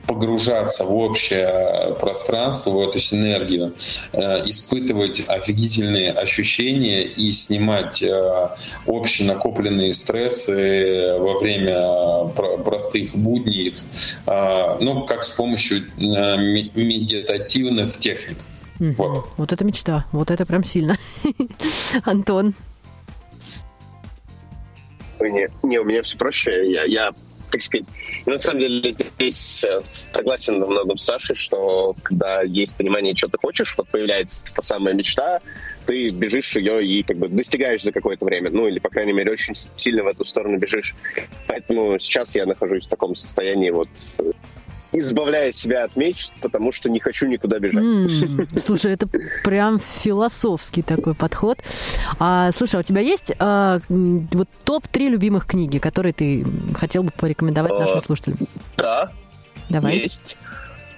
погружаться 0.08 0.86
в 0.86 0.96
общее 0.96 1.96
пространство, 2.00 2.72
в 2.72 2.80
эту 2.82 3.00
синергию, 3.00 3.74
э, 4.12 4.50
испытывать 4.50 5.24
офигительные 5.28 6.12
ощущения 6.12 7.04
и 7.04 7.32
снимать 7.32 8.02
э, 8.04 8.50
общие 8.86 9.28
накопленные 9.28 9.94
стрессы 9.94 11.16
во 11.20 11.40
время 11.40 12.28
про- 12.36 12.58
простых 12.58 13.16
будней, 13.16 13.74
э, 14.26 14.62
ну, 14.82 15.06
как 15.06 15.24
с 15.24 15.30
помощью 15.30 15.80
э, 15.80 15.82
медитативных 15.98 17.98
техник. 17.98 18.38
Вот. 18.80 19.26
Вот 19.38 19.52
это 19.54 19.64
мечта, 19.64 20.06
вот 20.12 20.32
это 20.32 20.46
прям 20.46 20.64
сильно. 20.64 20.98
Антон, 22.04 22.54
Не, 25.20 25.50
не, 25.64 25.80
у 25.80 25.86
меня 25.86 26.04
все 26.04 26.18
проще. 26.18 26.72
Я, 26.72 26.84
я 26.84 27.12
как 27.54 27.62
сказать, 27.62 27.86
на 28.26 28.40
самом 28.40 28.62
деле 28.62 28.92
здесь 28.92 29.64
э, 29.64 29.82
согласен 29.86 30.60
во 30.60 30.66
многом 30.66 30.98
с 30.98 31.06
Сашей, 31.06 31.36
что 31.36 31.96
когда 32.02 32.42
есть 32.42 32.76
понимание, 32.76 33.16
что 33.16 33.28
ты 33.28 33.38
хочешь, 33.38 33.76
вот 33.78 33.88
появляется 33.90 34.52
та 34.56 34.64
самая 34.64 34.96
мечта, 34.96 35.40
ты 35.86 36.10
бежишь 36.10 36.56
ее 36.56 36.84
и 36.84 37.04
как 37.04 37.18
бы 37.18 37.28
достигаешь 37.28 37.84
за 37.84 37.92
какое-то 37.92 38.26
время. 38.26 38.50
Ну, 38.50 38.68
или, 38.68 38.80
по 38.80 38.90
крайней 38.90 39.14
мере, 39.14 39.32
очень 39.32 39.54
сильно 39.76 40.04
в 40.04 40.08
эту 40.08 40.26
сторону 40.26 40.58
бежишь. 40.58 40.96
Поэтому 41.46 42.00
сейчас 42.00 42.34
я 42.34 42.48
нахожусь 42.48 42.88
в 42.88 42.90
таком 42.90 43.16
состоянии 43.16 43.70
вот 43.70 43.90
избавляя 44.94 45.52
себя 45.52 45.84
от 45.84 45.96
мечт, 45.96 46.32
потому 46.42 46.72
что 46.72 46.90
не 46.90 47.00
хочу 47.00 47.28
никуда 47.28 47.60
бежать. 47.60 47.84
М, 47.84 48.48
слушай, 48.66 48.94
это 48.94 49.08
прям 49.44 49.80
философский 49.80 50.82
такой 50.82 51.16
подход. 51.16 51.60
А, 52.20 52.52
слушай, 52.52 52.76
а 52.76 52.80
у 52.80 52.84
тебя 52.84 53.02
есть 53.02 53.34
а, 53.40 53.80
вот 53.90 54.48
топ-3 54.64 55.10
любимых 55.10 55.46
книги, 55.46 55.80
которые 55.80 56.14
ты 56.14 56.46
хотел 56.76 57.04
бы 57.04 57.12
порекомендовать 57.18 57.72
нашим 57.74 57.98
А, 57.98 58.02
слушателям? 58.02 58.38
Да, 58.78 59.12
Давай. 59.70 59.98
Есть. 59.98 60.38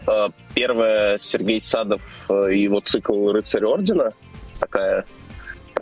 Э, 0.07 0.27
Первое 0.53 1.17
Сергей 1.17 1.61
Садов 1.61 2.25
э, 2.29 2.53
и 2.53 2.63
его 2.63 2.79
цикл 2.79 3.31
«Рыцарь 3.31 3.65
Ордена». 3.65 4.11
Такая 4.59 5.05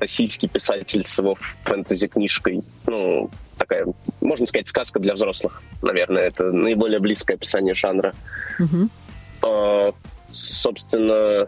российский 0.04 0.50
писатель 0.50 1.06
с 1.06 1.18
его 1.18 1.36
фэнтези-книжкой. 1.64 2.62
Ну, 2.88 3.30
такая, 3.58 3.86
можно 4.20 4.46
сказать, 4.46 4.68
сказка 4.68 5.00
для 5.00 5.14
взрослых. 5.14 5.62
Наверное, 5.82 6.24
это 6.24 6.52
наиболее 6.52 7.00
близкое 7.00 7.36
описание 7.36 7.74
жанра. 7.74 8.14
Мгм. 8.60 8.90
Э, 9.44 9.92
Собственно, 10.32 11.48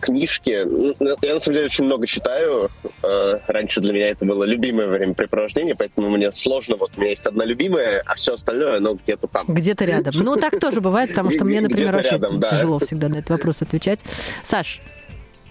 книжки. 0.00 0.64
Ну, 0.66 0.94
Я 1.22 1.34
на 1.34 1.40
самом 1.40 1.54
деле 1.54 1.66
очень 1.66 1.84
много 1.84 2.06
читаю. 2.06 2.70
Э, 3.02 3.38
Раньше 3.46 3.80
для 3.80 3.92
меня 3.94 4.08
это 4.08 4.26
было 4.26 4.44
любимое 4.44 4.88
времяпрепровождение, 4.88 5.74
поэтому 5.74 6.10
мне 6.10 6.32
сложно. 6.32 6.76
Вот 6.76 6.90
у 6.96 7.00
меня 7.00 7.10
есть 7.10 7.24
одна 7.24 7.44
любимая, 7.46 8.02
а 8.04 8.14
все 8.16 8.34
остальное, 8.34 8.76
оно 8.76 8.94
где-то 8.94 9.26
там. 9.26 9.46
Где-то 9.48 9.84
рядом. 9.84 10.12
Ну, 10.16 10.36
так 10.36 10.60
тоже 10.60 10.80
бывает, 10.80 11.10
потому 11.10 11.30
что 11.30 11.44
мне, 11.44 11.60
например, 11.60 11.96
очень 11.96 12.40
тяжело 12.42 12.78
всегда 12.80 13.08
на 13.08 13.18
этот 13.20 13.30
вопрос 13.30 13.62
отвечать. 13.62 14.00
Саш, 14.42 14.80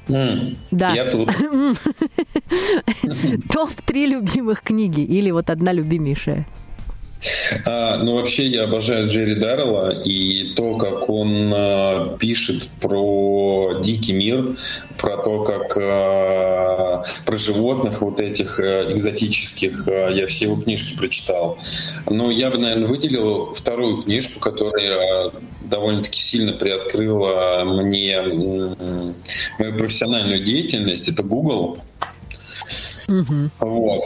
Да. 0.08 0.94
Я 0.94 1.10
тут. 1.10 1.30
топ-3 3.50 4.06
любимых 4.06 4.62
книги 4.62 5.02
или 5.02 5.32
вот 5.32 5.50
одна 5.50 5.74
любимейшая? 5.74 6.46
А, 7.66 7.98
ну, 7.98 8.16
вообще, 8.16 8.46
я 8.46 8.64
обожаю 8.64 9.08
Джерри 9.08 9.36
Даррелла 9.36 9.90
и 9.90 10.54
то, 10.56 10.76
как 10.78 11.10
он 11.10 11.54
а, 11.56 12.18
пишет 12.18 12.70
про 12.82 13.80
дикий 13.82 14.14
мир, 14.14 14.56
про 14.98 15.18
то, 15.18 15.44
как 15.44 15.78
а, 15.78 17.04
про 17.26 17.38
животных 17.38 18.02
вот 18.02 18.20
этих 18.20 18.60
а, 18.60 18.92
экзотических. 18.92 19.88
А, 19.88 20.10
я 20.10 20.28
все 20.28 20.46
его 20.46 20.58
книжки 20.58 20.98
прочитал. 20.98 21.58
Но 22.10 22.32
я 22.32 22.50
бы, 22.50 22.58
наверное, 22.58 22.88
выделил 22.88 23.54
вторую 23.54 23.98
книжку, 23.98 24.40
которая 24.40 25.32
довольно-таки 25.62 26.20
сильно 26.20 26.54
приоткрыла 26.54 27.64
мне 27.66 28.22
мою 29.60 29.78
профессиональную 29.78 30.44
деятельность. 30.44 31.10
Это 31.10 31.24
Google. 31.24 31.80
Вот. 33.08 34.04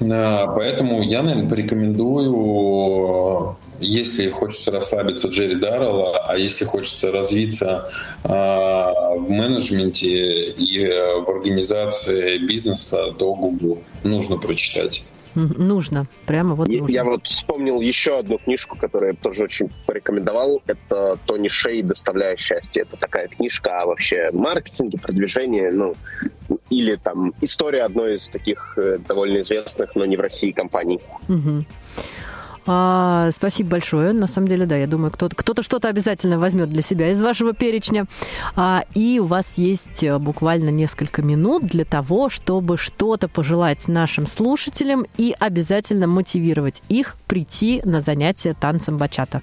А, 0.00 0.46
Поэтому 0.54 1.02
я, 1.02 1.22
наверное, 1.22 1.48
порекомендую, 1.48 3.56
если 3.80 4.28
хочется 4.28 4.70
расслабиться 4.72 5.28
Джерри 5.28 5.56
Даррелла, 5.56 6.18
а 6.28 6.36
если 6.36 6.64
хочется 6.64 7.10
развиться 7.10 7.90
а, 8.22 9.14
в 9.16 9.30
менеджменте 9.30 10.50
и 10.50 10.84
э, 10.84 11.20
в 11.20 11.28
организации 11.30 12.38
бизнеса, 12.38 13.12
то 13.18 13.34
Google 13.34 13.82
нужно 14.02 14.36
прочитать. 14.38 15.04
Нужно, 15.34 16.06
прямо 16.26 16.54
вот 16.54 16.68
Я- 16.68 16.80
нужно. 16.80 16.94
Я 16.94 17.04
вот 17.04 17.26
вспомнил 17.26 17.80
еще 17.80 18.18
одну 18.20 18.38
книжку, 18.38 18.78
которую 18.78 19.12
я 19.14 19.18
тоже 19.20 19.42
очень 19.42 19.68
порекомендовал. 19.84 20.62
Это 20.66 21.18
Тони 21.26 21.48
Шей 21.48 21.82
«Доставляя 21.82 22.36
счастье». 22.36 22.82
Это 22.82 22.96
такая 22.96 23.26
книжка 23.26 23.82
о 23.82 23.86
вообще 23.86 24.30
маркетинге, 24.32 24.96
продвижении, 24.98 25.68
ну, 25.70 25.96
или 26.78 26.96
там 26.96 27.32
история 27.40 27.82
одной 27.82 28.16
из 28.16 28.28
таких 28.28 28.74
э, 28.76 28.98
довольно 29.06 29.40
известных, 29.40 29.94
но 29.94 30.04
не 30.04 30.16
в 30.16 30.20
России 30.20 30.50
компаний. 30.50 31.00
Мгм. 31.28 31.66
А, 32.66 33.30
спасибо 33.34 33.70
большое. 33.70 34.12
На 34.12 34.26
самом 34.26 34.48
деле, 34.48 34.64
да, 34.64 34.76
я 34.76 34.86
думаю, 34.86 35.10
кто-то, 35.10 35.36
кто-то 35.36 35.62
что-то 35.62 35.88
обязательно 35.88 36.38
возьмет 36.38 36.70
для 36.70 36.82
себя 36.82 37.10
из 37.10 37.20
вашего 37.20 37.52
перечня. 37.52 38.06
А, 38.56 38.84
и 38.94 39.18
у 39.20 39.26
вас 39.26 39.54
есть 39.56 40.02
э, 40.02 40.18
буквально 40.18 40.70
несколько 40.70 41.22
минут 41.22 41.66
для 41.66 41.84
того, 41.84 42.30
чтобы 42.30 42.78
что-то 42.78 43.28
пожелать 43.28 43.86
нашим 43.86 44.26
слушателям 44.26 45.06
и 45.18 45.34
обязательно 45.38 46.06
мотивировать 46.06 46.82
их 46.88 47.16
прийти 47.26 47.82
на 47.84 48.00
занятия 48.00 48.54
танцем 48.58 48.96
бачата. 48.96 49.42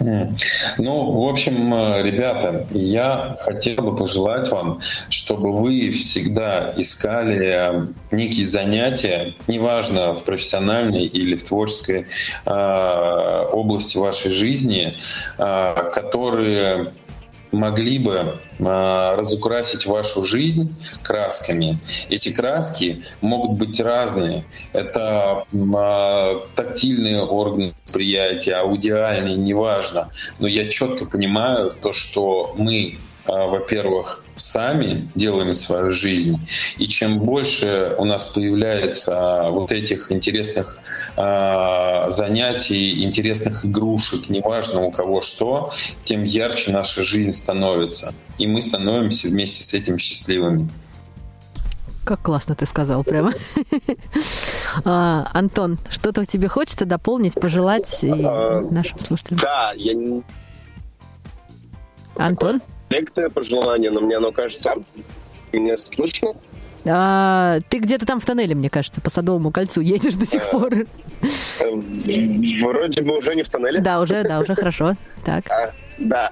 Ну, 0.00 1.10
в 1.10 1.28
общем, 1.28 1.74
э, 1.74 2.02
ребята, 2.02 2.66
я 2.70 3.36
хотел 3.40 3.76
бы 3.82 3.94
пожелать 3.94 4.50
вам, 4.50 4.80
чтобы 5.10 5.52
вы 5.52 5.90
всегда 5.90 6.72
искали 6.76 7.46
э, 7.46 7.86
некие 8.10 8.46
занятия, 8.46 9.34
неважно 9.46 10.14
в 10.14 10.24
профессиональной 10.24 11.04
или 11.04 11.36
в 11.36 11.44
творческой 11.44 12.06
э, 12.46 13.44
области 13.52 13.98
вашей 13.98 14.30
жизни, 14.30 14.96
э, 15.36 15.74
которые 15.92 16.92
могли 17.52 17.98
бы 17.98 18.40
э, 18.58 19.14
разукрасить 19.16 19.86
вашу 19.86 20.24
жизнь 20.24 20.74
красками. 21.02 21.78
Эти 22.08 22.32
краски 22.32 23.02
могут 23.20 23.58
быть 23.58 23.80
разные. 23.80 24.44
Это 24.72 25.44
э, 25.52 26.40
тактильные 26.54 27.22
органы 27.22 27.74
восприятия, 27.84 28.54
аудиальные, 28.56 29.36
неважно. 29.36 30.10
Но 30.38 30.46
я 30.46 30.68
четко 30.68 31.06
понимаю 31.06 31.74
то, 31.82 31.92
что 31.92 32.54
мы, 32.56 32.98
во-первых, 33.30 34.24
сами 34.34 35.08
делаем 35.14 35.52
свою 35.52 35.90
жизнь. 35.90 36.38
И 36.78 36.88
чем 36.88 37.18
больше 37.20 37.94
у 37.98 38.04
нас 38.04 38.26
появляется 38.26 39.46
вот 39.50 39.70
этих 39.72 40.10
интересных 40.10 40.78
э, 41.16 42.10
занятий, 42.10 43.04
интересных 43.04 43.64
игрушек, 43.64 44.28
неважно 44.28 44.82
у 44.82 44.90
кого 44.90 45.20
что, 45.20 45.70
тем 46.04 46.24
ярче 46.24 46.72
наша 46.72 47.02
жизнь 47.02 47.32
становится. 47.32 48.14
И 48.38 48.46
мы 48.46 48.62
становимся 48.62 49.28
вместе 49.28 49.62
с 49.62 49.74
этим 49.74 49.98
счастливыми. 49.98 50.68
Как 52.04 52.22
классно 52.22 52.54
ты 52.54 52.66
сказал 52.66 53.04
прямо. 53.04 53.32
А, 54.84 55.28
Антон, 55.34 55.78
что-то 55.90 56.24
тебе 56.24 56.46
хочется 56.46 56.84
дополнить, 56.84 57.34
пожелать 57.34 58.04
и 58.04 58.10
А, 58.10 58.60
нашим 58.70 59.00
слушателям? 59.00 59.40
Да, 59.40 59.72
я 59.76 59.94
не 59.94 60.22
Антон? 62.16 62.60
Корректное 62.90 63.30
пожелание, 63.30 63.90
но 63.90 64.00
мне 64.00 64.16
оно 64.16 64.32
кажется... 64.32 64.74
Меня 65.52 65.76
слышно? 65.78 66.34
А, 66.86 67.58
ты 67.68 67.78
где-то 67.78 68.06
там 68.06 68.20
в 68.20 68.24
тоннеле, 68.24 68.54
мне 68.54 68.70
кажется, 68.70 69.00
по 69.00 69.10
Садовому 69.10 69.50
кольцу 69.50 69.80
едешь 69.80 70.14
до 70.14 70.26
сих 70.26 70.48
пор. 70.48 70.72
Э, 70.72 70.84
Вроде 72.62 73.02
бы 73.02 73.18
уже 73.18 73.34
не 73.34 73.42
в 73.42 73.48
тоннеле. 73.48 73.80
Да, 73.80 74.00
уже, 74.00 74.22
да, 74.22 74.38
уже 74.38 74.54
хорошо. 74.54 74.94
Так. 75.24 75.44
А, 75.50 75.72
да. 75.98 76.30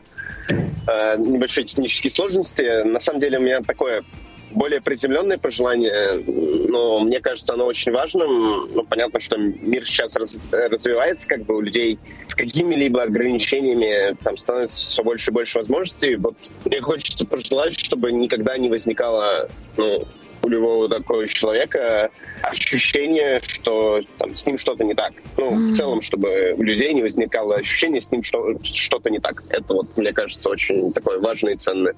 Э, 0.87 1.17
небольшие 1.19 1.65
технические 1.65 2.13
сложности. 2.13 2.85
На 2.85 3.01
самом 3.01 3.21
деле 3.21 3.39
у 3.39 3.43
меня 3.43 3.61
такое 3.61 4.05
более 4.51 4.81
приземленное 4.81 5.39
пожелание, 5.39 6.23
но 6.69 7.01
мне 7.01 7.21
кажется, 7.21 7.55
оно 7.55 7.67
очень 7.67 7.93
важным. 7.93 8.69
Ну, 8.73 8.85
понятно, 8.85 9.21
что 9.21 9.37
мир 9.37 9.85
сейчас 9.85 10.17
раз- 10.17 10.41
развивается, 10.53 11.29
как 11.29 11.45
бы 11.45 11.57
у 11.57 11.61
людей 11.61 11.99
с 12.27 12.35
какими-либо 12.35 13.03
ограничениями 13.03 14.17
там 14.23 14.37
становится 14.37 14.77
все 14.77 15.03
больше 15.03 15.31
и 15.31 15.35
больше 15.35 15.59
возможностей. 15.59 16.17
Вот 16.17 16.37
мне 16.65 16.81
хочется 16.81 17.27
пожелать, 17.27 17.79
чтобы 17.79 18.13
никогда 18.13 18.57
не 18.57 18.69
возникало 18.69 19.49
ну, 19.77 20.07
у 20.43 20.49
любого 20.49 20.89
такого 20.89 21.27
человека 21.27 22.11
ощущение, 22.43 23.41
что 23.47 24.01
там, 24.19 24.35
с 24.35 24.47
ним 24.47 24.59
что-то 24.59 24.85
не 24.85 24.95
так. 24.95 25.13
Ну, 25.37 25.51
в 25.51 25.75
целом, 25.75 26.01
чтобы 26.01 26.55
у 26.57 26.63
людей 26.63 26.93
не 26.95 27.03
возникало 27.03 27.57
ощущение, 27.57 28.01
с 28.01 28.11
ним 28.11 28.23
что- 28.23 28.55
что-то 28.63 29.11
не 29.11 29.19
так. 29.19 29.43
Это 29.49 29.75
вот, 29.75 29.97
мне 29.97 30.13
кажется, 30.13 30.49
очень 30.51 30.93
такое 30.93 31.19
важное 31.19 31.55
и 31.55 31.57
ценное. 31.57 31.95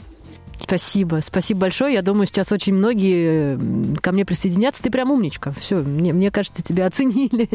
Спасибо, 0.62 1.20
спасибо 1.22 1.60
большое. 1.60 1.94
Я 1.94 2.02
думаю, 2.02 2.26
сейчас 2.26 2.52
очень 2.52 2.74
многие 2.74 3.58
ко 4.00 4.12
мне 4.12 4.24
присоединятся. 4.24 4.82
Ты 4.82 4.90
прям 4.90 5.10
умничка. 5.10 5.52
Все, 5.52 5.76
мне, 5.76 6.12
мне 6.12 6.30
кажется, 6.30 6.62
тебя 6.62 6.86
оценили. 6.90 7.48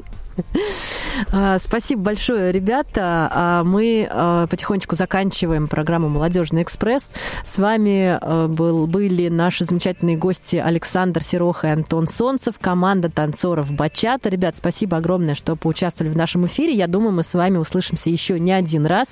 А, 1.32 1.58
Спасибо 1.60 2.02
большое, 2.02 2.52
ребята. 2.52 3.30
А 3.32 3.64
Мы 3.64 4.08
а, 4.10 4.48
потихонечку 4.48 4.96
заканчиваем 4.96 5.68
программу 5.68 6.10
«Молодежный 6.10 6.64
экспресс». 6.64 7.14
С 7.46 7.58
вами 7.58 8.20
был, 8.48 8.86
были 8.88 9.30
наши 9.30 9.64
замечательные 9.64 10.18
гости 10.18 10.58
Александр 10.58 11.24
Сероха 11.24 11.68
и 11.68 11.72
Антон 11.72 12.08
Солнцев, 12.08 12.56
команда 12.60 13.10
танцоров 13.10 13.72
«Бачата». 13.72 14.30
Ребят, 14.30 14.58
спасибо 14.58 14.98
огромное, 14.98 15.36
что 15.36 15.56
поучаствовали 15.56 16.12
в 16.12 16.18
нашем 16.18 16.46
эфире. 16.48 16.74
Я 16.74 16.88
думаю, 16.88 17.14
мы 17.14 17.24
с 17.24 17.34
вами 17.34 17.58
услышимся 17.58 18.10
еще 18.10 18.40
не 18.40 18.52
один 18.52 18.86
раз. 18.86 19.08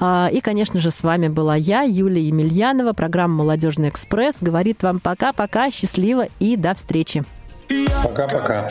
И, 0.00 0.40
конечно 0.42 0.80
же, 0.80 0.90
с 0.90 1.02
вами 1.02 1.28
была 1.28 1.54
я, 1.54 1.82
Юлия 1.82 2.22
Емельянова, 2.22 2.92
программа 2.94 3.17
«Молодежный 3.26 3.88
экспресс». 3.88 4.36
Говорит 4.40 4.82
вам 4.82 5.00
пока-пока, 5.00 5.70
счастливо 5.70 6.28
и 6.38 6.56
до 6.56 6.74
встречи. 6.74 7.24
Пока-пока. 8.04 8.68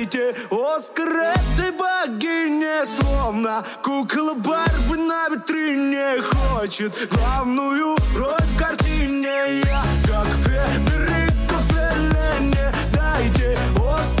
Дайте 0.00 0.34
Оскар 0.50 1.08
этой 1.08 1.72
богине 1.72 2.84
Словно 2.84 3.62
кукла 3.82 4.34
Барби 4.34 4.96
на 4.98 5.28
витрине 5.28 6.22
Хочет 6.22 6.92
главную 7.10 7.96
роль 8.16 8.42
в 8.42 8.58
картине 8.58 9.62
Я 9.64 9.82
как 10.06 10.26
Федерико 10.44 11.56
Феллини 11.70 12.72
Дайте 12.94 13.58
Оскар 13.76 14.19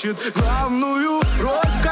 Хочет 0.00 0.32
главную 0.34 1.20
роль 1.42 1.60
в 1.60 1.84